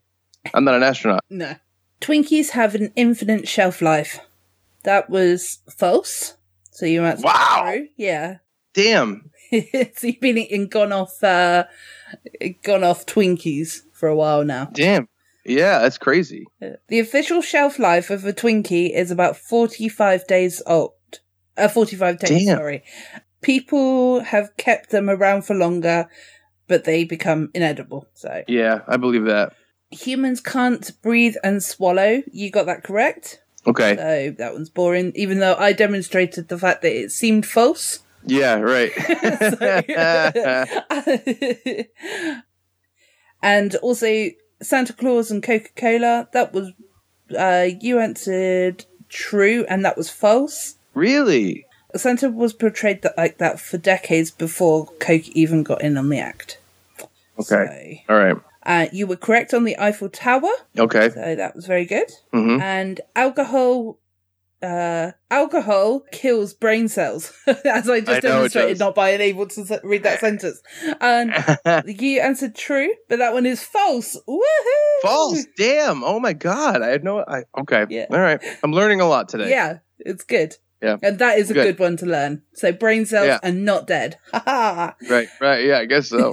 [0.54, 1.22] I'm not an astronaut.
[1.28, 1.54] No.
[2.00, 4.20] Twinkies have an infinite shelf life.
[4.84, 6.34] That was false.
[6.70, 7.64] So you answered Wow.
[7.72, 7.88] true.
[7.96, 8.36] Yeah.
[8.74, 9.30] Damn.
[9.50, 11.64] so you've been eating gone off uh
[12.62, 14.66] gone off Twinkies for a while now.
[14.72, 15.08] Damn.
[15.44, 16.46] Yeah, that's crazy.
[16.88, 20.92] The official shelf life of a Twinkie is about 45 days old.
[21.56, 22.56] Uh, 45 days, Damn.
[22.58, 22.84] sorry.
[23.40, 26.06] People have kept them around for longer,
[26.66, 28.06] but they become inedible.
[28.14, 29.54] So Yeah, I believe that.
[29.90, 32.22] Humans can't breathe and swallow.
[32.30, 33.40] You got that correct?
[33.66, 33.96] Okay.
[33.96, 38.00] So that one's boring, even though I demonstrated the fact that it seemed false.
[38.24, 38.92] Yeah, right.
[43.42, 46.28] and also Santa Claus and Coca Cola.
[46.32, 46.72] That was
[47.36, 50.76] uh, you answered true, and that was false.
[50.94, 51.64] really?
[51.96, 56.18] Santa was portrayed that, like that for decades before Coke even got in on the
[56.18, 56.58] act.
[57.38, 58.04] Okay.
[58.08, 58.36] All right.
[58.68, 61.08] Uh, you were correct on the Eiffel Tower, Okay.
[61.10, 62.10] so that was very good.
[62.32, 63.98] hmm And alcohol.
[64.60, 70.02] Uh, alcohol kills brain cells, as I just I demonstrated, not by unable to read
[70.02, 70.60] that sentence.
[71.00, 71.32] And
[72.00, 74.16] you answered true, but that one is false.
[74.28, 75.00] Woohoo!
[75.02, 75.46] False.
[75.56, 76.02] Damn.
[76.02, 76.82] Oh my god.
[76.82, 77.20] I had no.
[77.20, 77.86] I okay.
[77.88, 78.06] Yeah.
[78.10, 78.40] All right.
[78.64, 79.48] I'm learning a lot today.
[79.48, 80.56] Yeah, it's good.
[80.82, 80.96] Yeah.
[81.04, 81.76] And that is a Good.
[81.76, 82.42] good, one to learn.
[82.54, 83.38] So brain cells Yeah.
[83.44, 84.16] are not dead.
[84.32, 84.94] Ha ha!
[85.08, 85.28] Right.
[85.40, 85.64] Right.
[85.66, 85.78] Yeah.
[85.78, 86.32] I guess so.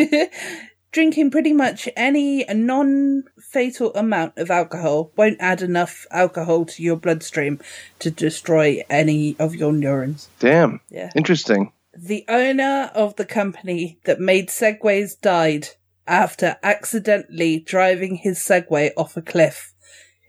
[0.96, 7.60] Drinking pretty much any non-fatal amount of alcohol won't add enough alcohol to your bloodstream
[8.00, 10.30] to destroy any of your neurons.
[10.40, 10.80] Damn.
[10.90, 11.10] Yeah.
[11.14, 11.74] Interesting.
[11.94, 15.68] The owner of the company that made Segways died
[16.08, 19.74] after accidentally driving his Segway off a cliff.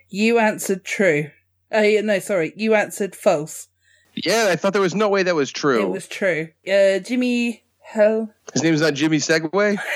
[0.09, 1.31] You answered true.
[1.71, 2.53] Oh, yeah, no, sorry.
[2.57, 3.69] You answered false.
[4.17, 5.81] Yeah, I thought there was no way that was true.
[5.81, 6.49] It was true.
[6.67, 8.35] Uh, Jimmy Hell?
[8.53, 9.79] His name's not Jimmy Segway.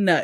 [0.00, 0.22] No.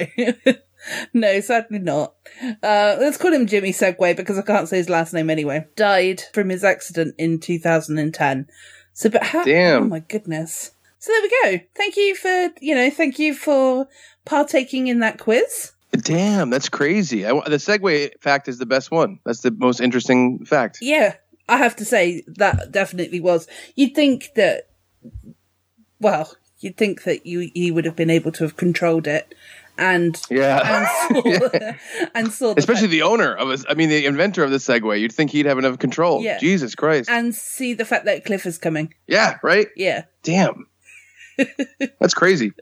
[1.13, 2.15] no, sadly not.
[2.63, 5.67] Uh, let's call him Jimmy Segway because I can't say his last name anyway.
[5.77, 8.47] Died from his accident in 2010.
[8.95, 9.45] So, but how?
[9.45, 9.85] Damn.
[9.85, 10.73] Oh my goodness.
[10.99, 11.65] So there we go.
[11.75, 13.87] Thank you for, you know, thank you for
[14.25, 15.73] partaking in that quiz.
[15.93, 17.27] Damn, that's crazy.
[17.27, 19.21] I, the Segway fact is the best one.
[19.25, 20.79] That's the most interesting fact.
[20.81, 21.17] Yeah,
[21.49, 23.47] I have to say that definitely was.
[23.75, 24.71] You'd think that,
[26.01, 29.35] well, you'd think that you he would have been able to have controlled it,
[29.79, 30.89] and Yeah.
[31.11, 33.65] and saw, and saw Especially fact- the owner of us.
[33.69, 35.01] I mean, the inventor of the Segway.
[35.01, 36.23] You'd think he'd have enough control.
[36.23, 36.39] Yeah.
[36.39, 37.09] Jesus Christ.
[37.11, 38.95] and see the fact that Cliff is coming.
[39.07, 39.69] yeah, right?
[39.77, 40.05] Yeah.
[40.23, 40.67] Damn.
[42.01, 42.53] That's crazy.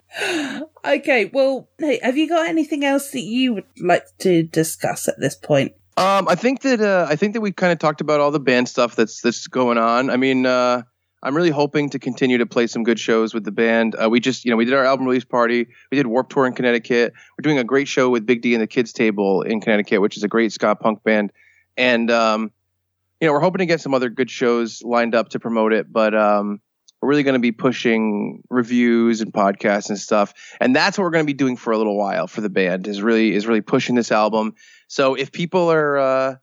[0.85, 1.31] Okay.
[1.32, 5.36] Well, hey, have you got anything else that you would like to discuss at this
[5.36, 5.73] point?
[5.97, 8.41] Um, I think that uh, I think that we kind of talked about all the
[8.41, 10.11] band stuff that's that's going on.
[10.11, 10.82] I mean, uh,
[11.24, 13.96] I'm really hoping to continue to play some good shows with the band.
[13.96, 15.66] Uh, we just, you know, we did our album release party.
[15.90, 17.14] We did Warped Tour in Connecticut.
[17.14, 20.18] We're doing a great show with Big D and the Kids Table in Connecticut, which
[20.18, 21.32] is a great ska punk band.
[21.78, 22.52] And um,
[23.20, 25.90] you know, we're hoping to get some other good shows lined up to promote it.
[25.90, 26.60] But um,
[27.01, 30.34] we're really going to be pushing reviews and podcasts and stuff.
[30.60, 32.86] And that's what we're going to be doing for a little while for the band.
[32.86, 34.55] Is really is really pushing this album.
[34.88, 36.34] So if people are uh,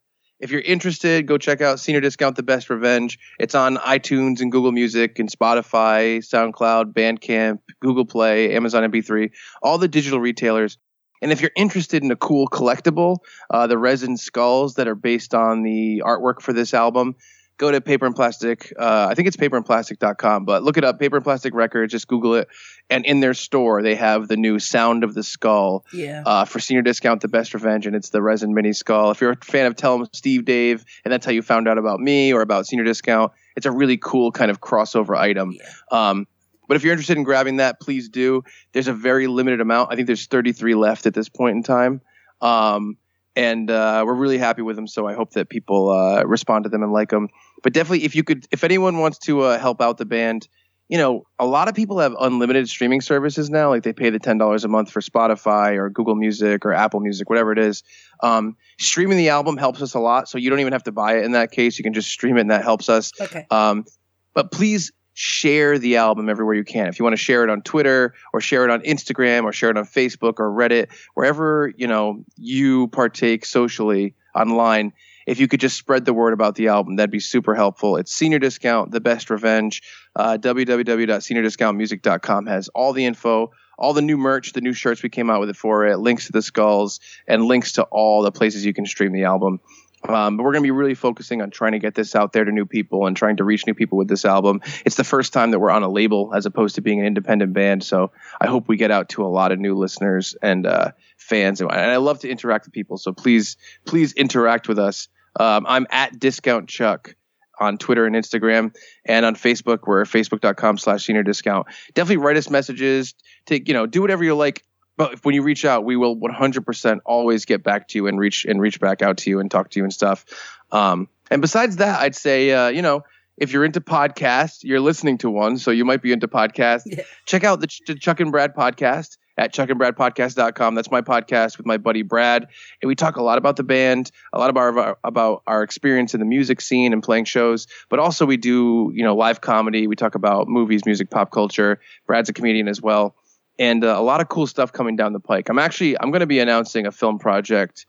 [0.41, 3.19] if you're interested, go check out Senior Discount The Best Revenge.
[3.39, 9.29] It's on iTunes and Google Music and Spotify, SoundCloud, Bandcamp, Google Play, Amazon MP3,
[9.61, 10.79] all the digital retailers.
[11.21, 13.17] And if you're interested in a cool collectible,
[13.51, 17.15] uh, the resin skulls that are based on the artwork for this album,
[17.61, 18.73] go to Paper and Plastic.
[18.77, 21.91] Uh, I think it's paper and paperandplastic.com, but look it up, Paper and Plastic Records,
[21.91, 22.47] just Google it.
[22.89, 26.23] And in their store, they have the new Sound of the Skull Yeah.
[26.25, 29.11] uh, for senior discount, the best revenge, and it's the resin mini skull.
[29.11, 31.77] If you're a fan of Tell 'em Steve Dave, and that's how you found out
[31.77, 35.55] about me or about senior discount, it's a really cool kind of crossover item.
[35.91, 36.27] Um,
[36.67, 38.43] But if you're interested in grabbing that, please do.
[38.71, 39.91] There's a very limited amount.
[39.91, 41.99] I think there's 33 left at this point in time.
[42.41, 42.95] Um,
[43.35, 44.87] and uh, we're really happy with them.
[44.87, 47.27] So I hope that people uh, respond to them and like them.
[47.61, 50.47] But definitely, if you could, if anyone wants to uh, help out the band,
[50.89, 53.69] you know, a lot of people have unlimited streaming services now.
[53.69, 56.99] Like they pay the ten dollars a month for Spotify or Google Music or Apple
[56.99, 57.83] Music, whatever it is.
[58.21, 60.27] Um, streaming the album helps us a lot.
[60.27, 61.77] So you don't even have to buy it in that case.
[61.77, 63.13] You can just stream it, and that helps us.
[63.21, 63.45] Okay.
[63.49, 63.85] Um,
[64.33, 66.87] but please share the album everywhere you can.
[66.87, 69.69] If you want to share it on Twitter or share it on Instagram or share
[69.69, 74.91] it on Facebook or Reddit, wherever you know you partake socially online,
[75.31, 77.95] if you could just spread the word about the album, that'd be super helpful.
[77.95, 79.81] It's Senior Discount, The Best Revenge.
[80.13, 85.29] Uh, www.seniordiscountmusic.com has all the info, all the new merch, the new shirts we came
[85.29, 86.99] out with it for it, links to the skulls,
[87.29, 89.61] and links to all the places you can stream the album.
[90.03, 92.43] Um, but we're going to be really focusing on trying to get this out there
[92.43, 94.59] to new people and trying to reach new people with this album.
[94.85, 97.53] It's the first time that we're on a label as opposed to being an independent
[97.53, 97.85] band.
[97.85, 101.61] So I hope we get out to a lot of new listeners and uh, fans.
[101.61, 102.97] And I love to interact with people.
[102.97, 103.55] So please,
[103.85, 105.07] please interact with us.
[105.39, 107.15] Um, I'm at Discount Chuck
[107.59, 108.75] on Twitter and Instagram
[109.05, 109.79] and on Facebook.
[109.85, 111.67] We're facebook.com slash senior discount.
[111.93, 113.13] Definitely write us messages
[113.45, 114.63] Take, you know, do whatever you like.
[114.97, 118.45] But when you reach out, we will 100% always get back to you and reach
[118.45, 120.25] and reach back out to you and talk to you and stuff.
[120.71, 123.03] Um, and besides that, I'd say, uh, you know,
[123.37, 126.83] if you're into podcasts, you're listening to one, so you might be into podcasts.
[126.85, 127.03] Yeah.
[127.25, 130.75] Check out the, Ch- the Chuck and Brad podcast at chuckandbradpodcast.com.
[130.75, 132.47] That's my podcast with my buddy Brad,
[132.79, 136.13] and we talk a lot about the band, a lot about our, about our experience
[136.13, 139.87] in the music scene and playing shows, but also we do you know live comedy.
[139.87, 141.79] We talk about movies, music, pop culture.
[142.05, 143.15] Brad's a comedian as well,
[143.57, 145.49] and uh, a lot of cool stuff coming down the pike.
[145.49, 147.87] I'm actually I'm going to be announcing a film project.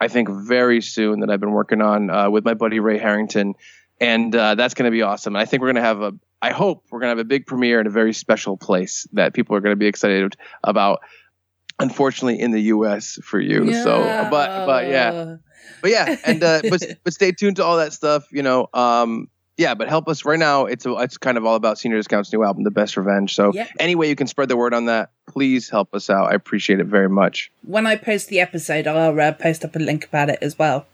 [0.00, 3.54] I think very soon that I've been working on uh, with my buddy Ray Harrington,
[4.00, 5.36] and uh, that's going to be awesome.
[5.36, 6.12] And I think we're going to have a,
[6.42, 9.34] I hope we're going to have a big premiere in a very special place that
[9.34, 11.00] people are going to be excited about.
[11.78, 13.18] Unfortunately, in the U.S.
[13.22, 15.36] for you, so but but yeah,
[15.80, 18.26] but yeah, and uh, but but stay tuned to all that stuff.
[18.30, 20.66] You know, um, yeah, but help us right now.
[20.66, 23.34] It's a, it's kind of all about Senior Discount's new album, The Best Revenge.
[23.34, 23.66] So Yeah.
[23.78, 26.30] any way you can spread the word on that, please help us out.
[26.30, 27.50] I appreciate it very much.
[27.62, 30.86] When I post the episode, I'll uh, post up a link about it as well.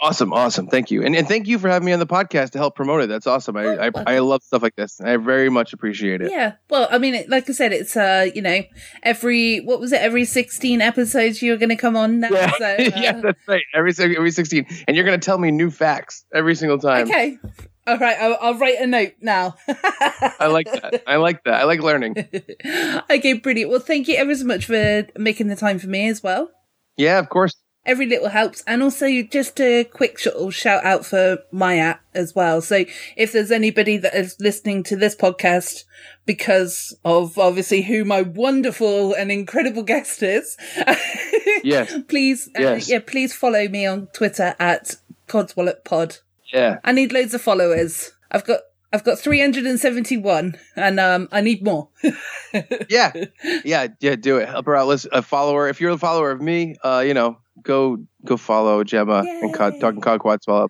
[0.00, 0.68] Awesome, awesome.
[0.68, 3.02] Thank you, and and thank you for having me on the podcast to help promote
[3.02, 3.08] it.
[3.08, 3.56] That's awesome.
[3.56, 5.00] I I, I love stuff like this.
[5.00, 6.30] I very much appreciate it.
[6.30, 6.52] Yeah.
[6.70, 8.62] Well, I mean, it, like I said, it's uh, you know,
[9.02, 10.00] every what was it?
[10.00, 12.28] Every sixteen episodes you're going to come on now.
[12.30, 13.64] Yeah, So, uh, yeah, that's right.
[13.74, 17.08] Every every sixteen, and you're gonna tell me new facts every single time.
[17.08, 17.38] Okay.
[17.88, 18.16] All right.
[18.20, 19.56] I'll, I'll write a note now.
[19.66, 21.02] I like that.
[21.06, 21.54] I like that.
[21.54, 22.16] I like learning.
[23.10, 23.70] okay, brilliant.
[23.70, 26.50] Well, thank you ever so much for making the time for me as well.
[26.98, 27.56] Yeah, of course.
[27.88, 28.62] Every little helps.
[28.66, 30.18] And also just a quick
[30.50, 32.60] shout out for my app as well.
[32.60, 32.84] So
[33.16, 35.84] if there's anybody that is listening to this podcast
[36.26, 40.56] because of obviously who my wonderful and incredible guest is,
[41.64, 41.94] Yes.
[42.08, 44.96] please, uh, yeah, please follow me on Twitter at
[45.26, 46.18] Codswallop Pod.
[46.52, 46.80] Yeah.
[46.84, 48.12] I need loads of followers.
[48.30, 48.60] I've got,
[48.92, 51.88] I've got 371 and, um, I need more.
[52.88, 53.12] yeah,
[53.64, 54.16] yeah, yeah.
[54.16, 54.48] Do it.
[54.48, 54.86] Help her out.
[54.88, 55.68] Listen, a follower.
[55.68, 57.38] If you're a follower of me, uh, you know,
[57.68, 60.68] go go follow Gemma and Cod, talking Codquad Swallow.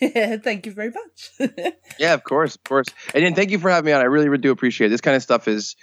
[0.00, 1.50] Thank you very much.
[1.98, 2.86] Yeah, of course, of course.
[3.14, 4.02] And thank you for having me on.
[4.02, 4.90] I really, really do appreciate it.
[4.90, 5.76] This kind of stuff is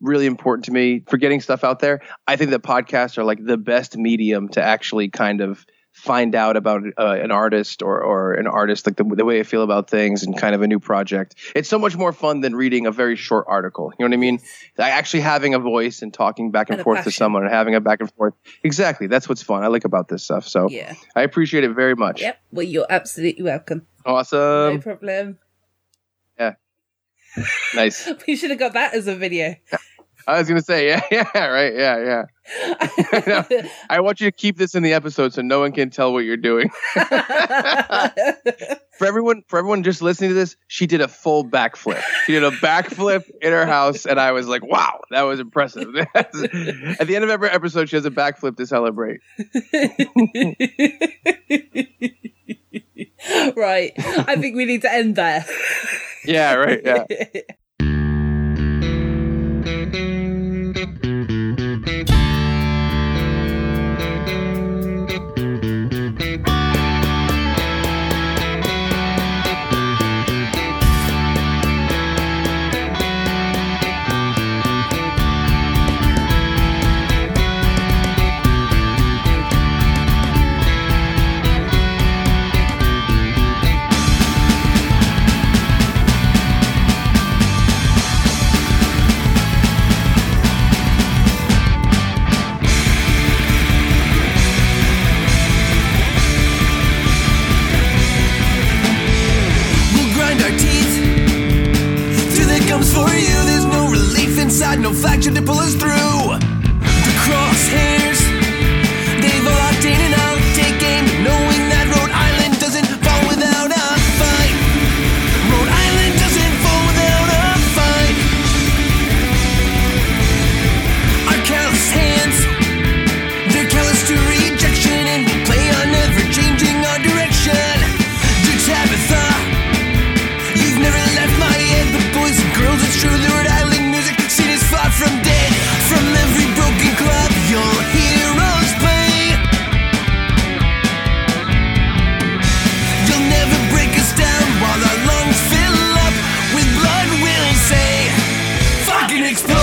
[0.00, 2.00] really important to me for getting stuff out there.
[2.26, 5.66] I think that podcasts are like the best medium to actually kind of
[5.98, 9.42] find out about uh, an artist or, or an artist, like the, the way I
[9.42, 11.34] feel about things and kind of a new project.
[11.56, 13.92] It's so much more fun than reading a very short article.
[13.98, 14.40] You know what I mean?
[14.78, 17.74] Like actually having a voice and talking back and, And forth to someone and having
[17.74, 18.34] a back and forth.
[18.62, 19.08] Exactly.
[19.08, 19.64] That's what's fun.
[19.64, 20.46] I like about this stuff.
[20.46, 20.94] So yeah.
[21.16, 22.22] I appreciate it very much.
[22.22, 22.40] Yep.
[22.52, 23.84] Well, you're absolutely welcome.
[24.06, 24.74] Awesome.
[24.74, 25.38] no problem.
[26.38, 26.54] Yeah.
[27.74, 28.08] nice.
[28.26, 29.56] We should have got that as a video.
[30.26, 32.24] I was gonna say, yeah, yeah, right, yeah, yeah.
[33.90, 36.24] I want you to keep this in the episode so no one can tell what
[36.24, 36.70] you're doing.
[38.98, 42.02] for everyone, for everyone just listening to this, she did a full backflip.
[42.24, 45.94] She did a backflip in her house, and I was like, "Wow, that was impressive."
[46.14, 49.20] At the end of every episode, she has a backflip to celebrate.
[53.56, 53.92] right.
[53.96, 55.44] I think we need to end there.
[56.24, 56.80] Yeah, right.
[56.84, 57.04] Yeah.
[59.68, 60.17] Attention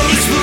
[0.07, 0.34] fucking